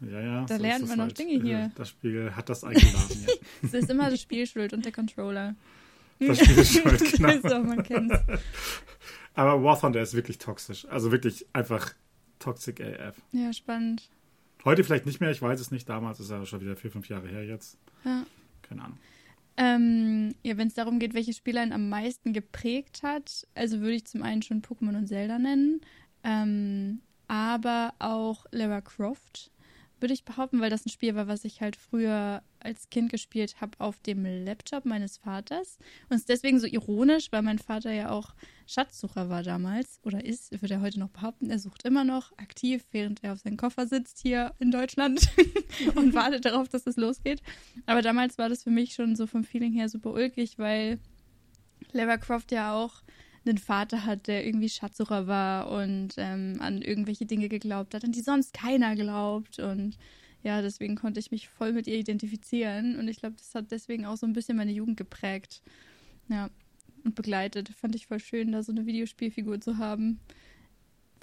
ja, 0.00 0.20
ja, 0.20 0.44
da 0.44 0.56
so 0.56 0.62
lernt 0.62 0.88
man 0.88 0.98
noch 0.98 1.04
halt. 1.06 1.18
Dinge 1.18 1.42
hier. 1.42 1.58
Äh, 1.58 1.70
Das 1.74 1.88
Spiel 1.88 2.32
hat 2.34 2.48
das 2.48 2.64
eingeladen, 2.64 3.26
ja. 3.26 3.34
Es 3.62 3.74
ist 3.74 3.90
immer 3.90 4.10
das 4.10 4.20
Spiel 4.20 4.46
schuld 4.46 4.72
und 4.72 4.84
der 4.84 4.92
Controller. 4.92 5.54
Das 6.18 6.38
Spiel 6.38 6.58
ist 6.58 6.72
schuld, 6.78 7.12
genau. 7.12 7.48
so, 7.48 7.62
man 7.62 7.82
kennt's. 7.82 8.14
Aber 9.34 9.62
War 9.62 9.80
Thunder 9.80 10.02
ist 10.02 10.14
wirklich 10.14 10.38
toxisch. 10.38 10.86
Also 10.86 11.12
wirklich 11.12 11.46
einfach 11.52 11.94
toxic 12.38 12.80
AF. 12.80 13.16
Ja, 13.32 13.52
spannend. 13.52 14.10
Heute 14.64 14.84
vielleicht 14.84 15.06
nicht 15.06 15.20
mehr, 15.20 15.30
ich 15.30 15.40
weiß 15.40 15.60
es 15.60 15.70
nicht. 15.70 15.88
Damals 15.88 16.20
ist 16.20 16.30
ja 16.30 16.44
schon 16.44 16.60
wieder 16.60 16.76
vier, 16.76 16.90
fünf 16.90 17.08
Jahre 17.08 17.28
her 17.28 17.44
jetzt. 17.44 17.78
Ja. 18.04 18.24
Keine 18.62 18.84
Ahnung. 18.84 18.98
Ähm, 19.56 20.34
ja, 20.42 20.56
wenn 20.56 20.68
es 20.68 20.74
darum 20.74 20.98
geht, 20.98 21.12
welches 21.14 21.36
Spiel 21.36 21.58
einen 21.58 21.72
am 21.72 21.88
meisten 21.88 22.32
geprägt 22.32 23.02
hat, 23.02 23.46
also 23.54 23.80
würde 23.80 23.96
ich 23.96 24.06
zum 24.06 24.22
einen 24.22 24.42
schon 24.42 24.62
Pokémon 24.62 24.96
und 24.96 25.06
Zelda 25.06 25.38
nennen, 25.38 25.80
ähm, 26.24 27.00
aber 27.28 27.92
auch 27.98 28.46
Lara 28.52 28.80
Croft 28.80 29.50
würde 29.98 30.14
ich 30.14 30.24
behaupten, 30.24 30.60
weil 30.60 30.70
das 30.70 30.86
ein 30.86 30.90
Spiel 30.90 31.14
war, 31.14 31.28
was 31.28 31.44
ich 31.44 31.60
halt 31.60 31.76
früher 31.76 32.42
als 32.64 32.90
Kind 32.90 33.10
gespielt 33.10 33.60
habe 33.60 33.78
auf 33.78 34.00
dem 34.00 34.24
Laptop 34.24 34.84
meines 34.84 35.18
Vaters. 35.18 35.78
Und 36.08 36.16
es 36.16 36.22
ist 36.22 36.28
deswegen 36.28 36.60
so 36.60 36.66
ironisch, 36.66 37.32
weil 37.32 37.42
mein 37.42 37.58
Vater 37.58 37.92
ja 37.92 38.10
auch 38.10 38.34
Schatzsucher 38.66 39.28
war 39.28 39.42
damals 39.42 39.98
oder 40.04 40.24
ist, 40.24 40.52
würde 40.62 40.74
er 40.74 40.80
heute 40.80 41.00
noch 41.00 41.10
behaupten. 41.10 41.50
Er 41.50 41.58
sucht 41.58 41.84
immer 41.84 42.04
noch 42.04 42.32
aktiv, 42.38 42.84
während 42.92 43.24
er 43.24 43.32
auf 43.32 43.40
seinem 43.40 43.56
Koffer 43.56 43.86
sitzt 43.86 44.20
hier 44.20 44.54
in 44.58 44.70
Deutschland 44.70 45.28
und 45.96 46.14
wartet 46.14 46.44
darauf, 46.44 46.68
dass 46.68 46.86
es 46.86 46.96
losgeht. 46.96 47.42
Aber 47.86 48.02
damals 48.02 48.38
war 48.38 48.48
das 48.48 48.62
für 48.62 48.70
mich 48.70 48.94
schon 48.94 49.16
so 49.16 49.26
vom 49.26 49.44
Feeling 49.44 49.72
her 49.72 49.88
super 49.88 50.12
ulkig, 50.12 50.58
weil 50.58 50.98
Lara 51.92 52.16
Croft 52.16 52.52
ja 52.52 52.74
auch 52.74 53.02
einen 53.44 53.58
Vater 53.58 54.04
hat, 54.04 54.26
der 54.26 54.46
irgendwie 54.46 54.68
Schatzsucher 54.68 55.26
war 55.26 55.70
und 55.70 56.14
ähm, 56.16 56.56
an 56.60 56.82
irgendwelche 56.82 57.26
Dinge 57.26 57.48
geglaubt 57.48 57.94
hat, 57.94 58.04
an 58.04 58.12
die 58.12 58.20
sonst 58.20 58.52
keiner 58.52 58.94
glaubt. 58.94 59.58
Und 59.58 59.96
ja, 60.42 60.62
deswegen 60.62 60.96
konnte 60.96 61.20
ich 61.20 61.30
mich 61.30 61.48
voll 61.48 61.72
mit 61.72 61.86
ihr 61.86 61.98
identifizieren. 61.98 62.98
Und 62.98 63.08
ich 63.08 63.18
glaube, 63.18 63.36
das 63.36 63.54
hat 63.54 63.70
deswegen 63.70 64.06
auch 64.06 64.16
so 64.16 64.26
ein 64.26 64.32
bisschen 64.32 64.56
meine 64.56 64.72
Jugend 64.72 64.96
geprägt. 64.96 65.62
Ja, 66.28 66.50
und 67.04 67.14
begleitet. 67.14 67.68
Fand 67.70 67.94
ich 67.94 68.06
voll 68.06 68.20
schön, 68.20 68.52
da 68.52 68.62
so 68.62 68.72
eine 68.72 68.86
Videospielfigur 68.86 69.60
zu 69.60 69.78
haben, 69.78 70.20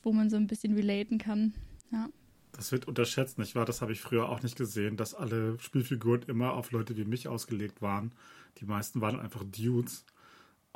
wo 0.04 0.14
man 0.14 0.30
so 0.30 0.36
ein 0.36 0.48
bisschen 0.48 0.74
relaten 0.74 1.18
kann. 1.18 1.54
Ja. 1.92 2.10
Das 2.52 2.72
wird 2.72 2.88
unterschätzt, 2.88 3.38
nicht 3.38 3.56
wahr? 3.56 3.66
Das 3.66 3.82
habe 3.82 3.92
ich 3.92 4.02
früher 4.02 4.30
auch 4.30 4.42
nicht 4.42 4.56
gesehen, 4.56 4.98
dass 4.98 5.14
alle 5.14 5.60
Spielfiguren 5.60 6.24
immer 6.24 6.54
auf 6.54 6.72
Leute 6.72 6.98
wie 6.98 7.06
mich 7.06 7.28
ausgelegt 7.28 7.82
waren. 7.82 8.12
Die 8.60 8.66
meisten 8.66 9.02
waren 9.02 9.20
einfach 9.20 9.44
Dudes. 9.44 10.06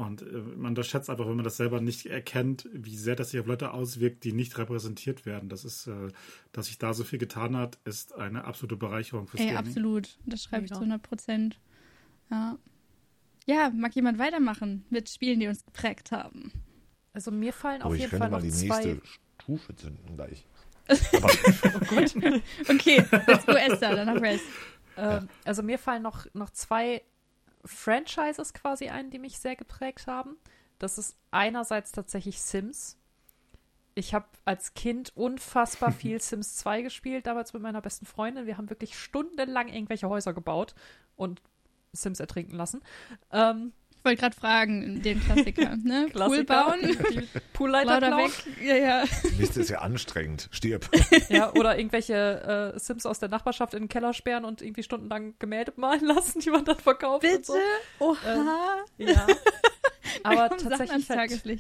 Und 0.02 0.24
äh, 0.24 0.26
man 0.26 0.72
unterschätzt 0.72 1.10
einfach, 1.10 1.28
wenn 1.28 1.36
man 1.36 1.44
das 1.44 1.58
selber 1.58 1.80
nicht 1.80 2.08
erkennt, 2.08 2.68
wie 2.74 2.96
sehr 2.98 3.16
das 3.16 3.30
sich 3.32 3.40
auf 3.40 3.46
Leute 3.46 3.72
auswirkt, 3.72 4.24
die 4.24 4.34
nicht 4.34 4.58
repräsentiert 4.58 5.26
werden. 5.26 5.48
Das 5.48 5.64
ist, 5.64 5.88
äh, 5.88 6.10
dass 6.52 6.66
sich 6.68 6.78
da 6.80 6.94
so 6.94 7.04
viel 7.04 7.20
getan 7.20 7.56
hat, 7.56 7.78
ist 7.86 8.16
eine 8.16 8.46
absolute 8.46 8.78
Bereicherung 8.78 9.28
fürs 9.28 9.42
Ey, 9.42 9.48
Gaming. 9.50 9.60
absolut. 9.68 10.18
Das 10.26 10.44
schreibe 10.44 10.66
ich 10.66 10.72
zu 10.72 10.80
100 10.80 11.02
Prozent. 11.04 11.60
Ja. 12.32 12.58
Ja, 13.46 13.70
mag 13.76 13.96
jemand 13.96 14.18
weitermachen 14.18 14.86
mit 14.90 15.10
Spielen, 15.10 15.40
die 15.40 15.48
uns 15.48 15.64
geprägt 15.66 16.12
haben? 16.12 16.52
Also 17.14 17.30
mir 17.32 17.54
fallen 17.54 17.82
Oh, 17.84 17.88
auf 17.88 17.94
ich 17.94 18.02
jeden 18.02 18.10
könnte 18.12 18.24
Fall 18.24 18.32
mal 18.32 18.38
noch 18.38 18.44
die 18.44 18.52
zwei. 18.52 18.86
nächste 18.86 19.02
Stufe 19.42 19.76
zünden 19.76 20.16
gleich. 20.16 20.46
oh 20.90 21.80
Gott. 21.90 22.16
okay, 22.70 23.06
let's 23.28 23.46
go 23.46 23.54
Esther, 23.54 23.96
danach 23.96 24.22
Rest. 24.22 24.44
Ähm, 24.98 25.28
also 25.46 25.64
mir 25.64 25.78
fallen 25.78 26.04
noch, 26.04 26.26
noch 26.34 26.50
zwei 26.50 27.02
Franchises 27.66 28.54
quasi 28.54 28.90
ein, 28.90 29.10
die 29.10 29.20
mich 29.20 29.40
sehr 29.40 29.56
geprägt 29.56 30.08
haben. 30.08 30.38
Das 30.80 30.98
ist 30.98 31.16
einerseits 31.30 31.92
tatsächlich 31.92 32.42
Sims. 32.42 32.98
Ich 33.94 34.14
habe 34.14 34.26
als 34.46 34.74
Kind 34.74 35.16
unfassbar 35.16 35.92
viel 35.92 36.22
Sims 36.22 36.56
2 36.58 36.82
gespielt, 36.82 37.28
damals 37.28 37.54
mit 37.54 37.62
meiner 37.62 37.82
besten 37.82 38.06
Freundin. 38.06 38.48
Wir 38.48 38.58
haben 38.58 38.70
wirklich 38.70 38.98
stundenlang 38.98 39.68
irgendwelche 39.68 40.10
Häuser 40.10 40.34
gebaut 40.34 40.74
und 41.16 41.42
Sims 41.94 42.20
ertrinken 42.20 42.56
lassen. 42.56 42.82
Ähm, 43.32 43.74
ich 44.02 44.06
wollte 44.06 44.22
gerade 44.22 44.36
fragen, 44.36 45.02
den 45.04 45.24
Klassiker, 45.24 45.76
ne? 45.84 46.08
Klassiker. 46.12 46.44
Pool 46.44 46.44
bauen, 46.44 46.98
Poolleiter 47.54 48.18
weg. 48.18 48.32
Ja, 48.60 48.76
ja. 48.76 49.04
Mist 49.38 49.58
ist 49.58 49.70
ja 49.70 49.78
anstrengend. 49.82 50.50
Stirb. 50.50 50.90
Ja, 51.30 51.54
oder 51.54 51.78
irgendwelche 51.78 52.74
äh, 52.76 52.80
Sims 52.80 53.06
aus 53.06 53.20
der 53.20 53.30
Nachbarschaft 53.30 53.76
in 53.76 53.84
den 53.84 53.90
Keller 53.90 54.14
sperren 54.16 54.44
und 54.44 54.64
irgendwie 54.64 54.82
stundenlang 54.82 55.36
Gemälde 55.38 55.74
malen 55.76 56.04
lassen, 56.04 56.40
die 56.40 56.50
man 56.50 56.66
dann 56.66 56.80
verkauft. 56.80 57.24
Und 57.24 57.32
Bitte? 57.32 57.44
so. 57.44 57.60
Oha. 58.00 58.86
Ja. 58.98 59.28
Aber 60.24 60.50
tatsächlich 60.58 61.08
halt, 61.08 61.60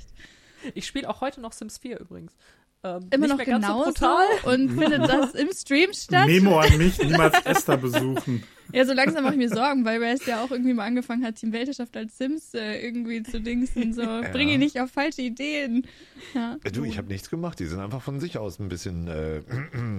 ich 0.73 0.87
spiele 0.87 1.07
auch 1.09 1.21
heute 1.21 1.41
noch 1.41 1.53
Sims 1.53 1.77
4 1.77 1.99
übrigens. 1.99 2.35
Ähm, 2.83 3.07
Immer 3.11 3.27
nicht 3.27 3.37
noch 3.37 3.45
so 3.45 3.51
genauso 3.51 3.91
brutal. 3.91 4.25
und 4.45 4.69
findet 4.69 5.07
das 5.07 5.35
im 5.35 5.51
Stream 5.53 5.93
statt. 5.93 6.25
Memo 6.25 6.57
an 6.59 6.75
mich, 6.79 6.97
niemals 7.03 7.39
Esther 7.45 7.77
besuchen. 7.77 8.43
Ja, 8.73 8.85
so 8.85 8.93
langsam 8.93 9.23
mache 9.23 9.33
ich 9.33 9.39
mir 9.39 9.49
Sorgen, 9.49 9.85
weil 9.85 10.01
Rest 10.03 10.27
ja 10.27 10.43
auch 10.43 10.51
irgendwie 10.51 10.73
mal 10.73 10.85
angefangen 10.85 11.23
hat, 11.23 11.35
Team 11.35 11.51
Weltherrschaft 11.53 11.95
als 11.97 12.17
Sims 12.17 12.53
äh, 12.53 12.83
irgendwie 12.85 13.23
zu 13.23 13.41
dingsen. 13.41 13.93
So, 13.93 14.03
bring 14.31 14.49
ihn 14.49 14.59
nicht 14.59 14.79
auf 14.79 14.91
falsche 14.91 15.21
Ideen. 15.21 15.87
Ja. 16.33 16.57
Äh, 16.63 16.71
Du, 16.71 16.83
ich 16.83 16.97
habe 16.97 17.07
nichts 17.09 17.29
gemacht. 17.29 17.59
Die 17.59 17.65
sind 17.65 17.79
einfach 17.79 18.01
von 18.01 18.19
sich 18.19 18.37
aus 18.37 18.59
ein 18.59 18.69
bisschen 18.69 19.07
äh, 19.07 19.41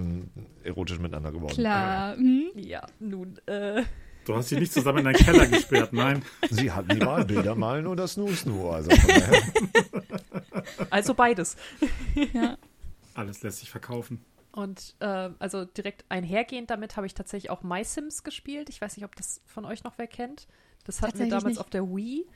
erotisch 0.63 0.99
miteinander 0.99 1.31
geworden. 1.31 1.53
Klar. 1.53 2.15
Hm? 2.17 2.45
Ja, 2.55 2.85
nun, 2.99 3.37
äh, 3.45 3.83
Du 4.25 4.35
hast 4.35 4.49
sie 4.49 4.55
nicht 4.55 4.71
zusammen 4.71 4.99
in 4.99 5.05
deinen 5.05 5.15
Keller 5.15 5.45
gesperrt, 5.47 5.91
nein. 5.91 6.23
Sie 6.49 6.71
hatten 6.71 6.97
die 6.97 7.05
Wahl, 7.05 7.25
Bilder 7.25 7.55
malen 7.55 7.87
oder 7.87 8.07
Snoo 8.07 8.31
Snoo. 8.33 8.69
Also 8.69 8.89
also 10.89 11.13
beides. 11.13 11.57
Ja. 12.33 12.57
Alles 13.15 13.43
lässt 13.43 13.59
sich 13.59 13.69
verkaufen. 13.69 14.23
Und 14.53 14.95
äh, 14.99 15.31
also 15.39 15.65
direkt 15.65 16.05
einhergehend 16.09 16.69
damit 16.69 16.95
habe 16.95 17.07
ich 17.07 17.15
tatsächlich 17.15 17.49
auch 17.49 17.63
My 17.63 17.83
Sims 17.83 18.23
gespielt. 18.23 18.69
Ich 18.69 18.79
weiß 18.79 18.95
nicht, 18.95 19.03
ob 19.03 19.15
das 19.15 19.41
von 19.47 19.65
euch 19.65 19.83
noch 19.83 19.97
wer 19.97 20.05
kennt. 20.07 20.47
Das 20.85 21.01
hatten 21.01 21.17
wir 21.17 21.27
damals 21.27 21.45
nicht. 21.45 21.59
auf 21.59 21.71
der 21.71 21.83
Wii. 21.87 22.27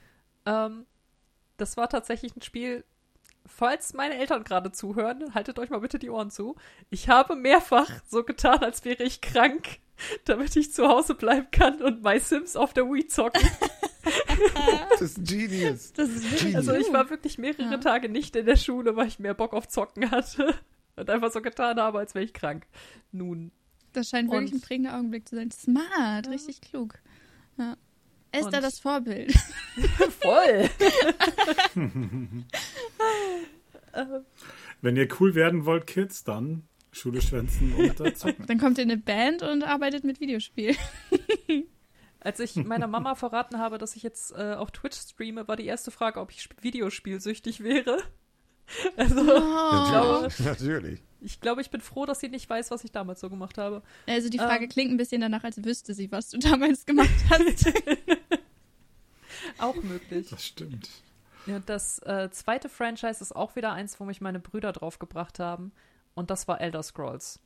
Ähm, 0.47 0.88
das 1.58 1.77
war 1.77 1.88
tatsächlich 1.89 2.36
ein 2.36 2.41
Spiel. 2.41 2.84
Falls 3.45 3.93
meine 3.93 4.17
Eltern 4.17 4.43
gerade 4.43 4.71
zuhören, 4.71 5.34
haltet 5.36 5.60
euch 5.60 5.69
mal 5.69 5.80
bitte 5.80 5.99
die 5.99 6.10
Ohren 6.10 6.32
zu. 6.32 6.56
Ich 6.89 7.08
habe 7.08 7.36
mehrfach 7.36 7.89
so 8.08 8.23
getan, 8.23 8.63
als 8.63 8.84
wäre 8.84 9.03
ich 9.03 9.21
krank, 9.21 9.80
damit 10.25 10.56
ich 10.56 10.73
zu 10.73 10.88
Hause 10.88 11.13
bleiben 11.13 11.47
kann 11.51 11.82
und 11.84 12.03
My 12.03 12.19
Sims 12.19 12.56
auf 12.56 12.73
der 12.73 12.86
Wii 12.86 13.08
zocken. 13.08 13.41
Das 14.89 15.01
ist 15.01 15.25
Genius. 15.27 15.91
Das 15.93 16.08
ist 16.10 16.32
wirklich 16.32 16.56
Also 16.56 16.73
ich 16.73 16.91
war 16.93 17.10
wirklich 17.10 17.38
mehrere 17.38 17.71
Ja. 17.71 17.77
Tage 17.77 18.08
nicht 18.08 18.36
in 18.38 18.45
der 18.45 18.56
Schule, 18.56 18.95
weil 18.95 19.08
ich 19.08 19.19
mehr 19.19 19.34
Bock 19.34 19.53
auf 19.53 19.67
Zocken 19.67 20.10
hatte. 20.12 20.53
Und 20.97 21.10
einfach 21.10 21.31
so 21.31 21.41
getan 21.41 21.79
habe, 21.79 21.99
als 21.99 22.13
wäre 22.15 22.25
ich 22.25 22.33
krank. 22.33 22.65
Nun, 23.12 23.51
Das 23.93 24.10
scheint 24.10 24.29
wirklich 24.31 24.51
Und- 24.51 24.57
ein 24.60 24.62
prägender 24.62 24.95
Augenblick 24.97 25.27
zu 25.27 25.36
sein. 25.36 25.49
Smart, 25.51 26.27
richtig 26.29 26.60
klug. 26.62 26.95
Ja. 27.57 27.77
Esther 28.31 28.57
Und- 28.57 28.63
das 28.63 28.79
Vorbild. 28.79 29.31
voll. 30.19 30.69
Wenn 34.81 34.95
ihr 34.95 35.07
cool 35.19 35.36
werden 35.36 35.65
wollt, 35.65 35.88
Kids, 35.88 36.23
dann 36.23 36.67
Schule 36.91 37.21
schwänzen 37.21 37.73
und 37.73 37.97
zocken. 38.17 38.45
Dann 38.47 38.60
kommt 38.60 38.77
ihr 38.77 38.83
in 38.83 38.91
eine 38.91 38.99
Band 39.01 39.41
und 39.43 39.63
arbeitet 39.63 40.03
mit 40.03 40.19
Videospielen. 40.19 40.75
Als 42.19 42.39
ich 42.39 42.55
meiner 42.55 42.88
Mama 42.88 43.15
verraten 43.15 43.60
habe, 43.60 43.77
dass 43.77 43.95
ich 43.95 44.03
jetzt 44.03 44.31
äh, 44.33 44.53
auf 44.55 44.71
Twitch 44.71 44.97
streame, 44.97 45.47
war 45.47 45.55
die 45.55 45.65
erste 45.65 45.91
Frage, 45.91 46.19
ob 46.19 46.31
ich 46.31 46.41
sp- 46.45 46.57
videospielsüchtig 46.62 47.63
wäre. 47.63 47.99
Also, 48.97 49.21
Oh. 49.21 49.71
Natürlich. 50.27 50.39
Natürlich. 50.39 50.99
ich 51.21 51.39
glaube, 51.41 51.62
ich 51.62 51.69
bin 51.69 51.82
froh, 51.82 52.06
dass 52.06 52.19
sie 52.19 52.30
nicht 52.30 52.49
weiß, 52.49 52.69
was 52.71 52.84
ich 52.84 52.91
damals 52.91 53.19
so 53.21 53.30
gemacht 53.30 53.58
habe. 53.58 53.82
Also 54.08 54.30
die 54.30 54.38
Frage 54.39 54.65
Ähm. 54.65 54.69
klingt 54.69 54.91
ein 54.91 54.97
bisschen 54.97 55.21
danach, 55.21 55.43
als 55.43 55.63
wüsste 55.63 55.93
sie, 55.93 56.12
was 56.12 56.30
du 56.30 56.38
damals 56.39 56.86
gemacht 56.86 57.10
hast. 57.30 57.71
Auch 59.60 59.75
möglich. 59.75 60.30
Das 60.30 60.45
stimmt. 60.45 60.89
Ja, 61.45 61.60
das 61.60 61.99
äh, 61.99 62.30
zweite 62.32 62.67
Franchise 62.69 63.21
ist 63.21 63.34
auch 63.36 63.56
wieder 63.56 63.71
eins, 63.71 63.99
wo 63.99 64.03
mich 64.03 64.19
meine 64.19 64.39
Brüder 64.39 64.73
drauf 64.73 64.99
gebracht 64.99 65.39
haben. 65.39 65.71
Und 66.13 66.30
das 66.30 66.47
war 66.47 66.60
Elder 66.60 66.84
Scrolls. 66.84 67.39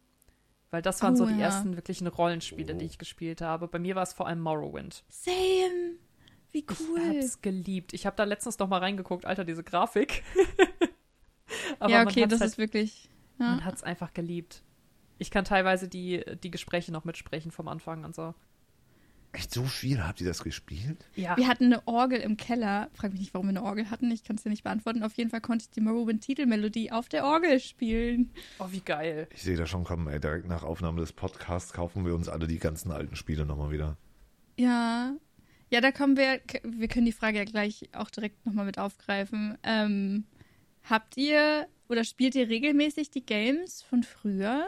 Weil 0.71 0.81
das 0.81 1.01
waren 1.03 1.13
Oh, 1.13 1.17
so 1.17 1.25
die 1.25 1.33
ja. 1.33 1.45
ersten 1.47 1.75
wirklichen 1.75 2.07
Rollenspiele, 2.07 2.73
die 2.75 2.85
ich 2.85 2.97
gespielt 2.97 3.41
habe. 3.41 3.67
Bei 3.67 3.77
mir 3.77 3.95
war 3.95 4.03
es 4.03 4.13
vor 4.13 4.27
allem 4.27 4.39
Morrowind. 4.39 5.03
Same. 5.09 5.95
Wie 6.51 6.59
Ich 6.59 6.79
cool. 6.89 6.99
hab's 7.19 7.41
geliebt. 7.41 7.93
Ich 7.93 8.05
habe 8.05 8.15
da 8.15 8.23
letztens 8.23 8.57
noch 8.57 8.69
mal 8.69 8.79
reingeguckt, 8.79 9.25
Alter, 9.25 9.43
diese 9.45 9.63
Grafik. 9.63 10.23
Aber 11.79 11.91
ja, 11.91 11.99
man 11.99 12.07
okay, 12.07 12.25
das 12.27 12.39
halt, 12.39 12.51
ist 12.51 12.57
wirklich. 12.57 13.09
Ja. 13.39 13.51
man 13.51 13.65
hat's 13.65 13.83
einfach 13.83 14.13
geliebt. 14.13 14.63
Ich 15.17 15.31
kann 15.31 15.45
teilweise 15.45 15.87
die, 15.87 16.23
die 16.43 16.51
Gespräche 16.51 16.91
noch 16.91 17.05
mitsprechen 17.05 17.51
vom 17.51 17.67
Anfang 17.67 18.05
und 18.05 18.15
so. 18.15 18.33
Echt 19.33 19.53
so 19.53 19.63
viel 19.63 20.03
habt 20.03 20.19
ihr 20.19 20.27
das 20.27 20.43
gespielt? 20.43 21.05
Ja. 21.15 21.37
Wir 21.37 21.47
hatten 21.47 21.65
eine 21.65 21.87
Orgel 21.87 22.19
im 22.19 22.35
Keller. 22.35 22.89
Frag 22.93 23.11
mich 23.11 23.21
nicht, 23.21 23.33
warum 23.33 23.47
wir 23.47 23.51
eine 23.51 23.63
Orgel 23.63 23.89
hatten. 23.89 24.11
Ich 24.11 24.25
kann 24.25 24.35
es 24.35 24.43
dir 24.43 24.49
nicht 24.49 24.63
beantworten. 24.63 25.03
Auf 25.03 25.13
jeden 25.13 25.29
Fall 25.29 25.39
konnte 25.39 25.63
ich 25.63 25.69
die 25.69 25.79
Morrowind-Titelmelodie 25.79 26.91
auf 26.91 27.07
der 27.07 27.23
Orgel 27.23 27.59
spielen. 27.61 28.31
Oh, 28.59 28.67
wie 28.71 28.81
geil. 28.81 29.29
Ich 29.33 29.43
sehe 29.43 29.55
da 29.55 29.65
schon 29.65 29.85
kommen, 29.85 30.07
ey, 30.07 30.19
direkt 30.19 30.47
nach 30.47 30.63
Aufnahme 30.63 30.99
des 30.99 31.13
Podcasts 31.13 31.71
kaufen 31.71 32.05
wir 32.05 32.13
uns 32.13 32.27
alle 32.27 32.45
die 32.45 32.59
ganzen 32.59 32.91
alten 32.91 33.15
Spiele 33.15 33.45
nochmal 33.45 33.71
wieder. 33.71 33.95
Ja. 34.57 35.13
Ja, 35.69 35.79
da 35.79 35.93
kommen 35.93 36.17
wir. 36.17 36.41
Wir 36.63 36.89
können 36.89 37.05
die 37.05 37.13
Frage 37.13 37.37
ja 37.37 37.45
gleich 37.45 37.89
auch 37.93 38.09
direkt 38.09 38.45
nochmal 38.45 38.65
mit 38.65 38.77
aufgreifen. 38.77 39.57
Ähm, 39.63 40.25
habt 40.89 41.17
ihr 41.17 41.67
oder 41.89 42.03
spielt 42.03 42.35
ihr 42.35 42.47
regelmäßig 42.49 43.11
die 43.11 43.25
Games 43.25 43.81
von 43.81 44.03
früher? 44.03 44.65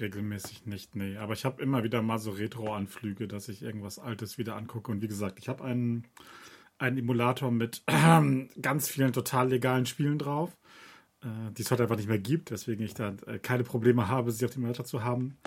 Regelmäßig 0.00 0.66
nicht, 0.66 0.96
nee. 0.96 1.16
Aber 1.16 1.32
ich 1.32 1.44
habe 1.44 1.62
immer 1.62 1.82
wieder 1.84 2.02
mal 2.02 2.18
so 2.18 2.30
Retro-Anflüge, 2.30 3.26
dass 3.26 3.48
ich 3.48 3.62
irgendwas 3.62 3.98
Altes 3.98 4.38
wieder 4.38 4.56
angucke. 4.56 4.90
Und 4.90 5.02
wie 5.02 5.08
gesagt, 5.08 5.38
ich 5.38 5.48
habe 5.48 5.64
einen, 5.64 6.06
einen 6.78 6.98
Emulator 6.98 7.50
mit 7.50 7.82
ähm, 7.86 8.48
ganz 8.62 8.88
vielen 8.88 9.12
total 9.12 9.48
legalen 9.48 9.86
Spielen 9.86 10.18
drauf, 10.18 10.56
äh, 11.22 11.52
die 11.52 11.62
es 11.62 11.70
heute 11.70 11.84
einfach 11.84 11.96
nicht 11.96 12.08
mehr 12.08 12.18
gibt, 12.18 12.50
weswegen 12.50 12.84
ich 12.84 12.94
da 12.94 13.14
äh, 13.26 13.38
keine 13.38 13.64
Probleme 13.64 14.08
habe, 14.08 14.30
sie 14.32 14.44
auf 14.44 14.50
dem 14.52 14.62
Emulator 14.62 14.84
zu 14.84 15.02
haben, 15.04 15.38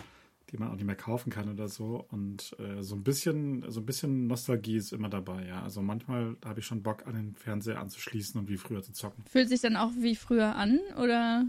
die 0.51 0.57
man 0.57 0.69
auch 0.69 0.75
nicht 0.75 0.85
mehr 0.85 0.95
kaufen 0.95 1.29
kann 1.29 1.49
oder 1.49 1.67
so. 1.67 2.05
Und 2.09 2.55
äh, 2.59 2.81
so 2.81 2.95
ein 2.95 3.03
bisschen, 3.03 3.63
so 3.69 3.79
ein 3.79 3.85
bisschen 3.85 4.27
Nostalgie 4.27 4.77
ist 4.77 4.91
immer 4.91 5.09
dabei, 5.09 5.45
ja. 5.47 5.61
Also 5.63 5.81
manchmal 5.81 6.35
habe 6.43 6.59
ich 6.59 6.65
schon 6.65 6.83
Bock, 6.83 7.07
an 7.07 7.15
den 7.15 7.35
Fernseher 7.35 7.79
anzuschließen 7.79 8.39
und 8.39 8.49
wie 8.49 8.57
früher 8.57 8.81
zu 8.81 8.91
zocken. 8.91 9.23
Fühlt 9.29 9.49
sich 9.49 9.61
dann 9.61 9.77
auch 9.77 9.91
wie 9.97 10.15
früher 10.15 10.55
an? 10.55 10.79
Oder 11.01 11.45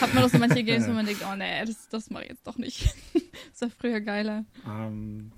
hat 0.00 0.14
man 0.14 0.22
doch 0.22 0.30
so 0.30 0.38
manche 0.38 0.64
Games, 0.64 0.88
wo 0.88 0.92
man 0.92 1.06
denkt, 1.06 1.22
oh 1.30 1.36
nee, 1.36 1.64
das, 1.64 1.88
das 1.88 2.10
mache 2.10 2.24
ich 2.24 2.30
jetzt 2.30 2.46
doch 2.46 2.58
nicht. 2.58 2.94
das 3.52 3.62
war 3.62 3.70
früher 3.70 4.00
geiler. 4.00 4.44
Ähm, 4.66 5.30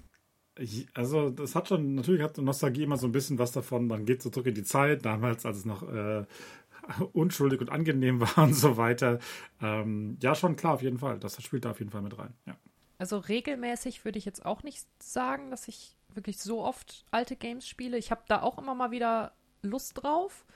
also 0.95 1.29
das 1.31 1.55
hat 1.55 1.69
schon, 1.69 1.97
natürlich 1.97 2.23
hat 2.23 2.39
Nostalgie 2.39 2.85
immer 2.85 2.97
so 2.97 3.07
ein 3.07 3.13
bisschen 3.13 3.39
was 3.39 3.53
davon, 3.53 3.87
man 3.87 4.07
geht 4.07 4.23
so 4.23 4.31
zurück 4.31 4.47
in 4.47 4.55
die 4.55 4.63
Zeit, 4.63 5.05
damals, 5.05 5.45
als 5.45 5.59
es 5.59 5.65
noch 5.67 5.83
äh, 5.83 6.25
unschuldig 7.13 7.61
und 7.61 7.71
angenehm 7.71 8.21
war 8.21 8.39
und 8.39 8.55
so 8.55 8.77
weiter. 8.77 9.19
Ähm, 9.61 10.17
ja, 10.23 10.35
schon 10.35 10.57
klar, 10.57 10.75
auf 10.75 10.83
jeden 10.83 10.99
Fall. 10.99 11.19
Das 11.19 11.43
spielt 11.43 11.65
da 11.65 11.71
auf 11.73 11.79
jeden 11.79 11.91
Fall 11.91 12.03
mit 12.03 12.19
rein. 12.19 12.33
Ja. 12.47 12.57
Also 12.99 13.19
regelmäßig 13.19 14.05
würde 14.05 14.19
ich 14.19 14.25
jetzt 14.25 14.45
auch 14.45 14.63
nicht 14.63 14.87
sagen, 15.03 15.51
dass 15.51 15.69
ich 15.69 15.97
wirklich 16.15 16.39
so 16.39 16.63
oft 16.63 17.05
alte 17.11 17.37
Games 17.37 17.69
spiele. 17.69 17.99
Ich 17.99 18.11
habe 18.11 18.23
da 18.27 18.43
auch 18.43 18.59
immer 18.59 18.75
mal 18.75 18.91
wieder 18.91 19.33
Lust 19.63 20.03
drauf. 20.03 20.47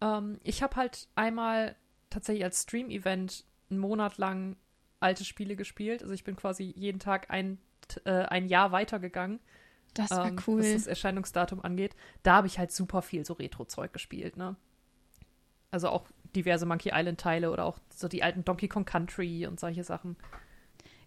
Ähm, 0.00 0.38
ich 0.42 0.62
habe 0.62 0.76
halt 0.76 1.08
einmal 1.14 1.76
tatsächlich 2.10 2.44
als 2.44 2.62
Stream-Event 2.62 3.44
einen 3.70 3.80
Monat 3.80 4.18
lang 4.18 4.56
alte 5.00 5.24
Spiele 5.24 5.56
gespielt. 5.56 6.02
Also 6.02 6.12
ich 6.12 6.24
bin 6.24 6.36
quasi 6.36 6.72
jeden 6.76 6.98
Tag 6.98 7.30
ein, 7.30 7.58
äh, 8.04 8.10
ein 8.10 8.46
Jahr 8.46 8.72
weitergegangen, 8.72 9.40
Das 9.94 10.10
war 10.10 10.28
ähm, 10.28 10.36
cool. 10.46 10.60
was 10.60 10.72
das 10.72 10.86
Erscheinungsdatum 10.86 11.62
angeht. 11.62 11.96
Da 12.22 12.36
habe 12.36 12.46
ich 12.46 12.58
halt 12.58 12.72
super 12.72 13.00
viel 13.00 13.24
so 13.24 13.34
Retro-Zeug 13.34 13.92
gespielt, 13.92 14.36
ne? 14.36 14.56
Also 15.70 15.88
auch 15.88 16.06
diverse 16.36 16.66
Monkey 16.66 16.90
Island-Teile 16.92 17.50
oder 17.50 17.64
auch 17.64 17.78
so 17.94 18.08
die 18.08 18.22
alten 18.22 18.44
Donkey 18.44 18.68
Kong 18.68 18.84
Country 18.84 19.46
und 19.46 19.58
solche 19.58 19.84
Sachen. 19.84 20.16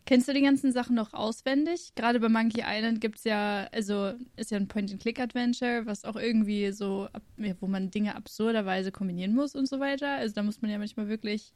Kennst 0.05 0.27
du 0.27 0.33
die 0.33 0.41
ganzen 0.41 0.71
Sachen 0.71 0.95
noch 0.95 1.13
auswendig? 1.13 1.93
Gerade 1.95 2.19
bei 2.19 2.29
Monkey 2.29 2.63
Island 2.65 2.99
gibt 2.99 3.19
es 3.19 3.23
ja, 3.23 3.67
also 3.71 4.13
ist 4.35 4.51
ja 4.51 4.57
ein 4.57 4.67
Point-and-Click-Adventure, 4.67 5.85
was 5.85 6.03
auch 6.03 6.17
irgendwie 6.17 6.71
so, 6.71 7.07
wo 7.59 7.67
man 7.67 7.89
Dinge 7.89 8.15
absurderweise 8.15 8.91
kombinieren 8.91 9.33
muss 9.33 9.55
und 9.55 9.67
so 9.67 9.79
weiter. 9.79 10.09
Also 10.09 10.35
da 10.35 10.43
muss 10.43 10.61
man 10.61 10.71
ja 10.71 10.77
manchmal 10.77 11.07
wirklich 11.07 11.53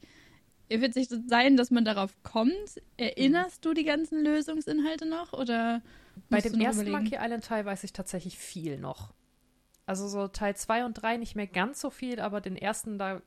wird 0.70 0.92
sich 0.92 1.08
sein, 1.08 1.56
dass 1.56 1.70
man 1.70 1.84
darauf 1.84 2.14
kommt. 2.22 2.82
Erinnerst 2.96 3.64
du 3.64 3.72
die 3.72 3.84
ganzen 3.84 4.22
Lösungsinhalte 4.22 5.06
noch 5.06 5.32
oder 5.32 5.82
Bei 6.28 6.40
dem 6.40 6.60
ersten 6.60 6.82
überlegen? 6.82 7.10
Monkey 7.10 7.16
Island 7.18 7.44
Teil 7.44 7.64
weiß 7.64 7.84
ich 7.84 7.92
tatsächlich 7.92 8.38
viel 8.38 8.78
noch. 8.78 9.14
Also 9.86 10.06
so 10.08 10.28
Teil 10.28 10.54
2 10.54 10.84
und 10.84 10.94
3 10.94 11.16
nicht 11.16 11.34
mehr 11.34 11.46
ganz 11.46 11.80
so 11.80 11.88
viel, 11.88 12.20
aber 12.20 12.42
den 12.42 12.56
ersten, 12.56 12.98
da 12.98 13.22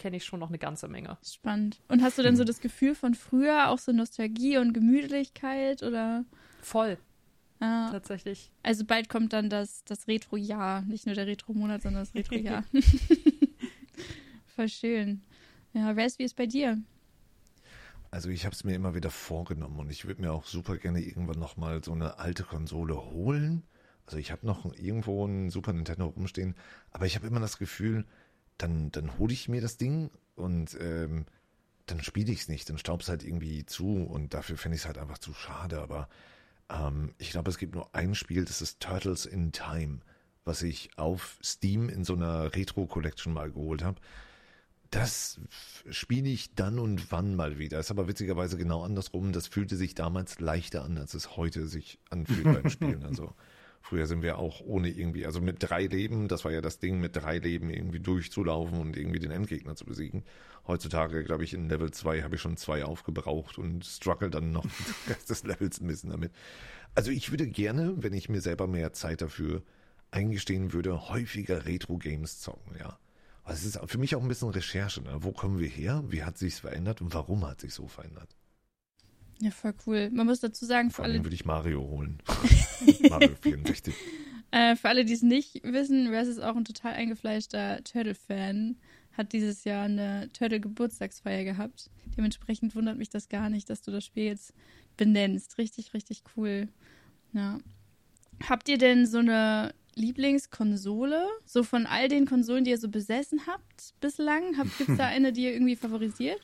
kenne 0.00 0.16
ich 0.16 0.24
schon 0.24 0.40
noch 0.40 0.48
eine 0.48 0.58
ganze 0.58 0.88
Menge. 0.88 1.18
Spannend. 1.22 1.80
Und 1.88 2.02
hast 2.02 2.18
du 2.18 2.22
denn 2.22 2.34
so 2.34 2.42
das 2.42 2.60
Gefühl 2.60 2.94
von 2.94 3.14
früher, 3.14 3.68
auch 3.68 3.78
so 3.78 3.92
Nostalgie 3.92 4.56
und 4.56 4.72
Gemütlichkeit 4.72 5.82
oder? 5.82 6.24
Voll. 6.62 6.98
Ah, 7.60 7.90
Tatsächlich. 7.90 8.50
also 8.62 8.86
bald 8.86 9.10
kommt 9.10 9.34
dann 9.34 9.50
das, 9.50 9.84
das 9.84 10.08
Retro-Jahr. 10.08 10.80
Nicht 10.82 11.04
nur 11.04 11.14
der 11.14 11.26
Retro-Monat, 11.26 11.82
sondern 11.82 12.02
das 12.02 12.14
Retro-Jahr. 12.14 12.64
Voll 14.56 14.68
schön. 14.70 15.20
Ja, 15.74 15.94
wer 15.94 16.06
ist 16.06 16.18
wie 16.18 16.24
ist 16.24 16.36
bei 16.36 16.46
dir? 16.46 16.78
Also 18.10 18.30
ich 18.30 18.46
habe 18.46 18.54
es 18.54 18.64
mir 18.64 18.74
immer 18.74 18.94
wieder 18.94 19.10
vorgenommen 19.10 19.78
und 19.78 19.90
ich 19.90 20.06
würde 20.06 20.22
mir 20.22 20.32
auch 20.32 20.46
super 20.46 20.78
gerne 20.78 21.00
irgendwann 21.00 21.38
nochmal 21.38 21.84
so 21.84 21.92
eine 21.92 22.18
alte 22.18 22.42
Konsole 22.44 22.96
holen. 22.96 23.62
Also 24.06 24.16
ich 24.16 24.32
habe 24.32 24.46
noch 24.46 24.74
irgendwo 24.74 25.26
ein 25.26 25.50
Super 25.50 25.74
Nintendo 25.74 26.06
rumstehen, 26.06 26.56
aber 26.90 27.04
ich 27.04 27.14
habe 27.14 27.26
immer 27.26 27.38
das 27.38 27.58
Gefühl, 27.58 28.06
dann, 28.62 28.90
dann 28.92 29.18
hole 29.18 29.32
ich 29.32 29.48
mir 29.48 29.60
das 29.60 29.76
Ding 29.76 30.10
und 30.34 30.76
ähm, 30.80 31.26
dann 31.86 32.02
spiele 32.02 32.32
ich 32.32 32.42
es 32.42 32.48
nicht, 32.48 32.68
dann 32.68 32.78
staubt 32.78 33.02
es 33.02 33.08
halt 33.08 33.24
irgendwie 33.24 33.64
zu 33.66 34.04
und 34.04 34.34
dafür 34.34 34.56
finde 34.56 34.76
ich 34.76 34.82
es 34.82 34.86
halt 34.86 34.98
einfach 34.98 35.18
zu 35.18 35.32
schade. 35.32 35.80
Aber 35.80 36.08
ähm, 36.68 37.14
ich 37.18 37.30
glaube, 37.30 37.50
es 37.50 37.58
gibt 37.58 37.74
nur 37.74 37.94
ein 37.94 38.14
Spiel, 38.14 38.44
das 38.44 38.62
ist 38.62 38.80
Turtles 38.80 39.26
in 39.26 39.52
Time, 39.52 40.00
was 40.44 40.62
ich 40.62 40.90
auf 40.96 41.38
Steam 41.42 41.88
in 41.88 42.04
so 42.04 42.14
einer 42.14 42.54
Retro-Collection 42.54 43.32
mal 43.32 43.50
geholt 43.50 43.82
habe. 43.82 44.00
Das 44.90 45.40
spiele 45.88 46.28
ich 46.28 46.54
dann 46.54 46.80
und 46.80 47.12
wann 47.12 47.36
mal 47.36 47.58
wieder. 47.58 47.78
Ist 47.78 47.92
aber 47.92 48.08
witzigerweise 48.08 48.56
genau 48.56 48.82
andersrum. 48.82 49.32
Das 49.32 49.46
fühlte 49.46 49.76
sich 49.76 49.94
damals 49.94 50.40
leichter 50.40 50.84
an, 50.84 50.98
als 50.98 51.14
es 51.14 51.36
heute 51.36 51.68
sich 51.68 52.00
anfühlt 52.10 52.44
beim 52.44 52.68
Spielen. 52.70 53.04
Also 53.04 53.34
früher 53.80 54.06
sind 54.06 54.22
wir 54.22 54.38
auch 54.38 54.60
ohne 54.60 54.88
irgendwie, 54.88 55.26
also 55.26 55.40
mit 55.40 55.56
drei 55.60 55.86
Leben, 55.86 56.28
das 56.28 56.44
war 56.44 56.52
ja 56.52 56.60
das 56.60 56.78
Ding, 56.78 57.00
mit 57.00 57.16
drei 57.16 57.38
Leben 57.38 57.70
irgendwie 57.70 58.00
durchzulaufen 58.00 58.80
und 58.80 58.96
irgendwie 58.96 59.18
den 59.18 59.30
Endgegner 59.30 59.76
zu 59.76 59.84
besiegen. 59.84 60.24
Heutzutage, 60.66 61.24
glaube 61.24 61.44
ich, 61.44 61.54
in 61.54 61.68
Level 61.68 61.90
2 61.90 62.22
habe 62.22 62.36
ich 62.36 62.40
schon 62.40 62.56
zwei 62.56 62.84
aufgebraucht 62.84 63.58
und 63.58 63.84
struggle 63.84 64.30
dann 64.30 64.52
noch 64.52 64.62
den 65.06 65.14
Rest 65.14 65.30
des 65.30 65.44
Levels 65.44 65.80
ein 65.80 65.86
bisschen 65.86 66.10
damit. 66.10 66.32
Also 66.94 67.10
ich 67.10 67.30
würde 67.30 67.46
gerne, 67.46 67.94
wenn 67.98 68.12
ich 68.12 68.28
mir 68.28 68.40
selber 68.40 68.66
mehr 68.66 68.92
Zeit 68.92 69.22
dafür 69.22 69.62
eingestehen 70.10 70.72
würde, 70.72 71.08
häufiger 71.08 71.66
Retro-Games 71.66 72.40
zocken, 72.40 72.76
ja. 72.78 72.98
Aber 73.42 73.54
es 73.54 73.64
ist 73.64 73.80
für 73.86 73.98
mich 73.98 74.14
auch 74.14 74.22
ein 74.22 74.28
bisschen 74.28 74.50
Recherche. 74.50 75.02
Ne? 75.02 75.16
Wo 75.20 75.32
kommen 75.32 75.58
wir 75.58 75.68
her? 75.68 76.04
Wie 76.08 76.22
hat 76.22 76.38
sich's 76.38 76.60
verändert 76.60 77.00
und 77.00 77.14
warum 77.14 77.46
hat 77.46 77.60
sich 77.60 77.72
so 77.74 77.88
verändert? 77.88 78.36
Ja, 79.40 79.50
voll 79.50 79.74
cool. 79.86 80.10
Man 80.10 80.26
muss 80.26 80.40
dazu 80.40 80.64
sagen, 80.66 80.90
für 80.90 80.96
Vor 80.96 81.04
alle, 81.06 81.24
würde 81.24 81.34
ich 81.34 81.44
Mario 81.44 81.80
holen. 81.80 82.22
Mario 83.08 83.34
64. 83.40 83.94
äh, 84.50 84.76
für 84.76 84.88
alle, 84.88 85.04
die 85.04 85.14
es 85.14 85.22
nicht 85.22 85.62
wissen, 85.64 86.08
Res 86.08 86.28
ist 86.28 86.40
auch 86.40 86.56
ein 86.56 86.64
total 86.64 86.92
eingefleischter 86.92 87.82
Turtle-Fan. 87.84 88.76
Hat 89.16 89.32
dieses 89.32 89.64
Jahr 89.64 89.86
eine 89.86 90.28
Turtle-Geburtstagsfeier 90.32 91.44
gehabt. 91.44 91.90
Dementsprechend 92.16 92.74
wundert 92.74 92.98
mich 92.98 93.08
das 93.08 93.28
gar 93.28 93.48
nicht, 93.48 93.70
dass 93.70 93.82
du 93.82 93.90
das 93.90 94.04
Spiel 94.04 94.24
jetzt 94.24 94.52
benennst. 94.96 95.56
Richtig, 95.56 95.94
richtig 95.94 96.22
cool. 96.36 96.68
Ja. 97.32 97.58
Habt 98.46 98.68
ihr 98.68 98.78
denn 98.78 99.06
so 99.06 99.18
eine 99.18 99.74
Lieblingskonsole? 99.94 101.26
So 101.46 101.62
von 101.62 101.86
all 101.86 102.08
den 102.08 102.26
Konsolen, 102.26 102.64
die 102.64 102.70
ihr 102.70 102.78
so 102.78 102.88
besessen 102.88 103.46
habt 103.46 103.94
bislang? 104.00 104.52
Gibt 104.78 104.90
es 104.90 104.96
da 104.98 105.06
eine, 105.06 105.32
die 105.32 105.44
ihr 105.44 105.52
irgendwie 105.52 105.76
favorisiert? 105.76 106.40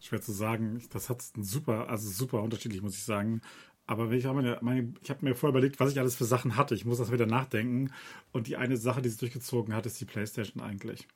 Schwer 0.00 0.20
zu 0.20 0.32
sagen. 0.32 0.82
Das 0.90 1.08
hat 1.08 1.22
super, 1.36 1.88
also 1.88 2.08
super 2.10 2.42
unterschiedlich, 2.42 2.82
muss 2.82 2.94
ich 2.94 3.04
sagen. 3.04 3.40
Aber 3.86 4.10
ich 4.12 4.24
habe 4.26 4.58
meine, 4.62 4.94
ich 5.02 5.10
habe 5.10 5.24
mir 5.24 5.34
vorher 5.34 5.50
überlegt, 5.50 5.80
was 5.80 5.90
ich 5.90 5.98
alles 5.98 6.14
für 6.14 6.24
Sachen 6.24 6.56
hatte. 6.56 6.74
Ich 6.74 6.84
muss 6.84 6.98
das 6.98 7.10
wieder 7.10 7.26
nachdenken. 7.26 7.92
Und 8.32 8.46
die 8.46 8.56
eine 8.56 8.76
Sache, 8.76 9.02
die 9.02 9.08
sich 9.08 9.18
durchgezogen 9.18 9.74
hat, 9.74 9.86
ist 9.86 10.00
die 10.00 10.04
PlayStation 10.04 10.62
eigentlich. 10.62 11.08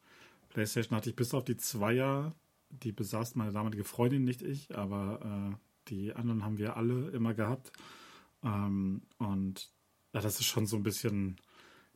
PlayStation 0.51 0.97
hatte 0.97 1.11
ich 1.11 1.17
bis 1.17 1.35
auf 1.35 1.45
die 1.45 1.57
Zweier, 1.57 2.35
die 2.71 2.93
besaß 2.93 3.37
meine 3.37 3.53
damalige 3.53 3.85
Freundin, 3.85 4.25
nicht 4.25 4.43
ich, 4.43 4.77
aber 4.77 5.53
äh, 5.53 5.57
die 5.89 6.15
anderen 6.15 6.45
haben 6.45 6.59
wir 6.59 6.77
alle 6.77 7.11
immer 7.11 7.35
gehabt. 7.35 7.73
Ähm, 8.43 9.03
und 9.19 9.71
ja, 10.13 10.21
das 10.21 10.41
ist 10.41 10.47
schon 10.47 10.67
so 10.67 10.77
ein 10.77 10.83
bisschen 10.83 11.37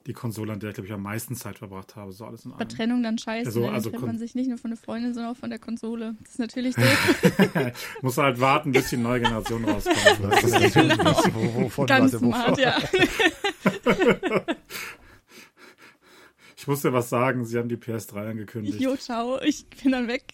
die 0.07 0.13
Konsole, 0.15 0.53
an 0.55 0.61
der 0.61 0.71
ich, 0.71 0.75
glaube 0.75 0.87
ich, 0.87 0.93
am 0.95 1.03
meisten 1.03 1.35
Zeit 1.35 1.59
verbracht 1.59 1.97
habe. 1.97 2.13
So 2.13 2.25
alles 2.25 2.45
in 2.45 2.53
Bei 2.53 2.59
allem. 2.59 2.69
Trennung 2.71 3.03
dann 3.03 3.19
scheiße. 3.19 3.47
Also- 3.49 3.61
ne? 3.61 3.67
Dann 3.67 3.75
also 3.75 3.91
trennt 3.91 4.07
man 4.07 4.19
sich 4.19 4.35
nicht 4.35 4.49
nur 4.49 4.57
von 4.59 4.71
der 4.71 4.79
Freundin, 4.79 5.13
sondern 5.13 5.33
auch 5.33 5.37
von 5.39 5.51
der 5.51 5.59
Konsole. 5.59 6.15
Das 6.23 6.31
ist 6.31 6.39
natürlich 6.39 6.75
doof. 6.77 7.73
Muss 8.03 8.17
halt 8.17 8.41
warten, 8.41 8.73
bis 8.73 8.89
die 8.91 8.97
neue 8.97 9.21
Generation 9.21 9.65
rauskommt. 9.65 9.99
Das 10.23 10.45
ist 10.45 10.53
natürlich 10.53 10.77
nicht. 10.77 11.35
Wo, 11.35 11.63
wovon, 11.63 11.87
Ganz 11.87 12.13
warte, 12.15 12.25
wovon? 12.27 12.55
smart, 12.55 12.59
ja. 12.59 12.79
Ich 16.57 16.67
muss 16.67 16.83
dir 16.83 16.93
was 16.93 17.09
sagen, 17.09 17.45
sie 17.47 17.57
haben 17.57 17.69
die 17.69 17.77
PS3 17.77 18.31
angekündigt. 18.31 18.81
Jo, 18.81 18.97
ciao, 18.97 19.41
ich 19.41 19.67
bin 19.69 19.93
dann 19.93 20.09
weg. 20.09 20.25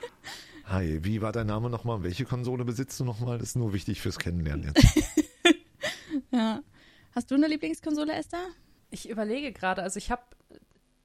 Hi, 0.66 0.98
wie 1.04 1.22
war 1.22 1.30
dein 1.32 1.46
Name 1.46 1.70
nochmal? 1.70 2.02
Welche 2.02 2.24
Konsole 2.24 2.64
besitzt 2.64 2.98
du 3.00 3.04
nochmal? 3.04 3.38
Das 3.38 3.50
ist 3.50 3.56
nur 3.56 3.72
wichtig 3.72 4.00
fürs 4.00 4.18
Kennenlernen 4.18 4.72
jetzt. 4.74 5.14
ja. 6.32 6.60
Hast 7.14 7.30
du 7.30 7.36
eine 7.36 7.46
Lieblingskonsole, 7.46 8.12
Esther? 8.12 8.44
Ich 8.94 9.08
überlege 9.08 9.52
gerade, 9.52 9.82
also 9.82 9.98
ich 9.98 10.12
habe 10.12 10.22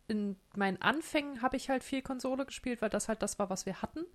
in 0.08 0.36
meinen 0.56 0.80
Anfängen 0.80 1.42
habe 1.42 1.58
ich 1.58 1.72
halt 1.72 1.84
viel 1.84 2.04
Konsole 2.04 2.46
gespielt, 2.46 2.84
weil 2.84 2.90
das 2.92 3.08
halt 3.08 3.24
das 3.24 3.40
war, 3.40 3.50
was 3.50 3.66
wir 3.66 3.82
hatten. 3.82 4.06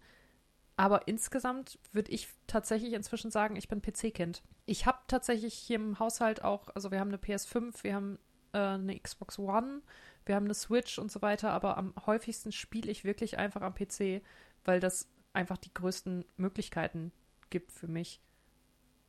Aber 0.77 1.09
insgesamt 1.09 1.81
würde 1.91 2.13
ich 2.13 2.29
tatsächlich 2.47 2.93
inzwischen 2.93 3.33
sagen, 3.33 3.57
ich 3.57 3.67
bin 3.67 3.83
PC-Kind. 3.83 4.45
Ich 4.65 4.87
habe 4.87 4.99
tatsächlich 5.09 5.55
hier 5.55 5.75
im 5.75 5.99
Haushalt 5.99 6.45
auch, 6.45 6.69
also 6.77 6.93
wir 6.93 7.01
haben 7.01 7.09
eine 7.09 7.17
PS5, 7.17 7.83
wir 7.83 7.97
haben 7.97 8.19
äh, 8.53 8.59
eine 8.59 8.97
Xbox 8.97 9.41
One, 9.41 9.83
wir 10.25 10.37
haben 10.37 10.45
eine 10.45 10.55
Switch 10.55 11.01
und 11.01 11.11
so 11.11 11.21
weiter, 11.21 11.51
aber 11.51 11.77
am 11.77 11.95
häufigsten 12.07 12.53
spiele 12.53 12.93
ich 12.93 13.03
wirklich 13.03 13.39
einfach 13.39 13.63
am 13.63 13.75
PC, 13.75 14.23
weil 14.65 14.79
das 14.79 15.09
einfach 15.33 15.59
die 15.59 15.75
größten 15.75 16.25
Möglichkeiten 16.37 17.11
gibt 17.51 17.73
für 17.73 17.89
mich. 17.89 18.21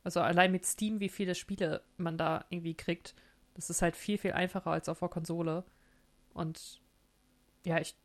Also 0.03 0.21
allein 0.21 0.51
mit 0.51 0.65
Steam, 0.65 0.99
wie 0.99 1.09
viele 1.09 1.35
Spiele 1.35 1.83
man 1.97 2.17
da 2.17 2.45
irgendwie 2.49 2.75
kriegt, 2.75 3.13
das 3.55 3.69
ist 3.69 3.81
halt 3.81 3.95
viel, 3.95 4.17
viel 4.17 4.33
einfacher 4.33 4.69
als 4.69 4.87
auf 4.87 4.99
der 4.99 5.09
Konsole. 5.09 5.63
Und 6.33 6.81
ja, 7.65 7.79
ich, 7.79 7.95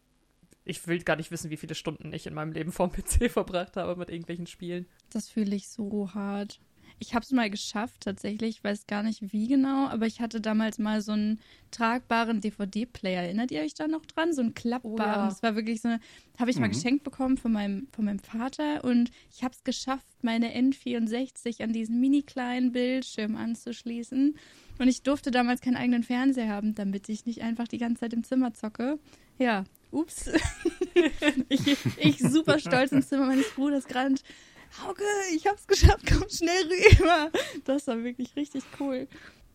ich 0.64 0.86
will 0.86 1.02
gar 1.02 1.16
nicht 1.16 1.30
wissen, 1.30 1.50
wie 1.50 1.56
viele 1.56 1.74
Stunden 1.74 2.12
ich 2.12 2.26
in 2.26 2.34
meinem 2.34 2.52
Leben 2.52 2.72
vorm 2.72 2.92
PC 2.92 3.30
verbracht 3.30 3.76
habe 3.76 3.96
mit 3.96 4.08
irgendwelchen 4.08 4.46
Spielen. 4.46 4.86
Das 5.10 5.28
fühle 5.28 5.54
ich 5.54 5.68
so 5.68 6.14
hart. 6.14 6.60
Ich 7.02 7.14
habe 7.14 7.24
es 7.24 7.32
mal 7.32 7.48
geschafft, 7.48 8.02
tatsächlich. 8.02 8.56
Ich 8.58 8.64
weiß 8.64 8.86
gar 8.86 9.02
nicht 9.02 9.32
wie 9.32 9.48
genau, 9.48 9.86
aber 9.88 10.06
ich 10.06 10.20
hatte 10.20 10.40
damals 10.40 10.78
mal 10.78 11.00
so 11.00 11.12
einen 11.12 11.40
tragbaren 11.70 12.42
DVD-Player. 12.42 13.22
Erinnert 13.22 13.50
ihr 13.50 13.62
euch 13.62 13.72
da 13.72 13.88
noch 13.88 14.04
dran? 14.04 14.34
So 14.34 14.42
einen 14.42 14.52
klappbaren. 14.52 14.94
Oh 15.00 15.02
ja. 15.02 15.24
Das 15.28 15.42
war 15.42 15.56
wirklich 15.56 15.80
so 15.80 15.88
eine. 15.88 16.00
Habe 16.38 16.50
ich 16.50 16.58
mal 16.58 16.68
Mhm. 16.68 16.72
geschenkt 16.72 17.02
bekommen 17.04 17.38
von 17.38 17.52
meinem, 17.52 17.88
von 17.92 18.04
meinem 18.04 18.18
Vater 18.18 18.84
und 18.84 19.10
ich 19.34 19.42
habe 19.42 19.54
es 19.54 19.64
geschafft, 19.64 20.06
meine 20.22 20.54
N64 20.54 21.62
an 21.62 21.72
diesen 21.72 22.00
mini 22.00 22.22
kleinen 22.22 22.72
Bildschirm 22.72 23.34
anzuschließen. 23.34 24.36
Und 24.78 24.88
ich 24.88 25.02
durfte 25.02 25.30
damals 25.30 25.60
keinen 25.62 25.76
eigenen 25.76 26.02
Fernseher 26.02 26.48
haben, 26.48 26.74
damit 26.74 27.08
ich 27.08 27.24
nicht 27.26 27.42
einfach 27.42 27.66
die 27.66 27.78
ganze 27.78 28.00
Zeit 28.00 28.12
im 28.12 28.24
Zimmer 28.24 28.52
zocke. 28.54 28.98
Ja, 29.38 29.64
ups. 29.90 30.30
ich, 31.48 31.76
ich 31.96 32.18
super 32.18 32.58
stolz 32.58 32.92
ins 32.92 33.08
Zimmer 33.08 33.26
meines 33.26 33.50
Bruders 33.50 33.86
gerannt. 33.86 34.22
Hauke, 34.82 35.04
ich 35.34 35.46
hab's 35.46 35.66
geschafft, 35.66 36.04
komm 36.06 36.28
schnell 36.28 36.64
rüber. 36.66 37.30
Das 37.64 37.86
war 37.86 38.02
wirklich 38.02 38.36
richtig 38.36 38.64
cool. 38.78 39.08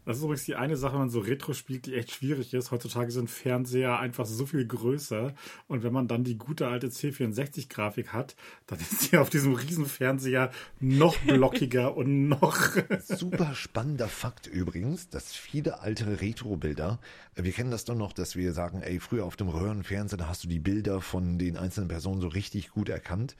Das 0.06 0.18
ist 0.18 0.24
übrigens 0.24 0.46
die 0.46 0.56
eine 0.56 0.78
Sache, 0.78 0.94
wenn 0.94 1.00
man 1.00 1.10
so 1.10 1.20
Retro 1.20 1.54
spielt, 1.54 1.88
die 1.88 1.96
echt 1.96 2.12
schwierig 2.12 2.54
ist. 2.54 2.70
Heutzutage 2.70 3.10
sind 3.12 3.28
Fernseher 3.28 4.00
einfach 4.00 4.28
so 4.28 4.46
viel 4.46 4.66
größer. 4.68 5.34
Und 5.68 5.82
wenn 5.82 5.92
man 5.92 6.08
dann 6.08 6.24
die 6.24 6.38
gute 6.38 6.68
alte 6.68 6.90
C64-Grafik 6.90 8.14
hat, 8.14 8.36
dann 8.68 8.80
ist 8.80 9.02
sie 9.02 9.18
auf 9.18 9.32
diesem 9.32 9.54
riesen 9.56 9.88
Fernseher 9.88 10.52
noch 10.80 11.18
blockiger 11.18 11.98
und 11.98 12.30
noch. 12.30 12.56
Super 13.04 13.56
spannender 13.56 14.08
Fakt 14.08 14.46
übrigens, 14.46 15.10
dass 15.10 15.34
viele 15.34 15.80
alte 15.80 16.22
Retro-Bilder, 16.22 17.00
wir 17.34 17.52
kennen 17.52 17.72
das 17.72 17.86
doch 17.86 17.96
noch, 17.96 18.14
dass 18.14 18.36
wir 18.36 18.54
sagen, 18.54 18.82
ey, 18.84 19.00
früher 19.00 19.26
auf 19.26 19.38
dem 19.38 19.50
Röhrenfernseher, 19.50 20.20
da 20.20 20.28
hast 20.28 20.44
du 20.44 20.48
die 20.48 20.60
Bilder 20.60 21.02
von 21.02 21.40
den 21.40 21.58
einzelnen 21.58 21.88
Personen 21.88 22.22
so 22.22 22.28
richtig 22.28 22.70
gut 22.70 22.90
erkannt. 22.90 23.36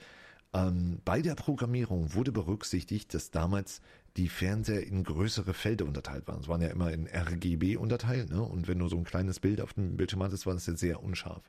Ähm, 0.56 1.00
bei 1.04 1.20
der 1.20 1.34
Programmierung 1.34 2.14
wurde 2.14 2.32
berücksichtigt, 2.32 3.12
dass 3.12 3.30
damals 3.30 3.82
die 4.16 4.28
Fernseher 4.28 4.86
in 4.86 5.04
größere 5.04 5.52
Felder 5.52 5.84
unterteilt 5.84 6.26
waren. 6.26 6.40
Es 6.40 6.48
waren 6.48 6.62
ja 6.62 6.68
immer 6.68 6.90
in 6.92 7.06
RGB 7.06 7.76
unterteilt, 7.76 8.30
ne? 8.30 8.40
Und 8.42 8.66
wenn 8.66 8.78
du 8.78 8.88
so 8.88 8.96
ein 8.96 9.04
kleines 9.04 9.38
Bild 9.38 9.60
auf 9.60 9.74
dem 9.74 9.98
Bildschirm 9.98 10.22
hattest, 10.22 10.46
war 10.46 10.54
das 10.54 10.66
ja 10.66 10.74
sehr 10.74 11.02
unscharf. 11.02 11.42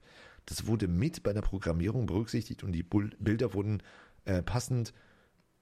Das 0.46 0.68
wurde 0.68 0.90
mit 0.90 1.24
bei 1.24 1.32
der 1.32 1.42
Programmierung 1.42 2.06
berücksichtigt 2.06 2.64
und 2.64 2.74
die 2.74 2.84
Bilder 2.84 3.54
wurden 3.54 3.82
äh, 4.26 4.44
passend 4.44 4.94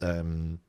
ähm, 0.01 0.59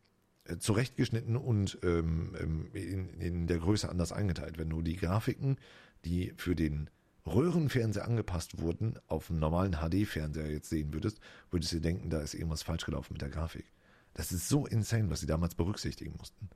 äh, 0.45 0.59
zurechtgeschnitten 0.59 1.37
und 1.37 1.79
ähm, 1.83 2.37
ähm, 2.39 2.69
in, 2.75 3.21
in 3.21 3.47
der 3.47 3.59
Größe 3.59 3.89
anders 3.89 4.13
eingeteilt. 4.13 4.59
Wenn 4.59 4.69
du 4.69 4.83
die 4.83 4.97
Grafiken, 4.97 5.57
die 6.05 6.35
für 6.37 6.55
den 6.55 6.91
Röhrenfernseher 7.27 8.05
angepasst 8.05 8.61
wurden, 8.61 8.99
auf 9.09 9.31
einem 9.31 9.41
normalen 9.41 9.79
HD-Fernseher 9.81 10.51
jetzt 10.51 10.71
sehen 10.71 10.93
würdest, 10.93 11.21
würdest 11.51 11.73
du 11.73 11.81
denken, 11.81 12.11
da 12.11 12.21
ist 12.21 12.35
irgendwas 12.35 12.63
falsch 12.63 12.85
gelaufen 12.85 13.15
mit 13.15 13.23
der 13.23 13.31
Grafik. 13.31 13.67
Das 14.15 14.33
ist 14.33 14.49
so 14.49 14.67
insane, 14.67 15.11
was 15.11 15.21
sie 15.21 15.27
damals 15.27 15.55
berücksichtigen 15.55 16.15
mussten. 16.17 16.49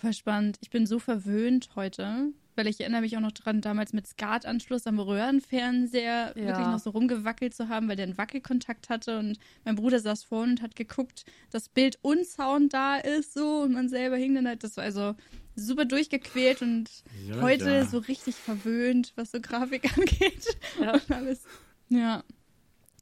Voll 0.00 0.12
spannend. 0.12 0.56
Ich 0.60 0.70
bin 0.70 0.86
so 0.86 0.98
verwöhnt 0.98 1.70
heute 1.76 2.32
weil 2.56 2.66
ich 2.66 2.80
erinnere 2.80 3.02
mich 3.02 3.16
auch 3.16 3.20
noch 3.20 3.30
dran, 3.30 3.60
damals 3.60 3.92
mit 3.92 4.08
SCART-Anschluss 4.08 4.88
am 4.88 4.98
Röhrenfernseher 4.98 6.32
Ja. 6.36 6.44
wirklich 6.48 6.66
noch 6.66 6.80
so 6.80 6.90
rumgewackelt 6.90 7.54
zu 7.54 7.68
haben, 7.68 7.88
weil 7.88 7.94
der 7.94 8.06
einen 8.06 8.18
Wackelkontakt 8.18 8.88
hatte 8.88 9.20
und 9.20 9.38
mein 9.64 9.76
Bruder 9.76 10.00
saß 10.00 10.24
vorne 10.24 10.54
und 10.54 10.62
hat 10.62 10.74
geguckt, 10.74 11.24
dass 11.50 11.68
Bild 11.68 12.00
und 12.02 12.26
Sound 12.26 12.74
da 12.74 12.96
ist 12.96 13.32
so 13.32 13.60
und 13.62 13.74
man 13.74 13.88
selber 13.88 14.16
hing 14.16 14.34
dann 14.34 14.48
halt, 14.48 14.64
das 14.64 14.76
war 14.76 14.82
also 14.82 15.14
super 15.54 15.84
durchgequält 15.84 16.60
und 16.60 16.90
Ja, 17.28 17.40
heute 17.42 17.70
ja. 17.70 17.84
so 17.84 17.98
richtig 17.98 18.34
verwöhnt, 18.34 19.12
was 19.14 19.30
so 19.30 19.40
Grafik 19.40 19.84
angeht 19.96 20.56
Ja. 20.80 20.94
und 20.94 21.10
alles. 21.12 21.44
Ja, 21.90 22.24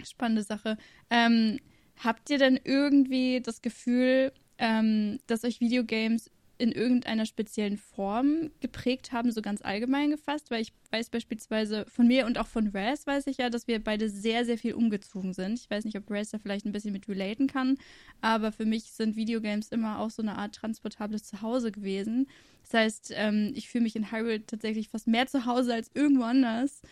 spannende 0.05 0.43
Sache. 0.43 0.77
Ähm, 1.09 1.61
habt 2.05 2.29
ihr 2.29 2.37
denn 2.37 2.61
irgendwie 2.63 3.41
das 3.41 3.63
Gefühl, 3.63 4.33
ähm, 4.59 5.19
dass 5.27 5.45
euch 5.45 5.61
Videogames 5.61 6.31
in 6.59 6.73
irgendeiner 6.73 7.27
speziellen 7.27 7.77
Form 7.77 8.51
geprägt 8.61 9.13
haben, 9.13 9.31
so 9.33 9.43
ganz 9.43 9.63
allgemein 9.63 10.11
gefasst? 10.11 10.51
Weil 10.51 10.63
ich 10.63 10.73
weiß 10.91 11.11
beispielsweise 11.11 11.87
von 11.89 12.07
mir 12.07 12.27
und 12.27 12.39
auch 12.39 12.47
von 12.47 12.69
Raz 12.69 13.07
weiß 13.07 13.27
ich 13.27 13.39
ja, 13.39 13.51
dass 13.51 13.67
wir 13.67 13.83
beide 13.83 14.09
sehr, 14.09 14.45
sehr 14.45 14.59
viel 14.59 14.75
umgezogen 14.75 15.33
sind. 15.33 15.59
Ich 15.61 15.71
weiß 15.71 15.85
nicht, 15.85 15.97
ob 15.97 16.11
Raz 16.11 16.31
da 16.31 16.39
vielleicht 16.39 16.67
ein 16.67 16.73
bisschen 16.73 16.93
mit 16.93 17.09
relaten 17.09 17.47
kann, 17.47 17.77
aber 18.21 18.53
für 18.53 18.65
mich 18.65 18.85
sind 18.93 19.17
Videogames 19.17 19.69
immer 19.69 19.99
auch 19.99 20.11
so 20.11 20.23
eine 20.23 20.39
Art 20.39 20.55
transportables 20.55 21.25
Zuhause 21.25 21.73
gewesen. 21.73 22.29
Das 22.63 22.75
heißt, 22.75 23.13
ähm, 23.15 23.53
ich 23.55 23.69
fühle 23.69 23.85
mich 23.85 23.97
in 23.97 24.11
Hyrule 24.11 24.45
tatsächlich 24.45 24.89
fast 24.89 25.07
mehr 25.07 25.27
zu 25.27 25.47
Hause 25.47 25.75
als 25.75 25.91
irgendwo 25.95 26.25
anders. 26.25 26.83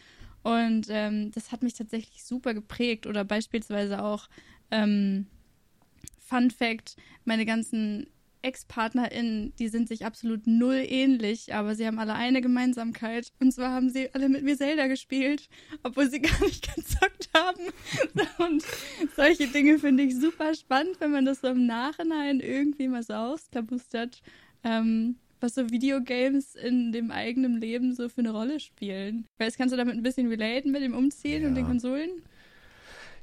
Und 0.43 0.89
ähm, 0.91 1.31
das 1.33 1.53
hat 1.53 1.63
mich 1.63 1.75
tatsächlich 1.75 2.23
super 2.23 2.53
geprägt. 2.53 3.07
Oder 3.07 3.25
beispielsweise 3.25 4.03
auch, 4.03 4.29
ähm, 4.71 5.27
Fun 6.25 6.51
Fact, 6.51 6.97
meine 7.25 7.45
ganzen 7.45 8.07
Ex-PartnerInnen, 8.45 9.55
die 9.57 9.69
sind 9.69 9.89
sich 9.89 10.05
absolut 10.05 10.47
null 10.47 10.85
ähnlich, 10.87 11.55
aber 11.55 11.75
sie 11.75 11.87
haben 11.87 11.99
alle 11.99 12.15
eine 12.15 12.41
Gemeinsamkeit. 12.41 13.33
Und 13.41 13.53
zwar 13.53 13.73
haben 13.73 13.91
sie 13.91 14.13
alle 14.15 14.29
mit 14.29 14.45
mir 14.45 14.57
Zelda 14.57 14.87
gespielt, 14.87 15.49
obwohl 15.83 16.11
sie 16.11 16.21
gar 16.23 16.41
nicht 16.45 16.75
gezockt 16.75 17.31
haben. 17.35 17.63
Und 18.39 18.65
solche 19.17 19.49
Dinge 19.49 19.79
finde 19.79 20.05
ich 20.05 20.15
super 20.17 20.55
spannend, 20.55 21.01
wenn 21.01 21.11
man 21.11 21.25
das 21.25 21.41
so 21.41 21.49
im 21.49 21.67
Nachhinein 21.67 22.41
irgendwie 22.41 22.89
mal 22.89 23.03
so 23.03 23.15
ausklabustert, 23.15 24.21
ähm, 24.63 25.17
was 25.41 25.55
so 25.55 25.71
Videogames 25.71 26.55
in 26.55 26.93
dem 26.93 27.11
eigenen 27.11 27.61
Leben 27.61 27.95
so 27.95 28.09
für 28.09 28.21
eine 28.21 28.31
Rolle 28.31 28.61
spielen. 28.61 29.27
Weißt, 29.39 29.59
kannst 29.59 29.73
du 29.73 29.77
damit 29.77 29.95
ein 29.97 30.03
bisschen 30.03 30.29
relaten 30.29 30.71
mit 30.71 30.83
dem 30.83 30.95
Umziehen 30.95 31.45
und 31.45 31.51
Ja. 31.57 31.63
den 31.63 31.67
Konsolen? 31.67 32.11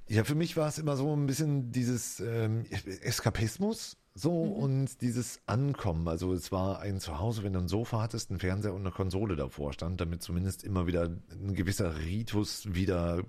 Ja, 0.07 0.23
für 0.25 0.35
mich 0.35 0.57
war 0.57 0.67
es 0.67 0.77
immer 0.77 0.97
so 0.97 1.15
ein 1.15 1.25
bisschen 1.25 1.71
dieses 1.71 2.19
ähm, 2.19 2.65
Eskapismus 3.01 3.97
so 4.13 4.45
Mhm. 4.45 4.51
und 4.51 5.01
dieses 5.01 5.41
Ankommen. 5.45 6.07
Also 6.07 6.33
es 6.33 6.51
war 6.51 6.79
ein 6.79 6.99
Zuhause, 6.99 7.43
wenn 7.43 7.53
du 7.53 7.59
ein 7.59 7.67
Sofa 7.67 8.01
hattest, 8.01 8.29
ein 8.31 8.39
Fernseher 8.39 8.73
und 8.73 8.81
eine 8.81 8.91
Konsole 8.91 9.35
davor 9.35 9.73
stand, 9.73 10.01
damit 10.01 10.21
zumindest 10.21 10.63
immer 10.63 10.85
wieder 10.87 11.09
ein 11.31 11.53
gewisser 11.53 11.97
Ritus 11.99 12.73
wieder 12.73 13.23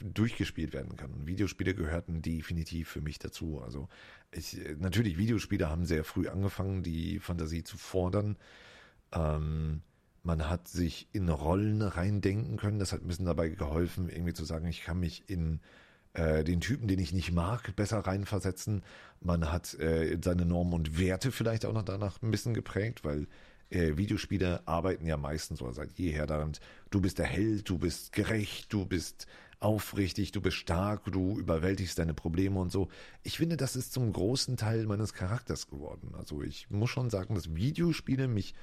durchgespielt 0.00 0.72
werden 0.72 0.96
kann. 0.96 1.12
Und 1.12 1.26
Videospiele 1.26 1.74
gehörten 1.74 2.22
definitiv 2.22 2.88
für 2.88 3.00
mich 3.02 3.18
dazu. 3.18 3.60
Also 3.62 3.88
ich, 4.32 4.58
natürlich, 4.78 5.18
Videospiele 5.18 5.68
haben 5.68 5.84
sehr 5.84 6.04
früh 6.04 6.28
angefangen, 6.28 6.82
die 6.82 7.18
Fantasie 7.20 7.62
zu 7.62 7.76
fordern. 7.76 8.36
Ähm, 9.12 9.82
man 10.22 10.48
hat 10.48 10.68
sich 10.68 11.08
in 11.12 11.28
Rollen 11.28 11.82
reindenken 11.82 12.56
können. 12.56 12.78
Das 12.78 12.92
hat 12.92 13.02
ein 13.02 13.08
bisschen 13.08 13.26
dabei 13.26 13.48
geholfen, 13.48 14.08
irgendwie 14.08 14.34
zu 14.34 14.44
sagen, 14.44 14.66
ich 14.66 14.82
kann 14.82 14.98
mich 15.00 15.24
in 15.28 15.60
äh, 16.14 16.44
den 16.44 16.60
Typen, 16.60 16.88
den 16.88 16.98
ich 16.98 17.12
nicht 17.12 17.32
mag, 17.32 17.74
besser 17.76 18.00
reinversetzen. 18.00 18.82
Man 19.20 19.50
hat 19.52 19.74
äh, 19.74 20.18
seine 20.22 20.44
Normen 20.44 20.72
und 20.72 20.98
Werte 20.98 21.32
vielleicht 21.32 21.64
auch 21.64 21.72
noch 21.72 21.84
danach 21.84 22.20
ein 22.22 22.30
bisschen 22.30 22.54
geprägt, 22.54 23.04
weil 23.04 23.26
äh, 23.70 23.96
Videospiele 23.96 24.66
arbeiten 24.66 25.06
ja 25.06 25.16
meistens 25.16 25.62
oder 25.62 25.72
seit 25.72 25.92
jeher 25.92 26.26
daran, 26.26 26.52
du 26.90 27.00
bist 27.00 27.18
der 27.18 27.26
Held, 27.26 27.68
du 27.68 27.78
bist 27.78 28.12
gerecht, 28.12 28.72
du 28.72 28.84
bist 28.84 29.26
aufrichtig, 29.60 30.32
du 30.32 30.40
bist 30.40 30.56
stark, 30.56 31.04
du 31.04 31.38
überwältigst 31.38 31.98
deine 31.98 32.14
Probleme 32.14 32.58
und 32.58 32.72
so. 32.72 32.88
Ich 33.22 33.36
finde, 33.36 33.56
das 33.56 33.76
ist 33.76 33.92
zum 33.92 34.12
großen 34.12 34.56
Teil 34.56 34.86
meines 34.86 35.12
Charakters 35.12 35.68
geworden. 35.68 36.14
Also 36.16 36.42
ich 36.42 36.68
muss 36.70 36.90
schon 36.90 37.10
sagen, 37.10 37.34
dass 37.34 37.54
Videospiele 37.54 38.26
mich 38.26 38.54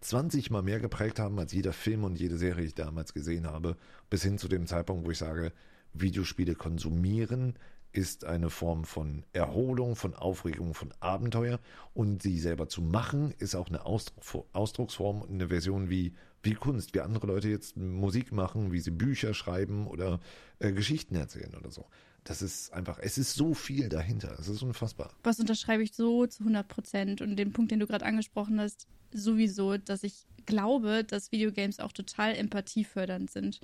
20 0.00 0.50
Mal 0.50 0.62
mehr 0.62 0.80
geprägt 0.80 1.18
haben 1.18 1.38
als 1.38 1.52
jeder 1.52 1.72
Film 1.72 2.04
und 2.04 2.18
jede 2.18 2.36
Serie, 2.36 2.62
die 2.62 2.68
ich 2.68 2.74
damals 2.74 3.14
gesehen 3.14 3.46
habe, 3.46 3.76
bis 4.10 4.22
hin 4.22 4.36
zu 4.36 4.48
dem 4.48 4.66
Zeitpunkt, 4.66 5.06
wo 5.06 5.10
ich 5.10 5.18
sage, 5.18 5.52
Videospiele 6.00 6.54
konsumieren 6.54 7.54
ist 7.92 8.24
eine 8.24 8.50
Form 8.50 8.84
von 8.84 9.24
Erholung, 9.32 9.96
von 9.96 10.14
Aufregung, 10.14 10.74
von 10.74 10.92
Abenteuer 11.00 11.58
und 11.94 12.22
sie 12.22 12.38
selber 12.38 12.68
zu 12.68 12.82
machen 12.82 13.32
ist 13.38 13.54
auch 13.54 13.68
eine 13.68 13.86
Ausdruck, 13.86 14.46
Ausdrucksform 14.52 15.22
eine 15.28 15.48
Version 15.48 15.88
wie, 15.88 16.12
wie 16.42 16.54
Kunst, 16.54 16.94
wie 16.94 17.00
andere 17.00 17.26
Leute 17.26 17.48
jetzt 17.48 17.76
Musik 17.76 18.32
machen, 18.32 18.72
wie 18.72 18.80
sie 18.80 18.90
Bücher 18.90 19.32
schreiben 19.32 19.86
oder 19.86 20.20
äh, 20.58 20.72
Geschichten 20.72 21.16
erzählen 21.16 21.54
oder 21.54 21.70
so. 21.70 21.86
Das 22.24 22.42
ist 22.42 22.72
einfach, 22.72 22.98
es 23.00 23.18
ist 23.18 23.34
so 23.34 23.54
viel 23.54 23.88
dahinter, 23.88 24.36
es 24.38 24.48
ist 24.48 24.62
unfassbar. 24.62 25.14
Was 25.22 25.38
unterschreibe 25.38 25.82
ich 25.82 25.94
so 25.94 26.26
zu 26.26 26.40
100 26.40 26.66
Prozent. 26.66 27.20
Und 27.20 27.36
den 27.36 27.52
Punkt, 27.52 27.70
den 27.70 27.78
du 27.78 27.86
gerade 27.86 28.04
angesprochen 28.04 28.60
hast, 28.60 28.88
sowieso, 29.12 29.76
dass 29.78 30.02
ich 30.02 30.26
glaube, 30.44 31.04
dass 31.04 31.30
Videogames 31.30 31.78
auch 31.78 31.92
total 31.92 32.34
empathiefördernd 32.34 33.30
sind. 33.30 33.60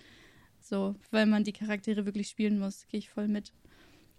So, 0.62 0.94
weil 1.10 1.26
man 1.26 1.44
die 1.44 1.52
Charaktere 1.52 2.06
wirklich 2.06 2.28
spielen 2.28 2.58
muss, 2.58 2.86
gehe 2.88 2.98
ich 2.98 3.10
voll 3.10 3.28
mit. 3.28 3.52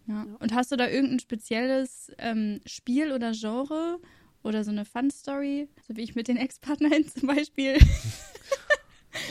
Ja. 0.08 0.28
Und 0.39 0.54
hast 0.54 0.72
du 0.72 0.76
da 0.76 0.88
irgendein 0.89 1.20
spezielles 1.20 2.12
ähm, 2.18 2.60
Spiel 2.66 3.14
oder 3.14 3.32
Genre 3.32 4.00
oder 4.44 4.64
so 4.66 4.72
eine 4.72 4.84
Fun-Story, 4.84 5.70
so 5.88 5.96
wie 5.96 6.02
ich 6.02 6.16
mit 6.16 6.28
den 6.28 6.38
Ex-Partnern 6.38 7.08
zum 7.08 7.28
Beispiel, 7.28 7.78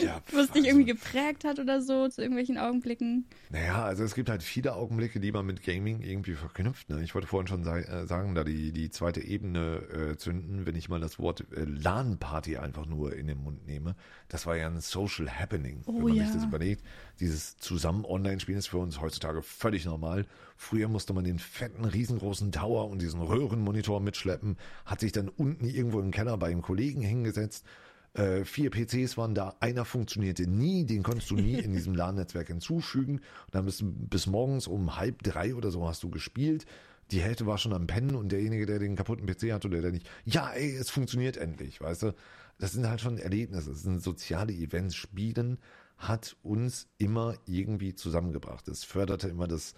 Ja, 0.01 0.21
was 0.31 0.47
dich 0.47 0.63
also- 0.63 0.67
irgendwie 0.67 0.85
geprägt 0.85 1.43
hat 1.43 1.59
oder 1.59 1.81
so, 1.81 2.07
zu 2.07 2.21
irgendwelchen 2.21 2.57
Augenblicken? 2.57 3.25
Naja, 3.49 3.83
also 3.83 4.03
es 4.03 4.15
gibt 4.15 4.29
halt 4.29 4.43
viele 4.43 4.73
Augenblicke, 4.75 5.19
die 5.19 5.31
man 5.31 5.45
mit 5.45 5.63
Gaming 5.63 6.01
irgendwie 6.01 6.35
verknüpft. 6.35 6.89
Ne? 6.89 7.03
Ich 7.03 7.13
wollte 7.15 7.27
vorhin 7.27 7.47
schon 7.47 7.65
äh, 7.65 8.05
sagen, 8.07 8.35
da 8.35 8.43
die, 8.43 8.71
die 8.71 8.89
zweite 8.89 9.21
Ebene 9.21 10.11
äh, 10.13 10.17
zünden, 10.17 10.65
wenn 10.65 10.75
ich 10.75 10.89
mal 10.89 10.99
das 10.99 11.19
Wort 11.19 11.45
äh, 11.55 11.63
LAN-Party 11.65 12.57
einfach 12.57 12.85
nur 12.85 13.15
in 13.15 13.27
den 13.27 13.43
Mund 13.43 13.65
nehme. 13.67 13.95
Das 14.29 14.45
war 14.45 14.55
ja 14.57 14.67
ein 14.67 14.81
Social 14.81 15.29
Happening, 15.29 15.81
Oh 15.85 15.95
wenn 15.95 16.03
man 16.03 16.13
ja. 16.15 16.25
sich 16.25 16.33
das 16.35 16.45
überlegt. 16.45 16.83
Dieses 17.19 17.57
Zusammen-Online-Spielen 17.57 18.57
ist 18.57 18.67
für 18.67 18.77
uns 18.79 18.99
heutzutage 18.99 19.41
völlig 19.41 19.85
normal. 19.85 20.25
Früher 20.55 20.87
musste 20.87 21.13
man 21.13 21.23
den 21.23 21.39
fetten, 21.39 21.85
riesengroßen 21.85 22.51
Tower 22.51 22.89
und 22.89 23.01
diesen 23.01 23.21
Röhrenmonitor 23.21 23.99
mitschleppen, 23.99 24.57
hat 24.85 24.99
sich 25.01 25.11
dann 25.11 25.29
unten 25.29 25.65
irgendwo 25.65 25.99
im 25.99 26.11
Keller 26.11 26.37
bei 26.37 26.47
einem 26.47 26.61
Kollegen 26.61 27.01
hingesetzt, 27.01 27.65
äh, 28.13 28.45
vier 28.45 28.69
PCs 28.69 29.17
waren 29.17 29.33
da, 29.33 29.55
einer 29.59 29.85
funktionierte 29.85 30.47
nie, 30.47 30.85
den 30.85 31.03
konntest 31.03 31.31
du 31.31 31.35
nie 31.35 31.59
in 31.59 31.71
diesem 31.73 31.95
LAN-Netzwerk 31.95 32.47
hinzufügen. 32.47 33.17
Und 33.17 33.55
dann 33.55 33.65
bist 33.65 33.81
du 33.81 33.91
bis 33.91 34.27
morgens 34.27 34.67
um 34.67 34.95
halb 34.97 35.23
drei 35.23 35.55
oder 35.55 35.71
so 35.71 35.87
hast 35.87 36.03
du 36.03 36.09
gespielt. 36.09 36.65
Die 37.11 37.21
Hälfte 37.21 37.45
war 37.45 37.57
schon 37.57 37.73
am 37.73 37.87
Pennen 37.87 38.15
und 38.15 38.31
derjenige, 38.31 38.65
der 38.65 38.79
den 38.79 38.95
kaputten 38.95 39.25
PC 39.25 39.51
hatte 39.51 39.67
oder 39.67 39.81
der 39.81 39.91
nicht, 39.91 40.09
ja, 40.25 40.49
ey, 40.51 40.75
es 40.75 40.89
funktioniert 40.89 41.37
endlich, 41.37 41.81
weißt 41.81 42.03
du? 42.03 42.15
Das 42.59 42.71
sind 42.71 42.87
halt 42.87 43.01
schon 43.01 43.17
Erlebnisse, 43.17 43.71
das 43.71 43.81
sind 43.81 44.01
soziale 44.01 44.53
Events. 44.53 44.95
Spielen 44.95 45.57
hat 45.97 46.35
uns 46.43 46.87
immer 46.97 47.35
irgendwie 47.45 47.95
zusammengebracht. 47.95 48.67
Es 48.67 48.83
förderte 48.83 49.27
immer 49.27 49.47
das, 49.47 49.73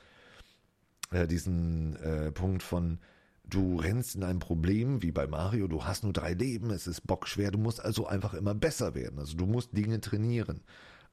äh, 1.12 1.28
diesen 1.28 1.96
äh, 1.98 2.32
Punkt 2.32 2.64
von, 2.64 3.00
du 3.50 3.78
rennst 3.78 4.16
in 4.16 4.24
ein 4.24 4.40
Problem, 4.40 5.02
wie 5.02 5.12
bei 5.12 5.28
Mario, 5.28 5.68
du 5.68 5.84
hast 5.86 6.04
nur 6.04 6.14
drei 6.14 6.34
Leben, 6.34 6.70
es 6.72 6.88
ist 6.88 7.06
bockschwer, 7.06 7.52
du 7.52 7.58
musst 7.58 7.84
also 7.84 8.08
einfach 8.08 8.34
immer 8.34 8.56
besser 8.56 8.96
werden. 8.96 9.20
Also 9.20 9.38
du 9.38 9.46
musst 9.46 9.76
Dinge 9.76 10.02
trainieren. 10.02 10.62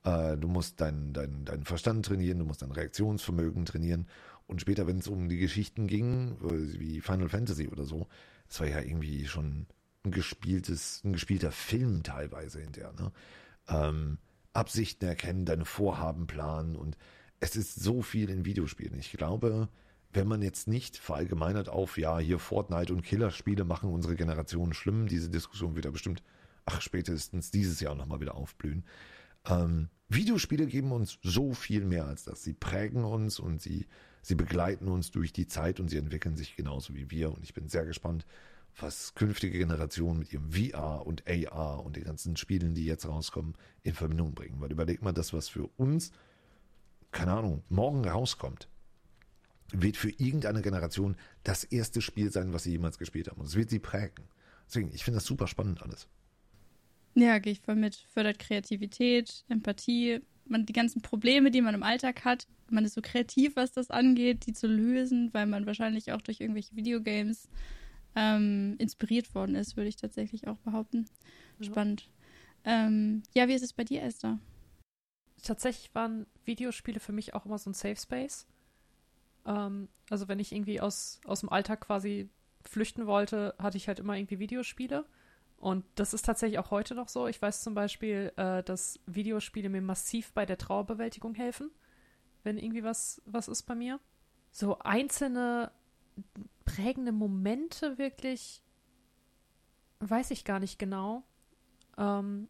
Äh, 0.05 0.37
du 0.37 0.49
musst 0.49 0.81
deinen 0.81 1.13
dein, 1.13 1.45
dein 1.45 1.65
Verstand 1.65 2.07
trainieren, 2.07 2.39
du 2.39 2.45
musst 2.45 2.63
dein 2.63 2.73
Reaktionsvermögen 2.73 3.65
trainieren. 3.65 4.07
Und 4.47 4.61
später, 4.61 4.87
wenn 4.87 4.99
es 4.99 5.09
um 5.09 5.29
die 5.29 5.39
Geschichten 5.39 5.87
ging, 5.87 6.37
äh, 6.43 6.81
wie 6.81 7.01
Final 7.01 7.29
Fantasy 7.29 7.69
oder 7.69 7.85
so, 7.85 8.09
das 8.49 8.61
war 8.61 8.69
ja 8.69 8.81
irgendwie 8.81 9.27
schon 9.27 9.67
ein 10.05 10.11
gespieltes, 10.11 11.03
ein 11.05 11.13
gespielter 11.13 11.53
Film 11.53 12.03
teilweise 12.03 12.61
hinterher. 12.61 12.93
Ne? 12.93 13.13
Ähm, 13.69 14.19
Absichten 14.53 15.07
erkennen, 15.07 15.45
deine 15.45 15.65
Vorhaben 15.65 16.27
planen 16.27 16.77
und 16.77 16.99
es 17.41 17.57
ist 17.57 17.77
so 17.77 18.03
viel 18.03 18.29
in 18.29 18.45
Videospielen. 18.45 18.99
Ich 18.99 19.13
glaube, 19.13 19.69
wenn 20.13 20.29
man 20.29 20.43
jetzt 20.43 20.69
nicht 20.69 20.97
verallgemeinert 20.97 21.69
auf, 21.69 21.97
ja, 21.97 22.19
hier 22.19 22.39
Fortnite 22.39 22.93
und 22.93 23.03
Killerspiele 23.03 23.65
machen 23.65 23.91
unsere 23.91 24.15
Generation 24.15 24.75
schlimm, 24.75 25.07
diese 25.07 25.31
Diskussion 25.31 25.75
wird 25.75 25.87
ja 25.87 25.91
bestimmt, 25.91 26.23
ach, 26.67 26.81
spätestens 26.81 27.51
dieses 27.51 27.81
Jahr 27.81 27.95
nochmal 27.95 28.21
wieder 28.21 28.35
aufblühen. 28.35 28.85
Ähm, 29.47 29.89
Videospiele 30.09 30.67
geben 30.67 30.93
uns 30.93 31.19
so 31.23 31.55
viel 31.55 31.85
mehr 31.85 32.07
als 32.07 32.25
das. 32.25 32.43
Sie 32.43 32.53
prägen 32.53 33.05
uns 33.05 33.39
und 33.39 33.63
sie, 33.63 33.87
sie 34.21 34.35
begleiten 34.35 34.89
uns 34.89 35.11
durch 35.11 35.33
die 35.33 35.47
Zeit 35.47 35.81
und 35.81 35.89
sie 35.89 35.97
entwickeln 35.97 36.37
sich 36.37 36.57
genauso 36.57 36.95
wie 36.95 37.11
wir. 37.11 37.33
Und 37.33 37.43
ich 37.43 37.55
bin 37.55 37.69
sehr 37.69 37.87
gespannt, 37.87 38.27
was 38.79 39.15
künftige 39.15 39.59
Generationen 39.59 40.19
mit 40.19 40.33
ihrem 40.33 40.53
VR 40.53 41.07
und 41.07 41.25
AR 41.27 41.85
und 41.85 41.97
den 41.97 42.05
ganzen 42.05 42.37
Spielen, 42.37 42.75
die 42.75 42.85
jetzt 42.85 43.07
rauskommen, 43.07 43.55
in 43.83 43.95
Verbindung 43.95 44.35
bringen. 44.35 44.61
Weil 44.61 44.73
überleg 44.73 45.03
mal, 45.03 45.13
das, 45.13 45.33
was 45.33 45.49
für 45.49 45.67
uns, 45.77 46.13
keine 47.11 47.33
Ahnung, 47.33 47.63
morgen 47.69 48.07
rauskommt, 48.07 48.69
wird 49.73 49.97
für 49.97 50.11
irgendeine 50.11 50.63
Generation 50.63 51.17
das 51.45 51.65
erste 51.65 52.01
Spiel 52.01 52.31
sein, 52.31 52.53
was 52.53 52.65
sie 52.65 52.73
jemals 52.73 52.99
gespielt 52.99 53.29
haben. 53.29 53.41
Und 53.41 53.47
es 53.47 53.55
wird 53.55 53.71
sie 53.71 53.79
prägen. 53.79 54.25
Deswegen, 54.67 54.91
ich 54.95 55.05
finde 55.05 55.19
das 55.19 55.27
super 55.27 55.47
spannend 55.47 55.83
alles. 55.83 56.07
Ja, 57.15 57.39
gehe 57.39 57.53
ich 57.53 57.61
voll 57.61 57.77
mit. 57.77 57.97
Fördert 58.13 58.39
Kreativität, 58.39 59.45
Empathie, 59.49 60.21
man 60.47 60.67
die 60.67 60.73
ganzen 60.73 61.03
Probleme, 61.03 61.51
die 61.51 61.61
man 61.61 61.75
im 61.75 61.83
Alltag 61.83 62.25
hat. 62.25 62.47
Man 62.71 62.85
ist 62.85 62.95
so 62.95 63.03
kreativ, 63.03 63.57
was 63.57 63.73
das 63.73 63.91
angeht, 63.91 64.47
die 64.47 64.53
zu 64.53 64.67
lösen, 64.67 65.29
weil 65.33 65.47
man 65.47 65.67
wahrscheinlich 65.67 66.13
auch 66.13 66.23
durch 66.23 66.41
irgendwelche 66.41 66.75
Videogames 66.75 67.49
ähm, 68.15 68.77
inspiriert 68.79 69.35
worden 69.35 69.55
ist, 69.55 69.77
würde 69.77 69.89
ich 69.89 69.97
tatsächlich 69.97 70.49
auch 70.49 70.59
behaupten. 70.59 71.07
Spannend. 71.61 72.09
Ja. 72.65 72.87
Ähm, 72.87 73.23
ja, 73.35 73.49
wie 73.49 73.55
ist 73.55 73.63
es 73.63 73.73
bei 73.73 73.85
dir, 73.85 74.03
Esther? 74.03 74.39
Tatsächlich 75.43 75.95
waren 75.95 76.27
Videospiele 76.45 77.01
für 77.01 77.13
mich 77.13 77.35
auch 77.35 77.47
immer 77.47 77.59
so 77.59 77.71
ein 77.71 77.75
Safe 77.75 77.97
Space. 77.97 78.47
Ähm, 79.47 79.89
also 80.11 80.29
wenn 80.29 80.39
ich 80.39 80.53
irgendwie 80.53 80.81
aus, 80.81 81.21
aus 81.25 81.41
dem 81.41 81.49
Alltag 81.49 81.81
quasi 81.81 82.31
flüchten 82.65 83.07
wollte, 83.07 83.55
hatte 83.59 83.77
ich 83.77 83.89
halt 83.89 83.99
immer 83.99 84.17
irgendwie 84.17 84.39
Videospiele. 84.39 85.05
Und 85.57 85.85
das 85.95 86.13
ist 86.13 86.25
tatsächlich 86.25 86.59
auch 86.59 86.71
heute 86.71 86.95
noch 86.95 87.09
so. 87.09 87.29
Ich 87.29 87.41
weiß 87.41 87.63
zum 87.63 87.75
Beispiel, 87.75 88.33
äh, 88.37 88.63
dass 88.65 88.99
Videospiele 89.07 89.69
mir 89.69 89.81
massiv 89.81 90.33
bei 90.33 90.45
der 90.45 90.59
Trauerbewältigung 90.59 91.35
helfen, 91.35 91.71
wenn 92.43 92.59
irgendwie 92.59 92.83
was, 92.83 93.23
was 93.27 93.49
ist 93.49 93.63
bei 93.63 93.75
mir. 93.75 94.01
So 94.51 94.79
einzelne 94.81 95.71
prägende 96.65 97.13
Momente 97.13 97.97
wirklich, 97.99 98.63
weiß 100.01 100.33
ich 100.33 100.45
gar 100.45 100.59
nicht 100.59 100.79
genau. 100.79 101.23
Ähm, 101.97 102.49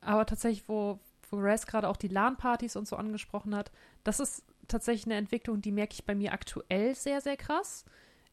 aber 0.00 0.26
tatsächlich, 0.26 0.68
wo, 0.68 1.00
wo 1.30 1.38
Raz 1.38 1.66
gerade 1.66 1.88
auch 1.88 1.96
die 1.96 2.08
LAN-Partys 2.08 2.76
und 2.76 2.88
so 2.88 2.96
angesprochen 2.96 3.54
hat, 3.54 3.70
das 4.04 4.20
ist 4.20 4.44
tatsächlich 4.68 5.06
eine 5.06 5.16
Entwicklung, 5.16 5.60
die 5.60 5.72
merke 5.72 5.94
ich 5.94 6.04
bei 6.04 6.14
mir 6.14 6.32
aktuell 6.32 6.94
sehr, 6.94 7.20
sehr 7.20 7.36
krass. 7.36 7.84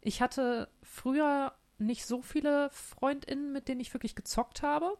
Ich 0.01 0.21
hatte 0.21 0.69
früher 0.83 1.53
nicht 1.77 2.05
so 2.05 2.21
viele 2.21 2.69
FreundInnen, 2.69 3.51
mit 3.51 3.67
denen 3.67 3.81
ich 3.81 3.93
wirklich 3.93 4.15
gezockt 4.15 4.61
habe. 4.61 4.97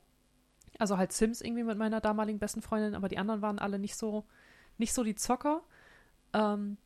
Also 0.78 0.98
halt 0.98 1.14
Sims 1.14 1.42
irgendwie 1.42 1.64
mit 1.64 1.78
meiner 1.78 2.02
damaligen 2.02 2.40
besten 2.40 2.62
Freundin, 2.62 2.96
aber 2.96 3.08
die 3.08 3.18
anderen 3.18 3.42
waren 3.42 3.60
alle 3.60 3.80
nicht 3.80 3.96
so, 3.96 4.26
nicht 4.78 4.94
so 4.94 5.04
die 5.04 5.16
Zocker. 5.16 5.64
Ähm, 6.34 6.78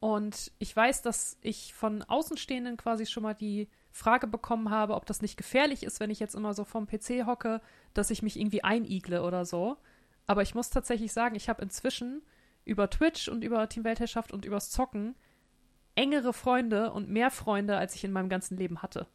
und 0.00 0.52
ich 0.58 0.74
weiß, 0.74 1.02
dass 1.02 1.38
ich 1.40 1.74
von 1.74 2.02
Außenstehenden 2.02 2.76
quasi 2.76 3.06
schon 3.06 3.22
mal 3.22 3.34
die 3.34 3.68
Frage 3.90 4.26
bekommen 4.26 4.70
habe, 4.70 4.94
ob 4.94 5.06
das 5.06 5.22
nicht 5.22 5.36
gefährlich 5.36 5.82
ist, 5.82 6.00
wenn 6.00 6.10
ich 6.10 6.20
jetzt 6.20 6.34
immer 6.34 6.54
so 6.54 6.64
vom 6.64 6.86
PC 6.86 7.26
hocke, 7.26 7.60
dass 7.94 8.10
ich 8.10 8.22
mich 8.22 8.38
irgendwie 8.38 8.62
einigle 8.62 9.22
oder 9.22 9.44
so. 9.44 9.76
Aber 10.26 10.42
ich 10.42 10.54
muss 10.54 10.70
tatsächlich 10.70 11.12
sagen, 11.12 11.34
ich 11.34 11.48
habe 11.48 11.62
inzwischen 11.62 12.22
über 12.66 12.90
Twitch 12.90 13.28
und 13.28 13.42
über 13.42 13.66
Team 13.68 13.84
Weltherrschaft 13.84 14.32
und 14.32 14.44
übers 14.44 14.70
Zocken 14.70 15.14
engere 15.94 16.34
Freunde 16.34 16.92
und 16.92 17.08
mehr 17.08 17.30
Freunde, 17.30 17.78
als 17.78 17.94
ich 17.94 18.04
in 18.04 18.12
meinem 18.12 18.28
ganzen 18.28 18.58
Leben 18.58 18.82
hatte. 18.82 19.06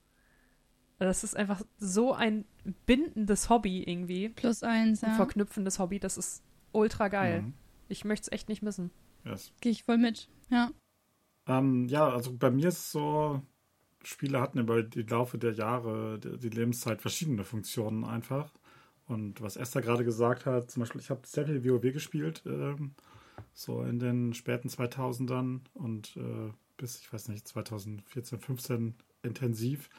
Das 0.98 1.24
ist 1.24 1.36
einfach 1.36 1.62
so 1.78 2.14
ein 2.14 2.46
bindendes 2.86 3.50
Hobby 3.50 3.84
irgendwie. 3.84 4.30
Plus 4.30 4.64
eins, 4.64 5.02
ja. 5.02 5.10
Ein 5.10 5.16
verknüpfendes 5.16 5.80
Hobby. 5.80 6.00
Das 6.00 6.18
ist 6.18 6.44
ultra 6.72 7.08
geil. 7.08 7.44
Mhm. 7.44 7.54
Ich 7.88 8.06
möchte 8.06 8.26
es 8.26 8.32
echt 8.32 8.50
nicht 8.50 8.62
missen. 8.62 8.92
Yes. 9.26 9.52
Gehe 9.62 9.72
ich 9.72 9.84
voll 9.84 9.98
mit, 9.98 10.30
ja. 10.50 10.72
Ähm, 11.48 11.88
ja, 11.88 12.08
also 12.08 12.36
bei 12.36 12.52
mir 12.52 12.68
ist 12.68 12.80
es 12.80 12.92
so, 12.92 13.42
Spiele 14.04 14.40
hatten 14.40 14.60
über 14.60 14.84
die 14.84 15.04
Laufe 15.04 15.38
der 15.38 15.54
Jahre, 15.54 16.20
die, 16.20 16.38
die 16.38 16.50
Lebenszeit 16.50 17.02
verschiedene 17.02 17.44
Funktionen 17.44 18.04
einfach. 18.04 18.54
Und 19.08 19.42
was 19.42 19.58
Esther 19.58 19.82
gerade 19.82 20.06
gesagt 20.06 20.46
hat, 20.46 20.72
zum 20.72 20.82
Beispiel, 20.82 21.02
ich 21.02 21.10
habe 21.10 21.22
sehr 21.26 21.46
viel 21.46 21.64
WoW 21.66 21.94
gespielt, 21.94 22.44
ähm, 22.46 22.94
so 23.54 23.82
in 23.84 24.00
den 24.00 24.34
späten 24.34 24.70
2000ern 24.70 25.62
und 25.74 26.16
äh, 26.18 26.52
bis, 26.78 27.00
ich 27.00 27.12
weiß 27.12 27.28
nicht, 27.30 27.48
2014, 27.48 28.40
15 28.40 28.96
intensiv. 29.24 29.90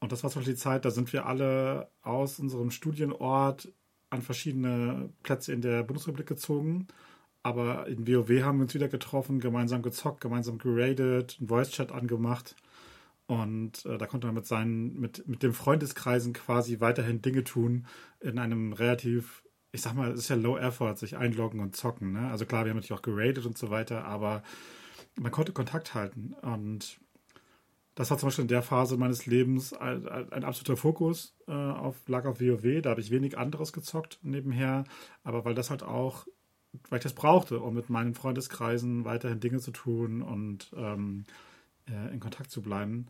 Und 0.00 0.12
das 0.12 0.22
war 0.22 0.30
zum 0.30 0.40
Beispiel 0.40 0.54
die 0.54 0.60
Zeit, 0.60 0.84
da 0.84 0.90
sind 0.90 1.12
wir 1.12 1.26
alle 1.26 1.88
aus 2.02 2.38
unserem 2.38 2.70
Studienort 2.70 3.72
an 4.10 4.22
verschiedene 4.22 5.10
Plätze 5.22 5.52
in 5.52 5.60
der 5.60 5.82
Bundesrepublik 5.82 6.26
gezogen. 6.26 6.86
Aber 7.42 7.86
in 7.88 8.06
WoW 8.06 8.42
haben 8.42 8.58
wir 8.58 8.62
uns 8.62 8.74
wieder 8.74 8.88
getroffen, 8.88 9.38
gemeinsam 9.38 9.82
gezockt, 9.82 10.20
gemeinsam 10.22 10.58
geradet, 10.58 11.36
einen 11.38 11.48
Voice-Chat 11.48 11.92
angemacht. 11.92 12.56
Und 13.26 13.84
äh, 13.86 13.98
da 13.98 14.06
konnte 14.06 14.26
man 14.26 14.34
mit 14.34 14.46
seinen, 14.46 14.98
mit, 14.98 15.26
mit 15.28 15.42
dem 15.42 15.52
Freundeskreisen 15.52 16.32
quasi 16.32 16.80
weiterhin 16.80 17.22
Dinge 17.22 17.44
tun 17.44 17.86
in 18.20 18.38
einem 18.38 18.72
relativ, 18.72 19.43
ich 19.74 19.82
sag 19.82 19.94
mal, 19.94 20.12
es 20.12 20.20
ist 20.20 20.28
ja 20.28 20.36
low 20.36 20.56
effort, 20.56 20.94
sich 20.94 21.16
einloggen 21.16 21.58
und 21.58 21.74
zocken. 21.74 22.12
Ne? 22.12 22.30
Also 22.30 22.46
klar, 22.46 22.64
wir 22.64 22.70
haben 22.70 22.76
natürlich 22.76 22.98
auch 22.98 23.02
geradet 23.02 23.44
und 23.44 23.58
so 23.58 23.70
weiter, 23.70 24.04
aber 24.04 24.44
man 25.20 25.32
konnte 25.32 25.52
Kontakt 25.52 25.94
halten. 25.94 26.32
Und 26.42 27.00
das 27.96 28.08
war 28.08 28.18
zum 28.18 28.28
Beispiel 28.28 28.42
in 28.42 28.48
der 28.48 28.62
Phase 28.62 28.96
meines 28.96 29.26
Lebens 29.26 29.72
ein, 29.72 30.06
ein 30.08 30.44
absoluter 30.44 30.76
Fokus 30.76 31.34
äh, 31.48 31.52
auf, 31.52 31.96
lag 32.06 32.24
auf 32.24 32.40
WoW. 32.40 32.82
Da 32.82 32.90
habe 32.90 33.00
ich 33.00 33.10
wenig 33.10 33.36
anderes 33.36 33.72
gezockt 33.72 34.20
nebenher, 34.22 34.84
aber 35.24 35.44
weil 35.44 35.56
das 35.56 35.70
halt 35.70 35.82
auch, 35.82 36.28
weil 36.88 36.98
ich 36.98 37.04
das 37.04 37.14
brauchte, 37.14 37.58
um 37.58 37.74
mit 37.74 37.90
meinen 37.90 38.14
Freundeskreisen 38.14 39.04
weiterhin 39.04 39.40
Dinge 39.40 39.58
zu 39.58 39.72
tun 39.72 40.22
und 40.22 40.70
ähm, 40.76 41.24
äh, 41.88 42.12
in 42.14 42.20
Kontakt 42.20 42.52
zu 42.52 42.62
bleiben. 42.62 43.08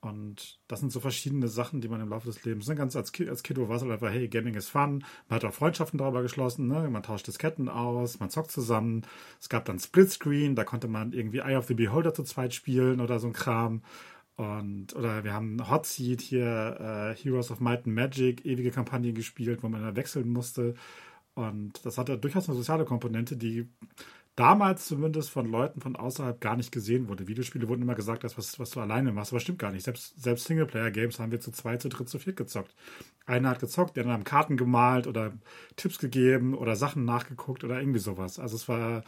Und 0.00 0.60
das 0.68 0.78
sind 0.78 0.92
so 0.92 1.00
verschiedene 1.00 1.48
Sachen, 1.48 1.80
die 1.80 1.88
man 1.88 2.00
im 2.00 2.10
Laufe 2.10 2.28
des 2.28 2.44
Lebens, 2.44 2.68
ne, 2.68 2.76
ganz 2.76 2.94
als, 2.94 3.10
Ki 3.10 3.28
als 3.28 3.42
Kiddo 3.42 3.68
war 3.68 3.76
es 3.76 3.82
halt 3.82 3.90
einfach, 3.90 4.10
hey, 4.10 4.28
Gaming 4.28 4.54
ist 4.54 4.68
fun. 4.68 5.04
Man 5.28 5.36
hat 5.36 5.44
auch 5.44 5.52
Freundschaften 5.52 5.98
darüber 5.98 6.22
geschlossen, 6.22 6.68
ne? 6.68 6.88
man 6.88 7.02
tauscht 7.02 7.26
Disketten 7.26 7.68
aus, 7.68 8.20
man 8.20 8.30
zockt 8.30 8.52
zusammen. 8.52 9.02
Es 9.40 9.48
gab 9.48 9.64
dann 9.64 9.80
Splitscreen, 9.80 10.54
da 10.54 10.62
konnte 10.62 10.86
man 10.86 11.12
irgendwie 11.12 11.38
Eye 11.38 11.56
of 11.56 11.66
the 11.66 11.74
Beholder 11.74 12.14
zu 12.14 12.22
zweit 12.22 12.54
spielen 12.54 13.00
oder 13.00 13.18
so 13.18 13.26
ein 13.26 13.32
Kram. 13.32 13.82
Und, 14.36 14.94
oder 14.94 15.24
wir 15.24 15.32
haben 15.32 15.68
Hot 15.68 15.84
Seat 15.84 16.20
hier, 16.20 17.16
äh, 17.16 17.20
Heroes 17.20 17.50
of 17.50 17.58
Might 17.58 17.86
and 17.86 17.96
Magic, 17.96 18.46
ewige 18.46 18.70
Kampagnen 18.70 19.14
gespielt, 19.14 19.64
wo 19.64 19.68
man 19.68 19.82
dann 19.82 19.96
wechseln 19.96 20.28
musste. 20.28 20.74
Und 21.34 21.84
das 21.84 21.98
hatte 21.98 22.18
durchaus 22.18 22.48
eine 22.48 22.56
soziale 22.56 22.84
Komponente, 22.84 23.36
die 23.36 23.68
damals 24.38 24.86
zumindest 24.86 25.30
von 25.30 25.50
Leuten 25.50 25.80
von 25.80 25.96
außerhalb 25.96 26.40
gar 26.40 26.56
nicht 26.56 26.70
gesehen 26.70 27.08
wurde. 27.08 27.26
Videospiele 27.26 27.68
wurden 27.68 27.82
immer 27.82 27.96
gesagt, 27.96 28.22
das, 28.22 28.38
was, 28.38 28.60
was 28.60 28.70
du 28.70 28.80
alleine 28.80 29.10
machst, 29.10 29.32
aber 29.32 29.40
stimmt 29.40 29.58
gar 29.58 29.72
nicht. 29.72 29.84
Selbst, 29.84 30.22
selbst 30.22 30.46
Singleplayer-Games 30.46 31.18
haben 31.18 31.32
wir 31.32 31.40
zu 31.40 31.50
zwei, 31.50 31.76
zu 31.76 31.88
dritt, 31.88 32.08
zu 32.08 32.20
viert 32.20 32.36
gezockt. 32.36 32.72
Einer 33.26 33.50
hat 33.50 33.58
gezockt, 33.58 33.96
der 33.96 34.04
andere 34.04 34.14
haben 34.14 34.24
Karten 34.24 34.56
gemalt 34.56 35.08
oder 35.08 35.32
Tipps 35.74 35.98
gegeben 35.98 36.54
oder 36.54 36.76
Sachen 36.76 37.04
nachgeguckt 37.04 37.64
oder 37.64 37.80
irgendwie 37.80 37.98
sowas. 37.98 38.38
Also 38.38 38.54
es 38.54 38.68
war 38.68 39.02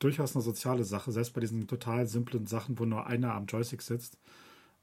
durchaus 0.00 0.34
eine 0.34 0.42
soziale 0.42 0.82
Sache, 0.82 1.12
selbst 1.12 1.32
bei 1.34 1.40
diesen 1.40 1.68
total 1.68 2.08
simplen 2.08 2.46
Sachen, 2.46 2.76
wo 2.80 2.84
nur 2.84 3.06
einer 3.06 3.34
am 3.34 3.46
Joystick 3.46 3.82
sitzt. 3.82 4.18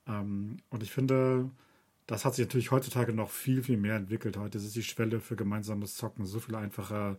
Ähm, 0.07 0.57
und 0.69 0.81
ich 0.81 0.91
finde, 0.91 1.49
das 2.07 2.23
hat 2.23 2.35
sich 2.35 2.45
natürlich 2.45 2.71
heutzutage 2.71 3.11
noch 3.11 3.31
viel, 3.31 3.63
viel 3.63 3.77
mehr 3.77 3.97
entwickelt. 3.97 4.37
Heute 4.37 4.59
ist 4.59 4.75
die 4.75 4.83
Schwelle 4.83 5.19
für 5.19 5.35
gemeinsames 5.35 5.95
Zocken 5.95 6.25
so 6.25 6.39
viel 6.39 6.55
einfacher 6.55 7.17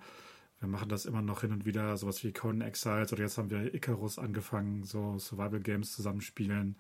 wir 0.61 0.69
machen 0.69 0.91
das 0.91 1.07
immer 1.07 1.23
noch 1.23 1.41
hin 1.41 1.53
und 1.53 1.65
wieder, 1.65 1.97
sowas 1.97 2.23
wie 2.23 2.33
Conan 2.33 2.61
Exiles 2.61 3.13
oder 3.13 3.23
jetzt 3.23 3.39
haben 3.39 3.51
wir 3.51 3.75
Icarus 3.75 4.19
angefangen, 4.19 4.85
so 4.85 5.19
Survival 5.19 5.61
Games 5.61 5.93
zusammenspielen. 5.93 6.77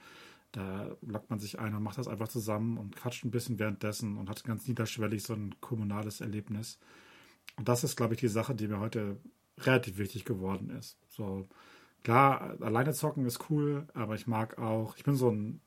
Da 0.53 0.97
lockt 1.01 1.31
man 1.31 1.39
sich 1.39 1.59
ein 1.59 1.75
und 1.75 1.83
macht 1.83 1.97
das 1.97 2.09
einfach 2.09 2.29
zusammen 2.29 2.77
und 2.77 2.95
quatscht 2.95 3.25
ein 3.25 3.31
bisschen 3.31 3.59
währenddessen 3.59 4.19
und 4.19 4.29
hat 4.29 4.45
ganz 4.45 4.67
niederschwellig 4.69 5.23
so 5.23 5.33
ein 5.33 5.55
kommunales 5.61 6.21
Erlebnis. 6.21 6.79
Und 7.57 7.69
das 7.69 7.83
ist, 7.83 7.97
glaube 7.97 8.15
ich, 8.15 8.21
die 8.21 8.29
Sache, 8.29 8.55
die 8.55 8.69
mir 8.69 8.81
heute 8.81 9.17
relativ 9.61 9.97
wichtig 9.97 10.25
geworden 10.25 10.71
ist. 10.71 10.99
So, 11.09 11.49
klar, 12.03 12.57
alleine 12.61 12.93
zocken 12.93 13.25
ist 13.25 13.49
cool, 13.49 13.87
aber 13.95 14.15
ich 14.15 14.27
mag 14.27 14.59
auch, 14.59 14.97
ich 14.97 15.05
bin 15.05 15.15
so 15.15 15.31
ein, 15.31 15.61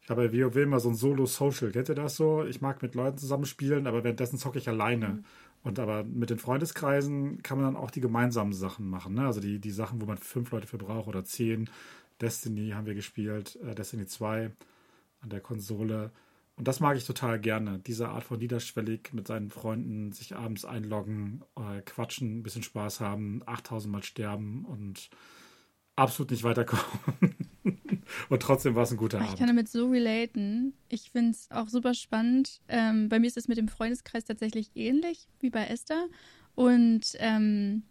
ich 0.00 0.08
habe 0.08 0.28
bei 0.28 0.32
WoW 0.32 0.56
immer 0.56 0.80
so 0.80 0.88
ein 0.88 0.94
Solo-Social, 0.94 1.72
kennt 1.72 1.88
ihr 1.88 1.94
das 1.94 2.16
so? 2.16 2.44
Ich 2.44 2.60
mag 2.60 2.80
mit 2.80 2.94
Leuten 2.94 3.18
zusammenspielen, 3.18 3.86
aber 3.86 4.04
währenddessen 4.04 4.38
zocke 4.38 4.58
ich 4.58 4.68
alleine. 4.68 5.08
Mhm. 5.08 5.24
Und 5.66 5.80
aber 5.80 6.04
mit 6.04 6.30
den 6.30 6.38
Freundeskreisen 6.38 7.42
kann 7.42 7.58
man 7.58 7.74
dann 7.74 7.82
auch 7.82 7.90
die 7.90 8.00
gemeinsamen 8.00 8.52
Sachen 8.52 8.88
machen. 8.88 9.14
Ne? 9.14 9.26
Also 9.26 9.40
die, 9.40 9.58
die 9.58 9.72
Sachen, 9.72 10.00
wo 10.00 10.06
man 10.06 10.16
fünf 10.16 10.52
Leute 10.52 10.68
für 10.68 10.78
braucht 10.78 11.08
oder 11.08 11.24
zehn. 11.24 11.68
Destiny 12.20 12.70
haben 12.70 12.86
wir 12.86 12.94
gespielt, 12.94 13.58
äh, 13.64 13.74
Destiny 13.74 14.06
2 14.06 14.52
an 15.22 15.28
der 15.28 15.40
Konsole. 15.40 16.12
Und 16.54 16.68
das 16.68 16.78
mag 16.78 16.96
ich 16.96 17.04
total 17.04 17.40
gerne. 17.40 17.80
Diese 17.80 18.10
Art 18.10 18.22
von 18.22 18.38
niederschwellig 18.38 19.12
mit 19.12 19.26
seinen 19.26 19.50
Freunden 19.50 20.12
sich 20.12 20.36
abends 20.36 20.64
einloggen, 20.64 21.42
äh, 21.56 21.80
quatschen, 21.80 22.38
ein 22.38 22.42
bisschen 22.44 22.62
Spaß 22.62 23.00
haben, 23.00 23.42
8000 23.44 23.90
Mal 23.90 24.04
sterben 24.04 24.64
und 24.66 25.10
absolut 25.96 26.30
nicht 26.30 26.44
weiterkommen. 26.44 27.34
Und 28.28 28.42
trotzdem 28.42 28.74
war 28.74 28.84
es 28.84 28.90
ein 28.90 28.96
guter 28.96 29.18
ich 29.18 29.24
Abend. 29.24 29.34
Ich 29.34 29.38
kann 29.38 29.48
damit 29.48 29.68
so 29.68 29.88
relaten. 29.88 30.74
Ich 30.88 31.10
finde 31.10 31.32
es 31.32 31.50
auch 31.50 31.68
super 31.68 31.94
spannend. 31.94 32.60
Ähm, 32.68 33.08
bei 33.08 33.18
mir 33.18 33.26
ist 33.26 33.36
es 33.36 33.48
mit 33.48 33.58
dem 33.58 33.68
Freundeskreis 33.68 34.24
tatsächlich 34.24 34.70
ähnlich 34.74 35.28
wie 35.40 35.50
bei 35.50 35.66
Esther. 35.66 36.06
Und 36.54 37.16
ähm, 37.18 37.82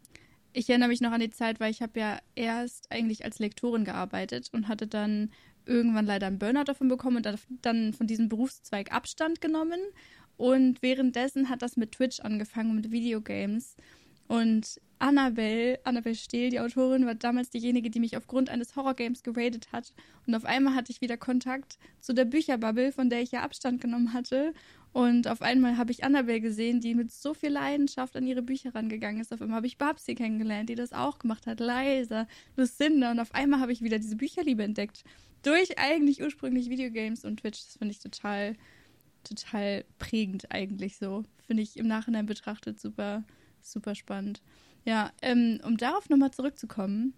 ich 0.53 0.69
erinnere 0.69 0.89
mich 0.89 1.01
noch 1.01 1.11
an 1.11 1.19
die 1.19 1.29
Zeit, 1.29 1.59
weil 1.59 1.71
ich 1.71 1.81
habe 1.81 1.99
ja 1.99 2.19
erst 2.35 2.91
eigentlich 2.91 3.25
als 3.25 3.39
Lektorin 3.39 3.85
gearbeitet 3.85 4.49
und 4.53 4.67
hatte 4.67 4.87
dann 4.87 5.31
irgendwann 5.65 6.05
leider 6.05 6.27
einen 6.27 6.39
Burnout 6.39 6.65
davon 6.65 6.87
bekommen 6.87 7.17
und 7.17 7.37
dann 7.61 7.93
von 7.93 8.07
diesem 8.07 8.29
Berufszweig 8.29 8.91
Abstand 8.91 9.41
genommen. 9.41 9.79
Und 10.37 10.81
währenddessen 10.81 11.49
hat 11.49 11.61
das 11.61 11.77
mit 11.77 11.93
Twitch 11.93 12.19
angefangen, 12.19 12.75
mit 12.75 12.91
Videogames. 12.91 13.75
Und 14.27 14.79
Annabelle, 14.99 15.79
Annabelle 15.83 16.15
Stehl, 16.15 16.49
die 16.49 16.59
Autorin, 16.59 17.05
war 17.05 17.15
damals 17.15 17.49
diejenige, 17.49 17.89
die 17.89 17.99
mich 17.99 18.15
aufgrund 18.17 18.49
eines 18.49 18.75
Horrorgames 18.75 19.23
geradet 19.23 19.71
hat. 19.71 19.93
Und 20.25 20.35
auf 20.35 20.45
einmal 20.45 20.75
hatte 20.75 20.91
ich 20.91 21.01
wieder 21.01 21.17
Kontakt 21.17 21.77
zu 21.99 22.13
der 22.13 22.25
Bücherbubble, 22.25 22.91
von 22.91 23.09
der 23.09 23.21
ich 23.21 23.31
ja 23.31 23.41
Abstand 23.41 23.81
genommen 23.81 24.13
hatte. 24.13 24.53
Und 24.93 25.27
auf 25.27 25.41
einmal 25.41 25.77
habe 25.77 25.91
ich 25.91 26.05
Annabelle 26.05 26.39
gesehen, 26.39 26.79
die 26.79 26.95
mit 26.95 27.11
so 27.11 27.33
viel 27.33 27.49
Leidenschaft 27.49 28.15
an 28.15 28.25
ihre 28.25 28.41
Bücher 28.41 28.73
rangegangen 28.73 29.19
ist. 29.19 29.33
Auf 29.33 29.41
einmal 29.41 29.57
habe 29.57 29.67
ich 29.67 29.77
Babsi 29.77 30.15
kennengelernt, 30.15 30.69
die 30.69 30.75
das 30.75 30.93
auch 30.93 31.19
gemacht 31.19 31.47
hat. 31.47 31.59
Leiser, 31.59 32.27
Lucinda. 32.55 33.11
Und 33.11 33.19
auf 33.19 33.35
einmal 33.35 33.59
habe 33.59 33.73
ich 33.73 33.81
wieder 33.81 33.99
diese 33.99 34.15
Bücherliebe 34.15 34.63
entdeckt. 34.63 35.03
Durch 35.43 35.77
eigentlich 35.77 36.21
ursprünglich 36.21 36.69
Videogames 36.69 37.25
und 37.25 37.41
Twitch. 37.41 37.59
Das 37.65 37.77
finde 37.77 37.91
ich 37.91 37.99
total, 37.99 38.55
total 39.25 39.83
prägend 39.99 40.49
eigentlich 40.51 40.95
so. 40.95 41.23
Finde 41.45 41.61
ich 41.61 41.75
im 41.75 41.87
Nachhinein 41.87 42.25
betrachtet 42.25 42.79
super, 42.79 43.25
super 43.61 43.95
spannend. 43.95 44.41
Ja, 44.85 45.11
ähm, 45.21 45.59
um 45.63 45.77
darauf 45.77 46.09
nochmal 46.09 46.31
zurückzukommen. 46.31 47.13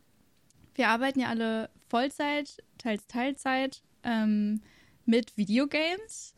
Wir 0.73 0.87
arbeiten 0.89 1.19
ja 1.19 1.27
alle 1.27 1.69
Vollzeit, 1.89 2.63
teils 2.77 3.07
Teilzeit 3.07 3.81
ähm, 4.03 4.61
mit 5.05 5.35
Videogames 5.37 6.33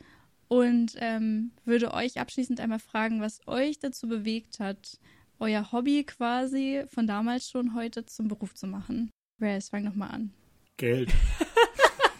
und 0.48 0.94
ähm, 0.98 1.52
würde 1.66 1.94
euch 1.94 2.20
abschließend 2.20 2.60
einmal 2.60 2.80
fragen, 2.80 3.22
was 3.22 3.48
euch 3.48 3.80
dazu 3.80 4.08
bewegt 4.08 4.60
hat, 4.60 4.98
euer 5.40 5.72
Hobby 5.72 6.04
quasi 6.04 6.84
von 6.88 7.06
damals 7.06 7.50
schon 7.50 7.76
heute 7.76 8.06
zum 8.06 8.28
Beruf 8.28 8.56
zu 8.56 8.68
machen. 8.68 9.12
Raz, 9.40 9.70
fang 9.70 9.84
nochmal 9.84 10.12
an. 10.12 10.34
Geld. 10.78 11.14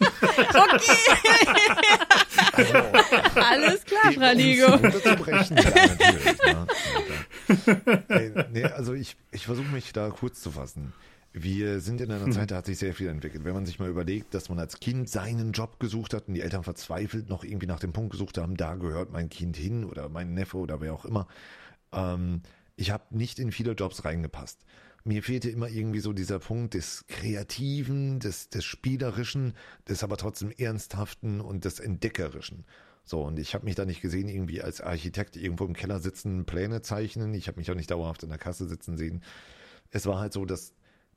okay. 0.00 0.46
also, 2.52 2.74
Alles 3.40 3.84
klar. 3.84 4.12
Ja, 8.08 8.46
nee, 8.52 8.64
also 8.64 8.94
ich, 8.94 9.16
ich 9.32 9.46
versuche 9.46 9.68
mich 9.68 9.92
da 9.92 10.10
kurz 10.10 10.40
zu 10.40 10.52
fassen. 10.52 10.92
Wir 11.32 11.80
sind 11.80 12.00
in 12.00 12.10
einer 12.10 12.24
hm. 12.24 12.32
Zeit, 12.32 12.50
da 12.50 12.56
hat 12.56 12.66
sich 12.66 12.78
sehr 12.78 12.94
viel 12.94 13.08
entwickelt. 13.08 13.44
Wenn 13.44 13.54
man 13.54 13.66
sich 13.66 13.78
mal 13.78 13.88
überlegt, 13.88 14.34
dass 14.34 14.48
man 14.48 14.58
als 14.58 14.80
Kind 14.80 15.08
seinen 15.08 15.52
Job 15.52 15.78
gesucht 15.78 16.12
hat 16.14 16.26
und 16.28 16.34
die 16.34 16.40
Eltern 16.40 16.64
verzweifelt 16.64 17.28
noch 17.28 17.44
irgendwie 17.44 17.66
nach 17.66 17.80
dem 17.80 17.92
Punkt 17.92 18.10
gesucht 18.10 18.38
haben, 18.38 18.56
da 18.56 18.74
gehört 18.74 19.12
mein 19.12 19.28
Kind 19.28 19.56
hin 19.56 19.84
oder 19.84 20.08
mein 20.08 20.34
Neffe 20.34 20.58
oder 20.58 20.80
wer 20.80 20.92
auch 20.92 21.04
immer. 21.04 21.28
Ähm, 21.92 22.42
ich 22.76 22.90
habe 22.90 23.04
nicht 23.10 23.38
in 23.38 23.52
viele 23.52 23.72
Jobs 23.72 24.04
reingepasst. 24.04 24.58
Mir 25.04 25.22
fehlte 25.22 25.48
immer 25.50 25.68
irgendwie 25.68 26.00
so 26.00 26.12
dieser 26.12 26.38
Punkt 26.38 26.74
des 26.74 27.04
Kreativen, 27.08 28.20
des, 28.20 28.50
des 28.50 28.64
Spielerischen, 28.64 29.54
des 29.88 30.02
aber 30.04 30.16
trotzdem 30.16 30.50
Ernsthaften 30.50 31.40
und 31.40 31.64
des 31.64 31.80
Entdeckerischen. 31.80 32.64
So, 33.04 33.22
und 33.22 33.38
ich 33.38 33.54
habe 33.54 33.64
mich 33.64 33.74
da 33.74 33.84
nicht 33.84 34.02
gesehen, 34.02 34.28
irgendwie 34.28 34.62
als 34.62 34.80
Architekt 34.80 35.36
irgendwo 35.36 35.64
im 35.64 35.74
Keller 35.74 36.00
sitzen, 36.00 36.44
Pläne 36.44 36.82
zeichnen. 36.82 37.34
Ich 37.34 37.48
habe 37.48 37.58
mich 37.58 37.70
auch 37.70 37.74
nicht 37.74 37.90
dauerhaft 37.90 38.22
in 38.22 38.28
der 38.28 38.38
Kasse 38.38 38.68
sitzen 38.68 38.96
sehen. 38.96 39.22
Es 39.90 40.06
war 40.06 40.20
halt 40.20 40.32
so, 40.32 40.44
dass 40.44 40.74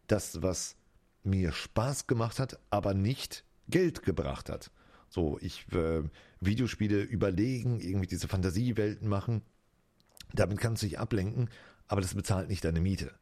das, 0.08 0.42
was 0.42 0.76
mir 1.24 1.52
Spaß 1.52 2.08
gemacht 2.08 2.40
hat, 2.40 2.60
aber 2.70 2.94
nicht 2.94 3.44
Geld 3.68 4.04
gebracht 4.04 4.50
hat. 4.50 4.72
So, 5.10 5.38
ich 5.42 5.68
äh, 5.74 6.04
Videospiele 6.40 7.02
überlegen, 7.02 7.80
irgendwie 7.80 8.08
diese 8.08 8.28
Fantasiewelten 8.28 9.08
machen. 9.08 9.44
Damit 10.34 10.60
kannst 10.60 10.82
du 10.82 10.88
dich 10.88 10.98
ablenken, 10.98 11.50
aber 11.88 12.02
das 12.02 12.16
bezahlt 12.16 12.50
nicht 12.50 12.64
deine 12.66 12.82
Miete. 12.82 13.14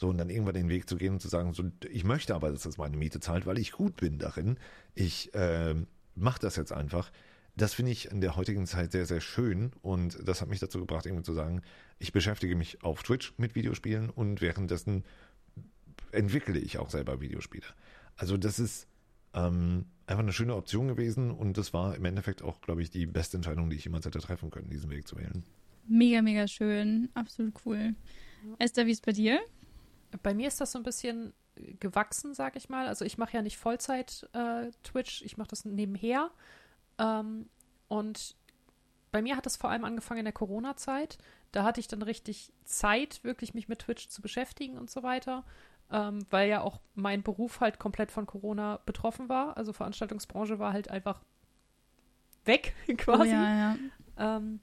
So, 0.00 0.08
und 0.08 0.16
dann 0.16 0.30
irgendwann 0.30 0.54
den 0.54 0.70
Weg 0.70 0.88
zu 0.88 0.96
gehen 0.96 1.12
und 1.12 1.20
zu 1.20 1.28
sagen, 1.28 1.52
so, 1.52 1.62
ich 1.90 2.04
möchte 2.04 2.34
aber, 2.34 2.50
dass 2.50 2.62
das 2.62 2.78
meine 2.78 2.96
Miete 2.96 3.20
zahlt, 3.20 3.44
weil 3.44 3.58
ich 3.58 3.72
gut 3.72 3.96
bin 3.96 4.16
darin. 4.16 4.56
Ich 4.94 5.34
äh, 5.34 5.74
mache 6.14 6.40
das 6.40 6.56
jetzt 6.56 6.72
einfach. 6.72 7.12
Das 7.54 7.74
finde 7.74 7.92
ich 7.92 8.10
in 8.10 8.22
der 8.22 8.34
heutigen 8.34 8.66
Zeit 8.66 8.92
sehr, 8.92 9.04
sehr 9.04 9.20
schön 9.20 9.72
und 9.82 10.18
das 10.26 10.40
hat 10.40 10.48
mich 10.48 10.58
dazu 10.58 10.78
gebracht, 10.78 11.04
irgendwie 11.04 11.24
zu 11.24 11.34
sagen, 11.34 11.60
ich 11.98 12.12
beschäftige 12.12 12.56
mich 12.56 12.82
auf 12.82 13.02
Twitch 13.02 13.34
mit 13.36 13.54
Videospielen 13.54 14.08
und 14.08 14.40
währenddessen 14.40 15.04
entwickle 16.12 16.58
ich 16.58 16.78
auch 16.78 16.88
selber 16.88 17.20
Videospiele. 17.20 17.66
Also 18.16 18.38
das 18.38 18.58
ist 18.58 18.86
ähm, 19.34 19.84
einfach 20.06 20.22
eine 20.22 20.32
schöne 20.32 20.54
Option 20.54 20.88
gewesen 20.88 21.30
und 21.30 21.58
das 21.58 21.74
war 21.74 21.94
im 21.94 22.06
Endeffekt 22.06 22.40
auch, 22.40 22.62
glaube 22.62 22.80
ich, 22.80 22.88
die 22.88 23.04
beste 23.04 23.36
Entscheidung, 23.36 23.68
die 23.68 23.76
ich 23.76 23.84
jemals 23.84 24.06
hätte 24.06 24.20
treffen 24.20 24.50
können, 24.50 24.70
diesen 24.70 24.88
Weg 24.88 25.06
zu 25.06 25.18
wählen. 25.18 25.44
Mega, 25.86 26.22
mega 26.22 26.48
schön. 26.48 27.10
Absolut 27.12 27.52
cool. 27.66 27.94
Esther, 28.58 28.86
wie 28.86 28.92
ist 28.92 29.04
bei 29.04 29.12
dir? 29.12 29.40
Bei 30.22 30.34
mir 30.34 30.48
ist 30.48 30.60
das 30.60 30.72
so 30.72 30.78
ein 30.78 30.82
bisschen 30.82 31.32
gewachsen, 31.78 32.34
sag 32.34 32.56
ich 32.56 32.68
mal. 32.68 32.88
Also 32.88 33.04
ich 33.04 33.18
mache 33.18 33.34
ja 33.34 33.42
nicht 33.42 33.58
Vollzeit 33.58 34.28
äh, 34.32 34.70
Twitch, 34.82 35.22
ich 35.22 35.36
mache 35.36 35.48
das 35.48 35.64
nebenher. 35.64 36.30
Ähm, 36.98 37.48
und 37.88 38.36
bei 39.12 39.22
mir 39.22 39.36
hat 39.36 39.46
das 39.46 39.56
vor 39.56 39.70
allem 39.70 39.84
angefangen 39.84 40.20
in 40.20 40.24
der 40.24 40.32
Corona-Zeit. 40.32 41.18
Da 41.52 41.64
hatte 41.64 41.80
ich 41.80 41.88
dann 41.88 42.02
richtig 42.02 42.52
Zeit, 42.64 43.24
wirklich 43.24 43.54
mich 43.54 43.68
mit 43.68 43.80
Twitch 43.80 44.08
zu 44.08 44.22
beschäftigen 44.22 44.78
und 44.78 44.90
so 44.90 45.02
weiter 45.02 45.44
ähm, 45.92 46.24
weil 46.30 46.48
ja 46.48 46.60
auch 46.60 46.80
mein 46.94 47.22
Beruf 47.22 47.60
halt 47.60 47.78
komplett 47.78 48.10
von 48.10 48.26
Corona 48.26 48.80
betroffen 48.86 49.28
war. 49.28 49.56
Also 49.56 49.72
Veranstaltungsbranche 49.72 50.58
war 50.58 50.72
halt 50.72 50.88
einfach 50.88 51.20
weg 52.44 52.74
quasi. 52.96 53.22
Oh, 53.22 53.32
ja, 53.32 53.56
ja. 53.56 53.76
Ähm, 54.18 54.60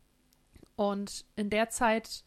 und 0.75 1.25
in 1.35 1.49
der 1.49 1.69
Zeit 1.69 2.23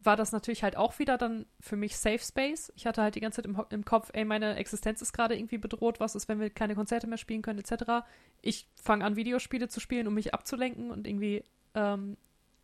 war 0.00 0.16
das 0.16 0.32
natürlich 0.32 0.62
halt 0.62 0.76
auch 0.76 0.98
wieder 0.98 1.18
dann 1.18 1.46
für 1.60 1.76
mich 1.76 1.96
Safe 1.96 2.20
Space. 2.20 2.72
Ich 2.76 2.86
hatte 2.86 3.02
halt 3.02 3.16
die 3.16 3.20
ganze 3.20 3.42
Zeit 3.42 3.46
im, 3.46 3.60
im 3.70 3.84
Kopf, 3.84 4.10
ey, 4.12 4.24
meine 4.24 4.54
Existenz 4.56 5.02
ist 5.02 5.12
gerade 5.12 5.36
irgendwie 5.36 5.58
bedroht, 5.58 5.98
was 5.98 6.14
ist, 6.14 6.28
wenn 6.28 6.40
wir 6.40 6.50
keine 6.50 6.74
Konzerte 6.74 7.06
mehr 7.06 7.18
spielen 7.18 7.42
können, 7.42 7.58
etc. 7.58 8.06
Ich 8.40 8.68
fange 8.80 9.04
an, 9.04 9.16
Videospiele 9.16 9.68
zu 9.68 9.80
spielen, 9.80 10.06
um 10.06 10.14
mich 10.14 10.34
abzulenken 10.34 10.90
und 10.90 11.06
irgendwie 11.06 11.42
ähm, 11.74 12.16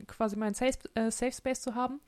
quasi 0.06 0.36
meinen 0.36 0.54
Safe, 0.54 0.78
äh, 0.94 1.10
Safe 1.10 1.32
Space 1.32 1.60
zu 1.60 1.74
haben. 1.74 2.00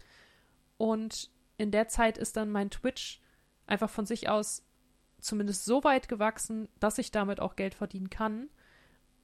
Und 0.77 1.31
in 1.59 1.71
der 1.71 1.89
Zeit 1.89 2.19
ist 2.19 2.37
dann 2.37 2.51
mein 2.51 2.71
Twitch 2.71 3.21
einfach 3.67 3.91
von 3.91 4.07
sich 4.07 4.29
aus 4.29 4.63
zumindest 5.19 5.65
so 5.65 5.83
weit 5.83 6.09
gewachsen, 6.09 6.69
dass 6.79 6.99
ich 6.99 7.11
damit 7.11 7.41
auch 7.41 7.57
Geld 7.57 7.75
verdienen 7.75 8.11
kann. 8.11 8.49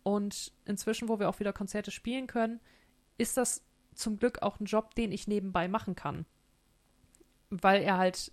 Und 0.03 0.53
inzwischen, 0.65 1.09
wo 1.09 1.21
wir 1.21 1.29
auch 1.29 1.39
wieder 1.39 1.53
Konzerte 1.53 1.93
spielen 1.93 2.27
können, 2.27 2.61
ist 3.19 3.37
das 3.37 3.65
zum 3.95 4.19
Glück 4.19 4.43
auch 4.43 4.61
ein 4.61 4.67
Job, 4.67 4.95
den 4.95 5.13
ich 5.13 5.29
nebenbei 5.29 5.69
machen 5.69 5.95
kann. 5.95 6.27
Weil 7.51 7.83
er 7.83 7.99
halt 7.99 8.33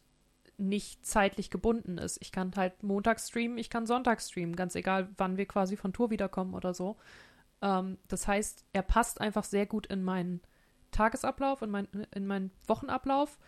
nicht 0.58 1.06
zeitlich 1.06 1.50
gebunden 1.50 1.98
ist. 1.98 2.18
Ich 2.22 2.32
kann 2.32 2.52
halt 2.56 2.84
Montag 2.84 3.20
streamen, 3.20 3.58
ich 3.58 3.70
kann 3.70 3.86
Sonntag 3.86 4.22
streamen, 4.22 4.56
ganz 4.56 4.76
egal, 4.76 5.10
wann 5.18 5.38
wir 5.38 5.46
quasi 5.46 5.78
von 5.78 5.94
Tour 5.94 6.12
wiederkommen 6.12 6.54
oder 6.54 6.74
so. 6.74 6.98
Ähm, 7.62 7.98
das 8.08 8.28
heißt, 8.28 8.66
er 8.74 8.82
passt 8.82 9.22
einfach 9.22 9.46
sehr 9.46 9.66
gut 9.66 9.88
in 9.88 10.04
meinen 10.04 10.42
Tagesablauf, 10.92 11.62
in, 11.62 11.70
mein, 11.70 11.88
in 12.14 12.28
meinen 12.28 12.52
Wochenablauf. 12.68 13.40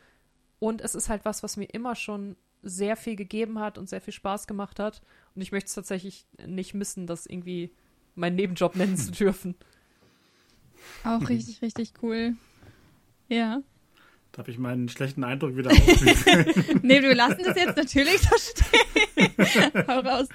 Und 0.60 0.82
es 0.82 0.96
ist 0.96 1.10
halt 1.10 1.26
was, 1.26 1.44
was 1.44 1.58
mir 1.58 1.66
immer 1.66 1.96
schon 1.96 2.38
sehr 2.62 2.96
viel 2.96 3.16
gegeben 3.16 3.60
hat 3.60 3.78
und 3.78 3.90
sehr 3.90 4.02
viel 4.02 4.14
Spaß 4.14 4.48
gemacht 4.48 4.80
hat. 4.80 5.02
Und 5.36 5.42
ich 5.42 5.52
möchte 5.52 5.68
es 5.68 5.74
tatsächlich 5.74 6.28
nicht 6.46 6.74
missen, 6.74 7.08
das 7.08 7.26
irgendwie 7.26 7.76
meinen 8.16 8.36
Nebenjob 8.36 8.76
nennen 8.76 8.98
zu 8.98 9.12
dürfen. 9.12 9.56
Auch 11.04 11.28
richtig, 11.30 11.62
richtig 11.62 11.94
cool. 12.02 12.36
Ja. 13.28 13.62
Darf 14.32 14.48
ich 14.48 14.58
meinen 14.58 14.88
schlechten 14.88 15.24
Eindruck 15.24 15.58
wieder 15.58 15.72
auflösen? 15.72 16.80
nee, 16.84 17.02
wir 17.02 17.16
lassen 17.16 17.42
das 17.44 17.58
jetzt 17.58 17.76
natürlich 17.76 18.20
so 18.22 18.36
stehen. 18.38 19.88
Hau 19.88 20.00
raus. 20.00 20.28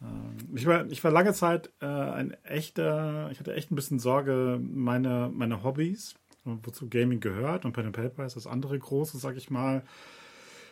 Ähm, 0.00 0.56
ich 0.56 0.64
war, 0.66 0.86
ich 0.86 1.04
war 1.04 1.10
lange 1.10 1.34
Zeit 1.34 1.70
äh, 1.80 1.86
ein 1.86 2.32
echter, 2.44 3.28
ich 3.30 3.38
hatte 3.40 3.54
echt 3.54 3.70
ein 3.70 3.74
bisschen 3.74 3.98
Sorge, 3.98 4.58
meine, 4.62 5.30
meine 5.32 5.62
Hobbys, 5.62 6.14
wozu 6.44 6.88
Gaming 6.88 7.20
gehört 7.20 7.66
und 7.66 7.72
Pen 7.72 7.86
and 7.86 7.96
Paper 7.96 8.24
ist 8.24 8.36
das 8.36 8.46
andere 8.46 8.78
große, 8.78 9.18
sag 9.18 9.36
ich 9.36 9.50
mal, 9.50 9.82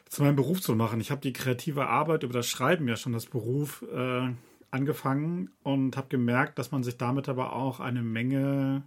zu 0.08 0.22
meinem 0.22 0.36
Beruf 0.36 0.62
zu 0.62 0.74
machen. 0.74 1.00
Ich 1.00 1.10
habe 1.10 1.20
die 1.20 1.32
kreative 1.32 1.88
Arbeit 1.88 2.22
über 2.22 2.32
das 2.32 2.46
Schreiben 2.46 2.88
ja 2.88 2.96
schon 2.96 3.14
als 3.14 3.26
Beruf 3.26 3.84
äh, 3.92 4.28
angefangen 4.76 5.50
und 5.62 5.96
habe 5.96 6.08
gemerkt, 6.08 6.58
dass 6.58 6.70
man 6.70 6.84
sich 6.84 6.96
damit 6.96 7.28
aber 7.28 7.54
auch 7.54 7.80
eine 7.80 8.02
Menge, 8.02 8.84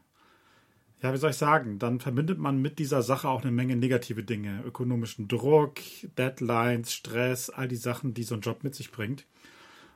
ja, 1.01 1.13
wie 1.13 1.17
soll 1.17 1.31
ich 1.31 1.37
sagen, 1.37 1.79
dann 1.79 1.99
verbindet 1.99 2.39
man 2.39 2.61
mit 2.61 2.79
dieser 2.79 3.01
Sache 3.01 3.27
auch 3.27 3.41
eine 3.41 3.51
Menge 3.51 3.75
negative 3.75 4.23
Dinge. 4.23 4.63
Ökonomischen 4.65 5.27
Druck, 5.27 5.79
Deadlines, 6.17 6.93
Stress, 6.93 7.49
all 7.49 7.67
die 7.67 7.75
Sachen, 7.75 8.13
die 8.13 8.23
so 8.23 8.35
ein 8.35 8.41
Job 8.41 8.63
mit 8.63 8.75
sich 8.75 8.91
bringt. 8.91 9.25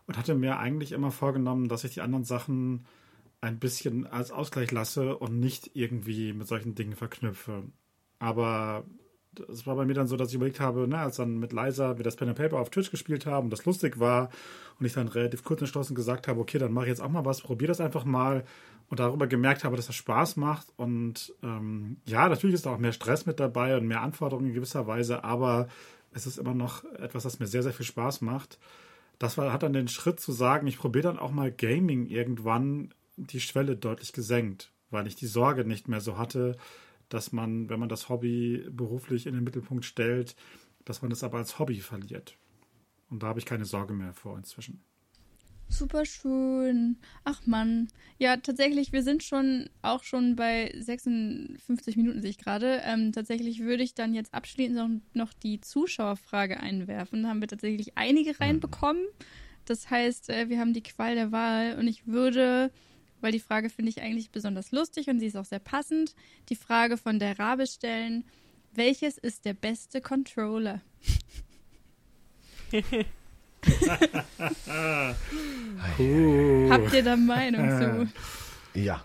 Und 0.06 0.18
hatte 0.18 0.36
mir 0.36 0.60
eigentlich 0.60 0.92
immer 0.92 1.12
vorgenommen, 1.12 1.70
dass 1.70 1.86
ich 1.86 1.94
die 1.94 2.02
anderen 2.02 2.26
Sachen 2.26 2.86
ein 3.40 3.60
bisschen 3.60 4.08
als 4.08 4.32
Ausgleich 4.32 4.72
lasse 4.72 5.18
und 5.18 5.40
nicht 5.40 5.72
irgendwie 5.76 6.34
mit 6.34 6.48
solchen 6.48 6.76
Dingen 6.76 6.96
verknüpfe. 6.96 7.64
Aber 8.20 8.86
es 9.52 9.66
war 9.66 9.76
bei 9.76 9.86
mir 9.86 9.94
dann 9.94 10.08
so, 10.08 10.16
dass 10.16 10.30
ich 10.30 10.36
überlegt 10.36 10.60
habe, 10.60 10.88
ne, 10.88 10.98
als 10.98 11.18
dann 11.18 11.38
mit 11.38 11.54
Liza 11.54 11.98
wir 11.98 12.04
das 12.04 12.16
Pen 12.16 12.30
and 12.30 12.38
Paper 12.38 12.60
auf 12.60 12.70
Twitch 12.70 12.92
gespielt 12.92 13.26
haben 13.26 13.46
und 13.46 13.50
das 13.50 13.66
lustig 13.66 14.00
war 14.00 14.30
und 14.80 14.86
ich 14.86 14.94
dann 14.94 15.08
relativ 15.08 15.44
kurz 15.44 15.62
entschlossen 15.62 15.96
gesagt 15.96 16.28
habe, 16.28 16.40
okay, 16.40 16.58
dann 16.58 16.74
mache 16.74 16.86
ich 16.86 16.90
jetzt 16.90 17.02
auch 17.02 17.10
mal 17.10 17.26
was, 17.26 17.42
probiere 17.42 17.70
das 17.70 17.82
einfach 17.82 18.06
mal 18.06 18.44
und 18.90 19.00
darüber 19.00 19.28
gemerkt 19.28 19.64
habe, 19.64 19.76
dass 19.76 19.88
das 19.88 19.96
Spaß 19.96 20.36
macht 20.38 20.68
und 20.78 21.34
ähm, 21.44 21.98
ja, 22.06 22.28
natürlich 22.30 22.56
ist 22.56 22.66
da 22.66 22.74
auch 22.74 22.80
mehr 22.80 22.94
Stress 22.94 23.26
mit 23.26 23.40
dabei 23.40 23.78
und 23.78 23.88
mehr 23.88 24.02
Anforderungen 24.02 24.48
in 24.48 24.54
gewisser 24.54 24.88
Weise, 24.88 25.24
aber 25.24 25.68
es 26.14 26.28
ist 26.28 26.38
immer 26.38 26.54
noch 26.54 26.84
etwas, 27.00 27.24
das 27.24 27.40
mir 27.40 27.48
sehr, 27.48 27.64
sehr 27.64 27.74
viel 27.74 27.86
Spaß 27.86 28.22
macht. 28.22 28.60
Das 29.20 29.38
war, 29.38 29.52
hat 29.54 29.64
dann 29.64 29.74
den 29.74 29.88
Schritt 29.88 30.20
zu 30.20 30.32
sagen, 30.32 30.68
ich 30.68 30.78
probiere 30.78 31.04
dann 31.04 31.20
auch 31.20 31.32
mal 31.32 31.52
Gaming 31.52 32.06
irgendwann 32.08 32.94
die 33.16 33.40
Schwelle 33.40 33.76
deutlich 33.76 34.14
gesenkt, 34.14 34.72
weil 34.90 35.08
ich 35.08 35.16
die 35.16 35.28
Sorge 35.28 35.66
nicht 35.66 35.88
mehr 35.88 36.02
so 36.02 36.18
hatte, 36.18 36.58
dass 37.14 37.32
man, 37.32 37.70
wenn 37.70 37.80
man 37.80 37.90
das 37.90 38.10
Hobby 38.10 38.66
beruflich 38.72 39.28
in 39.28 39.36
den 39.36 39.44
Mittelpunkt 39.44 39.86
stellt, 39.86 40.36
dass 40.84 41.02
man 41.02 41.10
das 41.10 41.24
aber 41.24 41.38
als 41.38 41.60
Hobby 41.60 41.80
verliert. 41.80 42.38
Und 43.10 43.22
da 43.22 43.28
habe 43.28 43.40
ich 43.40 43.46
keine 43.46 43.66
Sorge 43.66 43.94
mehr 43.94 44.14
vor 44.14 44.38
inzwischen. 44.38 44.84
Super 45.70 46.06
schön. 46.06 46.98
Ach 47.24 47.46
Mann. 47.46 47.88
Ja, 48.18 48.38
tatsächlich, 48.38 48.92
wir 48.92 49.02
sind 49.02 49.24
schon 49.24 49.70
auch 49.82 50.04
schon 50.04 50.36
bei 50.36 50.74
56 50.78 51.98
Minuten, 51.98 52.22
sehe 52.22 52.32
ich 52.32 52.38
gerade. 52.38 52.82
Ähm, 52.84 53.12
tatsächlich 53.12 53.60
würde 53.60 53.84
ich 53.84 53.94
dann 53.94 54.14
jetzt 54.14 54.34
abschließend 54.34 54.76
noch, 54.76 54.90
noch 55.14 55.34
die 55.34 55.62
Zuschauerfrage 55.62 56.60
einwerfen. 56.60 57.24
Da 57.24 57.30
haben 57.30 57.42
wir 57.42 57.48
tatsächlich 57.48 57.98
einige 57.98 58.40
reinbekommen. 58.40 59.04
Das 59.66 59.90
heißt, 59.90 60.30
äh, 60.30 60.50
wir 60.50 60.60
haben 60.60 60.74
die 60.74 60.84
Qual 60.84 61.16
der 61.16 61.32
Wahl 61.32 61.78
und 61.80 61.88
ich 61.88 62.06
würde, 62.08 62.72
weil 63.24 63.32
die 63.32 63.40
Frage 63.40 63.70
finde 63.70 63.90
ich 63.90 64.02
eigentlich 64.02 64.30
besonders 64.32 64.72
lustig 64.72 65.08
und 65.08 65.20
sie 65.20 65.28
ist 65.28 65.38
auch 65.38 65.46
sehr 65.46 65.60
passend, 65.60 66.14
die 66.50 66.56
Frage 66.56 66.98
von 66.98 67.20
der 67.20 67.40
Rabe 67.40 67.66
stellen. 67.68 68.26
Welches 68.76 69.18
ist 69.18 69.46
der 69.46 69.54
beste 69.54 70.02
Controller? 70.02 70.82
Habt 76.70 76.94
ihr 76.94 77.04
da 77.04 77.16
Meinung 77.16 77.70
zu? 77.70 78.80
Ja. 78.80 79.04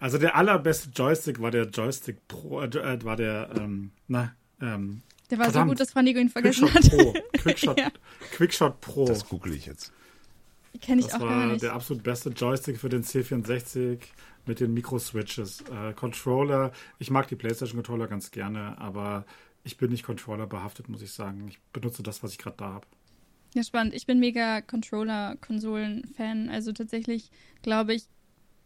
Also 0.00 0.18
der 0.18 0.34
allerbeste 0.34 0.90
Joystick 0.94 1.40
war 1.40 1.50
der 1.50 1.64
Joystick 1.68 2.26
Pro, 2.26 2.62
äh, 2.62 3.04
war 3.04 3.16
der, 3.16 3.50
ähm, 3.56 3.90
na, 4.08 4.34
ähm, 4.60 5.02
Der 5.30 5.38
war 5.38 5.46
so 5.46 5.52
Verdammt. 5.52 5.70
gut, 5.72 5.80
dass 5.80 5.92
Fanny 5.92 6.12
ihn 6.18 6.30
vergessen 6.30 6.68
Quickshot 6.68 6.92
hat. 6.92 6.98
Pro. 6.98 7.14
Quickshot, 7.42 7.78
Ja. 7.78 7.90
Quickshot 8.32 8.80
Pro. 8.80 9.04
Das 9.04 9.28
google 9.28 9.54
ich 9.54 9.66
jetzt. 9.66 9.92
Kenne 10.80 11.00
ich 11.00 11.06
Das 11.08 11.16
auch 11.16 11.20
gar 11.20 11.30
war 11.30 11.46
nicht. 11.46 11.62
der 11.62 11.72
absolut 11.74 12.02
beste 12.02 12.30
Joystick 12.30 12.78
für 12.78 12.88
den 12.88 13.02
C64 13.02 13.98
mit 14.46 14.60
den 14.60 14.72
Micro-Switches. 14.72 15.62
Äh, 15.62 15.92
Controller, 15.94 16.72
ich 16.98 17.10
mag 17.10 17.28
die 17.28 17.36
PlayStation-Controller 17.36 18.06
ganz 18.08 18.30
gerne, 18.30 18.78
aber 18.78 19.26
ich 19.64 19.76
bin 19.76 19.90
nicht 19.90 20.04
Controller 20.04 20.46
behaftet, 20.46 20.88
muss 20.88 21.02
ich 21.02 21.12
sagen. 21.12 21.46
Ich 21.48 21.60
benutze 21.72 22.02
das, 22.02 22.22
was 22.22 22.32
ich 22.32 22.38
gerade 22.38 22.56
da 22.58 22.72
habe. 22.74 22.86
Ja, 23.54 23.64
spannend. 23.64 23.94
Ich 23.94 24.06
bin 24.06 24.20
mega 24.20 24.60
Controller-Konsolen-Fan. 24.60 26.48
Also 26.48 26.72
tatsächlich 26.72 27.30
glaube 27.62 27.94
ich, 27.94 28.04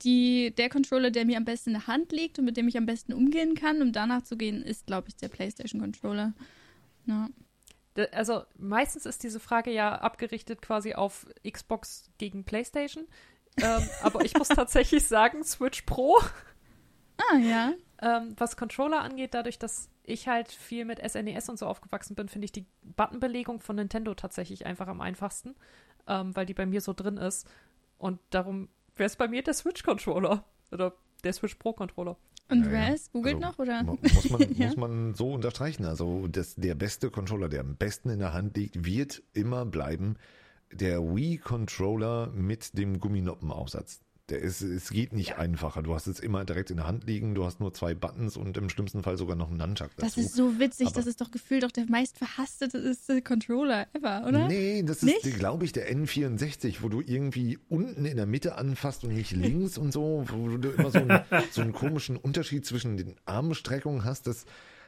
die, 0.02 0.52
der 0.56 0.68
Controller, 0.68 1.10
der 1.10 1.24
mir 1.24 1.38
am 1.38 1.44
besten 1.46 1.70
in 1.70 1.74
der 1.76 1.86
Hand 1.86 2.12
liegt 2.12 2.38
und 2.38 2.44
mit 2.44 2.56
dem 2.56 2.68
ich 2.68 2.76
am 2.76 2.86
besten 2.86 3.12
umgehen 3.14 3.54
kann, 3.54 3.80
um 3.80 3.92
danach 3.92 4.22
zu 4.22 4.36
gehen, 4.36 4.62
ist, 4.62 4.86
glaube 4.86 5.08
ich, 5.08 5.16
der 5.16 5.28
PlayStation-Controller. 5.28 6.34
Ja. 7.06 7.28
Also 8.12 8.44
meistens 8.56 9.06
ist 9.06 9.22
diese 9.22 9.40
Frage 9.40 9.70
ja 9.70 9.94
abgerichtet 9.96 10.60
quasi 10.62 10.94
auf 10.94 11.26
Xbox 11.48 12.10
gegen 12.18 12.44
PlayStation. 12.44 13.06
ähm, 13.62 13.88
aber 14.02 14.24
ich 14.24 14.34
muss 14.34 14.48
tatsächlich 14.48 15.06
sagen, 15.06 15.44
Switch 15.44 15.82
Pro, 15.82 16.18
Ah, 17.18 17.36
ja. 17.38 17.72
ähm, 18.02 18.34
was 18.36 18.56
Controller 18.56 19.00
angeht, 19.00 19.34
dadurch, 19.34 19.58
dass 19.58 19.88
ich 20.02 20.28
halt 20.28 20.50
viel 20.50 20.84
mit 20.84 20.98
SNES 21.08 21.48
und 21.48 21.58
so 21.58 21.66
aufgewachsen 21.66 22.14
bin, 22.14 22.28
finde 22.28 22.44
ich 22.46 22.52
die 22.52 22.66
Buttonbelegung 22.82 23.60
von 23.60 23.76
Nintendo 23.76 24.14
tatsächlich 24.14 24.66
einfach 24.66 24.88
am 24.88 25.00
einfachsten, 25.00 25.54
ähm, 26.08 26.34
weil 26.36 26.46
die 26.46 26.54
bei 26.54 26.66
mir 26.66 26.80
so 26.80 26.92
drin 26.92 27.16
ist. 27.16 27.48
Und 27.98 28.18
darum 28.30 28.68
wäre 28.96 29.06
es 29.06 29.16
bei 29.16 29.28
mir 29.28 29.42
der 29.42 29.54
Switch-Controller. 29.54 30.44
Oder 30.72 30.92
der 31.22 31.32
Switch 31.32 31.54
Pro-Controller. 31.54 32.16
Und 32.50 32.64
Ja. 32.66 32.70
Res, 32.90 33.10
googelt 33.10 33.36
Also, 33.36 33.46
noch, 33.48 33.58
oder? 33.58 33.82
mu- 33.82 33.96
Muss 34.02 34.30
man, 34.30 34.40
Ja. 34.56 34.66
muss 34.66 34.76
man 34.76 35.14
so 35.14 35.32
unterstreichen. 35.32 35.84
Also 35.86 36.28
das, 36.28 36.54
der 36.56 36.74
beste 36.74 37.10
Controller, 37.10 37.48
der 37.48 37.60
am 37.60 37.76
besten 37.76 38.10
in 38.10 38.18
der 38.18 38.32
Hand 38.32 38.56
liegt, 38.56 38.84
wird 38.84 39.22
immer 39.32 39.64
bleiben 39.64 40.16
der 40.72 41.00
Wii-Controller 41.02 42.30
mit 42.34 42.76
dem 42.76 42.98
Gumminoppenaufsatz. 43.00 44.00
Der 44.30 44.38
ist, 44.40 44.62
es 44.62 44.88
geht 44.88 45.12
nicht 45.12 45.36
einfacher. 45.36 45.82
Du 45.82 45.94
hast 45.94 46.06
es 46.06 46.18
immer 46.18 46.46
direkt 46.46 46.70
in 46.70 46.78
der 46.78 46.86
Hand 46.86 47.04
liegen, 47.04 47.34
du 47.34 47.44
hast 47.44 47.60
nur 47.60 47.74
zwei 47.74 47.92
Buttons 47.94 48.38
und 48.38 48.56
im 48.56 48.70
schlimmsten 48.70 49.02
Fall 49.02 49.18
sogar 49.18 49.36
noch 49.36 49.48
einen 49.48 49.58
Nunchuck 49.58 49.90
dazu. 49.96 50.06
Das 50.06 50.16
ist 50.16 50.34
so 50.34 50.58
witzig. 50.58 50.86
Aber- 50.86 50.96
das 50.96 51.06
ist 51.06 51.20
doch 51.20 51.30
gefühlt 51.30 51.62
doch 51.62 51.70
der 51.70 51.84
meist 51.90 52.16
verhasstete 52.16 53.20
Controller 53.20 53.86
ever, 53.92 54.24
oder? 54.26 54.48
Nee, 54.48 54.82
das 54.82 55.02
Nicht? 55.02 55.26
ist, 55.26 55.38
glaube 55.38 55.66
ich, 55.66 55.72
der 55.72 55.94
N64, 55.94 56.76
wo 56.80 56.88
du 56.88 57.02
irgendwie 57.02 57.58
unten 57.68 58.06
in 58.06 58.16
der 58.16 58.24
Mitte 58.24 58.54
anfasst 58.56 59.04
und 59.04 59.12
nicht 59.12 59.32
links 59.32 59.76
und 59.76 59.92
so, 59.92 60.24
wo 60.28 60.56
du 60.56 60.70
immer 60.70 60.90
so 60.90 61.00
einen, 61.00 61.20
so 61.50 61.60
einen 61.60 61.72
komischen 61.74 62.16
Unterschied 62.16 62.64
zwischen 62.64 62.96
den 62.96 63.16
Armstreckungen 63.26 64.04
hast. 64.04 64.26
Das, 64.26 64.46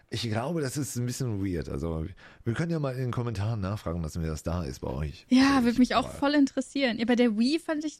ich 0.08 0.22
glaube, 0.22 0.60
das 0.60 0.76
ist 0.76 0.96
ein 0.96 1.04
bisschen 1.06 1.44
weird. 1.44 1.68
Also, 1.68 2.06
wir 2.44 2.54
können 2.54 2.70
ja 2.70 2.78
mal 2.78 2.92
in 2.94 2.98
den 3.00 3.10
Kommentaren 3.12 3.60
nachfragen, 3.60 4.02
was 4.02 4.16
mir 4.16 4.26
das 4.28 4.42
da 4.44 4.62
ist 4.64 4.80
bei 4.80 4.88
euch. 4.88 5.26
Ja, 5.28 5.58
Ich- 5.58 5.64
würde 5.64 5.78
mich 5.78 5.94
auch 5.96 6.08
voll 6.10 6.34
interessieren. 6.34 6.98
Ja, 6.98 7.04
bei 7.04 7.16
der 7.16 7.36
Wii 7.36 7.58
fand 7.58 7.84
ich, 7.84 7.98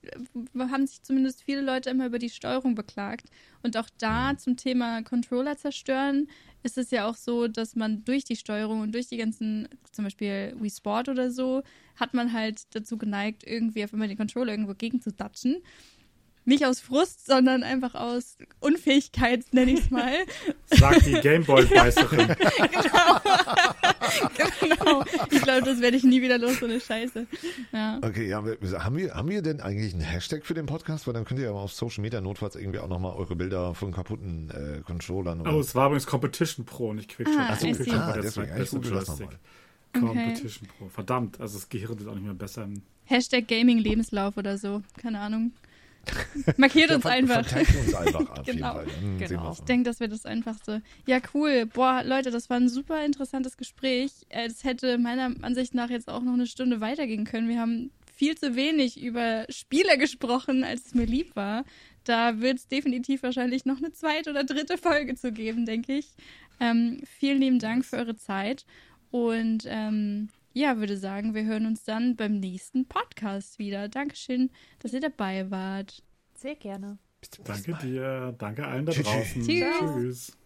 haben 0.57 0.87
sich 0.87 1.03
zumindest 1.03 1.43
viele 1.43 1.63
Leute 1.63 1.91
immer 1.91 2.07
über 2.07 2.19
die 2.21 2.31
Steuerung 2.31 2.75
beklagt. 2.77 3.27
Und 3.63 3.77
auch 3.77 3.89
da 3.99 4.33
Mhm. 4.33 4.39
zum 4.39 4.57
Thema 4.57 5.03
Controller 5.03 5.57
zerstören 5.57 6.29
ist 6.63 6.79
es 6.79 6.91
ja 6.91 7.09
auch 7.09 7.17
so, 7.17 7.49
dass 7.49 7.75
man 7.77 8.05
durch 8.05 8.25
die 8.25 8.37
Steuerung 8.37 8.81
und 8.81 8.93
durch 8.95 9.09
die 9.09 9.17
ganzen, 9.17 9.69
zum 9.93 10.05
Beispiel 10.05 10.55
Wii 10.61 10.71
Sport 10.71 11.09
oder 11.09 11.31
so, 11.31 11.63
hat 11.97 12.13
man 12.15 12.33
halt 12.33 12.63
dazu 12.75 12.99
geneigt, 12.99 13.43
irgendwie 13.47 13.85
auf 13.85 13.93
einmal 13.93 14.09
den 14.09 14.17
Controller 14.17 14.53
irgendwo 14.53 14.75
gegen 14.75 15.01
zu 15.01 15.13
datschen. 15.13 15.57
Nicht 16.47 16.65
aus 16.65 16.79
Frust, 16.79 17.27
sondern 17.27 17.65
einfach 17.65 17.97
aus 17.97 18.39
Unfähigkeit, 18.61 19.45
nenne 19.53 19.73
ich 19.73 19.81
es 19.81 19.91
mal. 19.91 20.15
Sagt 20.67 21.05
die 21.05 21.15
Gameboy-Beißerin. 21.15 22.19
genau. 24.61 25.05
Ich 25.31 25.43
glaube, 25.43 25.63
das 25.65 25.81
werde 25.81 25.97
ich 25.97 26.05
nie 26.05 26.23
wieder 26.23 26.39
los, 26.39 26.61
so 26.61 26.67
eine 26.67 26.81
Scheiße. 26.81 27.27
Ja. 27.73 27.99
Okay, 28.01 28.29
ja, 28.29 28.45
haben 28.79 28.97
wir, 28.97 29.15
haben 29.15 29.29
wir 29.29 29.43
denn 29.43 29.61
eigentlich 29.61 29.93
einen 29.93 30.03
Hashtag 30.03 30.47
für 30.47 30.55
den 30.55 30.67
Podcast? 30.67 31.09
Weil 31.09 31.15
dann 31.15 31.25
könnt 31.25 31.41
ihr 31.41 31.47
ja 31.47 31.53
mal 31.53 31.63
auf 31.63 31.73
Social 31.73 32.03
Media 32.03 32.21
notfalls 32.21 32.55
irgendwie 32.55 32.79
auch 32.79 32.89
nochmal 32.89 33.17
eure 33.17 33.35
Bilder 33.35 33.75
von 33.75 33.91
kaputten 33.91 34.51
äh, 34.51 34.83
Controllern 34.83 35.41
oder 35.41 35.53
Oh, 35.53 35.59
es 35.59 35.75
war 35.75 35.87
übrigens 35.87 36.07
Competition 36.07 36.65
Pro, 36.65 36.95
nicht 36.95 37.09
Quickshot. 37.09 37.37
Ah, 37.37 37.59
I 37.61 37.73
Quickshot 37.73 37.95
ah, 37.95 38.19
deswegen, 38.23 38.57
das 38.57 38.71
Joystick. 38.71 39.19
nochmal. 39.19 39.39
Competition 40.01 40.69
Pro. 40.69 40.89
Verdammt, 40.91 41.41
also 41.41 41.59
das 41.59 41.69
Gehirn 41.69 41.99
ist 41.99 42.07
auch 42.07 42.15
nicht 42.15 42.25
mehr 42.25 42.35
besser. 42.35 42.69
Hashtag 43.05 43.49
Gaming-Lebenslauf 43.49 44.37
oder 44.37 44.59
so. 44.59 44.83
Keine 44.97 45.19
Ahnung. 45.19 45.53
Markiert 46.57 46.91
uns 46.91 47.07
einfach. 47.07 47.45
Uns 47.57 47.95
einfach 47.95 48.45
Genau. 48.45 48.81
Sehen 48.85 49.19
Genau. 49.19 49.53
Ich 49.53 49.61
denke, 49.61 49.89
das 49.91 50.01
wäre 50.01 50.11
das 50.11 50.27
Einfachste. 50.27 50.83
Ja, 51.07 51.19
cool. 51.35 51.67
Boah, 51.67 52.03
Leute, 52.05 52.31
das 52.31 52.49
war 52.51 52.57
ein 52.59 52.69
super 52.69 53.05
interessantes 53.05 53.57
Gespräch. 53.57 54.13
Äh, 54.29 54.47
Es 54.47 54.65
hätte 54.65 54.99
meiner 54.99 55.35
Ansicht 55.43 55.75
nach 55.75 55.91
jetzt 55.91 56.09
auch 56.09 56.23
noch 56.23 56.35
eine 56.35 56.47
Stunde 56.47 56.81
weitergehen 56.81 57.25
können. 57.25 57.49
Wir 57.49 57.61
haben 57.61 57.91
viel 58.15 58.37
zu 58.37 58.57
wenig 58.57 59.01
über 59.03 59.45
Spiele 59.49 59.99
gesprochen, 59.99 60.65
als 60.65 60.87
es 60.87 60.95
mir 60.95 61.05
lieb 61.07 61.37
war. 61.37 61.65
Da 62.05 62.41
wird 62.41 62.59
es 62.59 62.69
definitiv 62.69 63.23
wahrscheinlich 63.23 63.65
noch 63.65 63.79
eine 63.79 63.93
zweite 63.93 64.31
oder 64.31 64.45
dritte 64.45 64.79
Folge 64.79 65.17
zu 65.17 65.33
geben, 65.33 65.67
denke 65.67 65.95
ich. 65.99 66.07
Ähm, 66.61 67.03
vielen 67.19 67.41
lieben 67.41 67.59
Dank 67.59 67.85
für 67.85 67.97
eure 67.97 68.17
Zeit. 68.17 68.65
Und 69.11 69.65
ähm, 69.67 70.29
ja, 70.57 70.79
würde 70.79 70.97
sagen, 70.97 71.35
wir 71.35 71.45
hören 71.45 71.67
uns 71.67 71.85
dann 71.85 72.17
beim 72.17 72.41
nächsten 72.41 72.87
Podcast 72.89 73.59
wieder. 73.59 73.91
Dankeschön, 73.91 74.51
dass 74.79 74.95
ihr 74.95 75.01
dabei 75.01 75.51
wart. 75.51 76.03
Sehr 76.35 76.55
gerne. 76.55 76.97
Bis 77.21 77.31
zum 77.31 77.45
nächsten 77.45 77.73
Danke 77.73 77.87
Mal. 77.87 77.93
dir, 77.93 78.35
danke 78.39 78.67
allen 78.67 78.87
da 78.87 78.93
Tschüss. 78.93 79.05
draußen. 79.05 79.43
Tschüss. 79.43 79.79
Tschüss. 79.79 80.39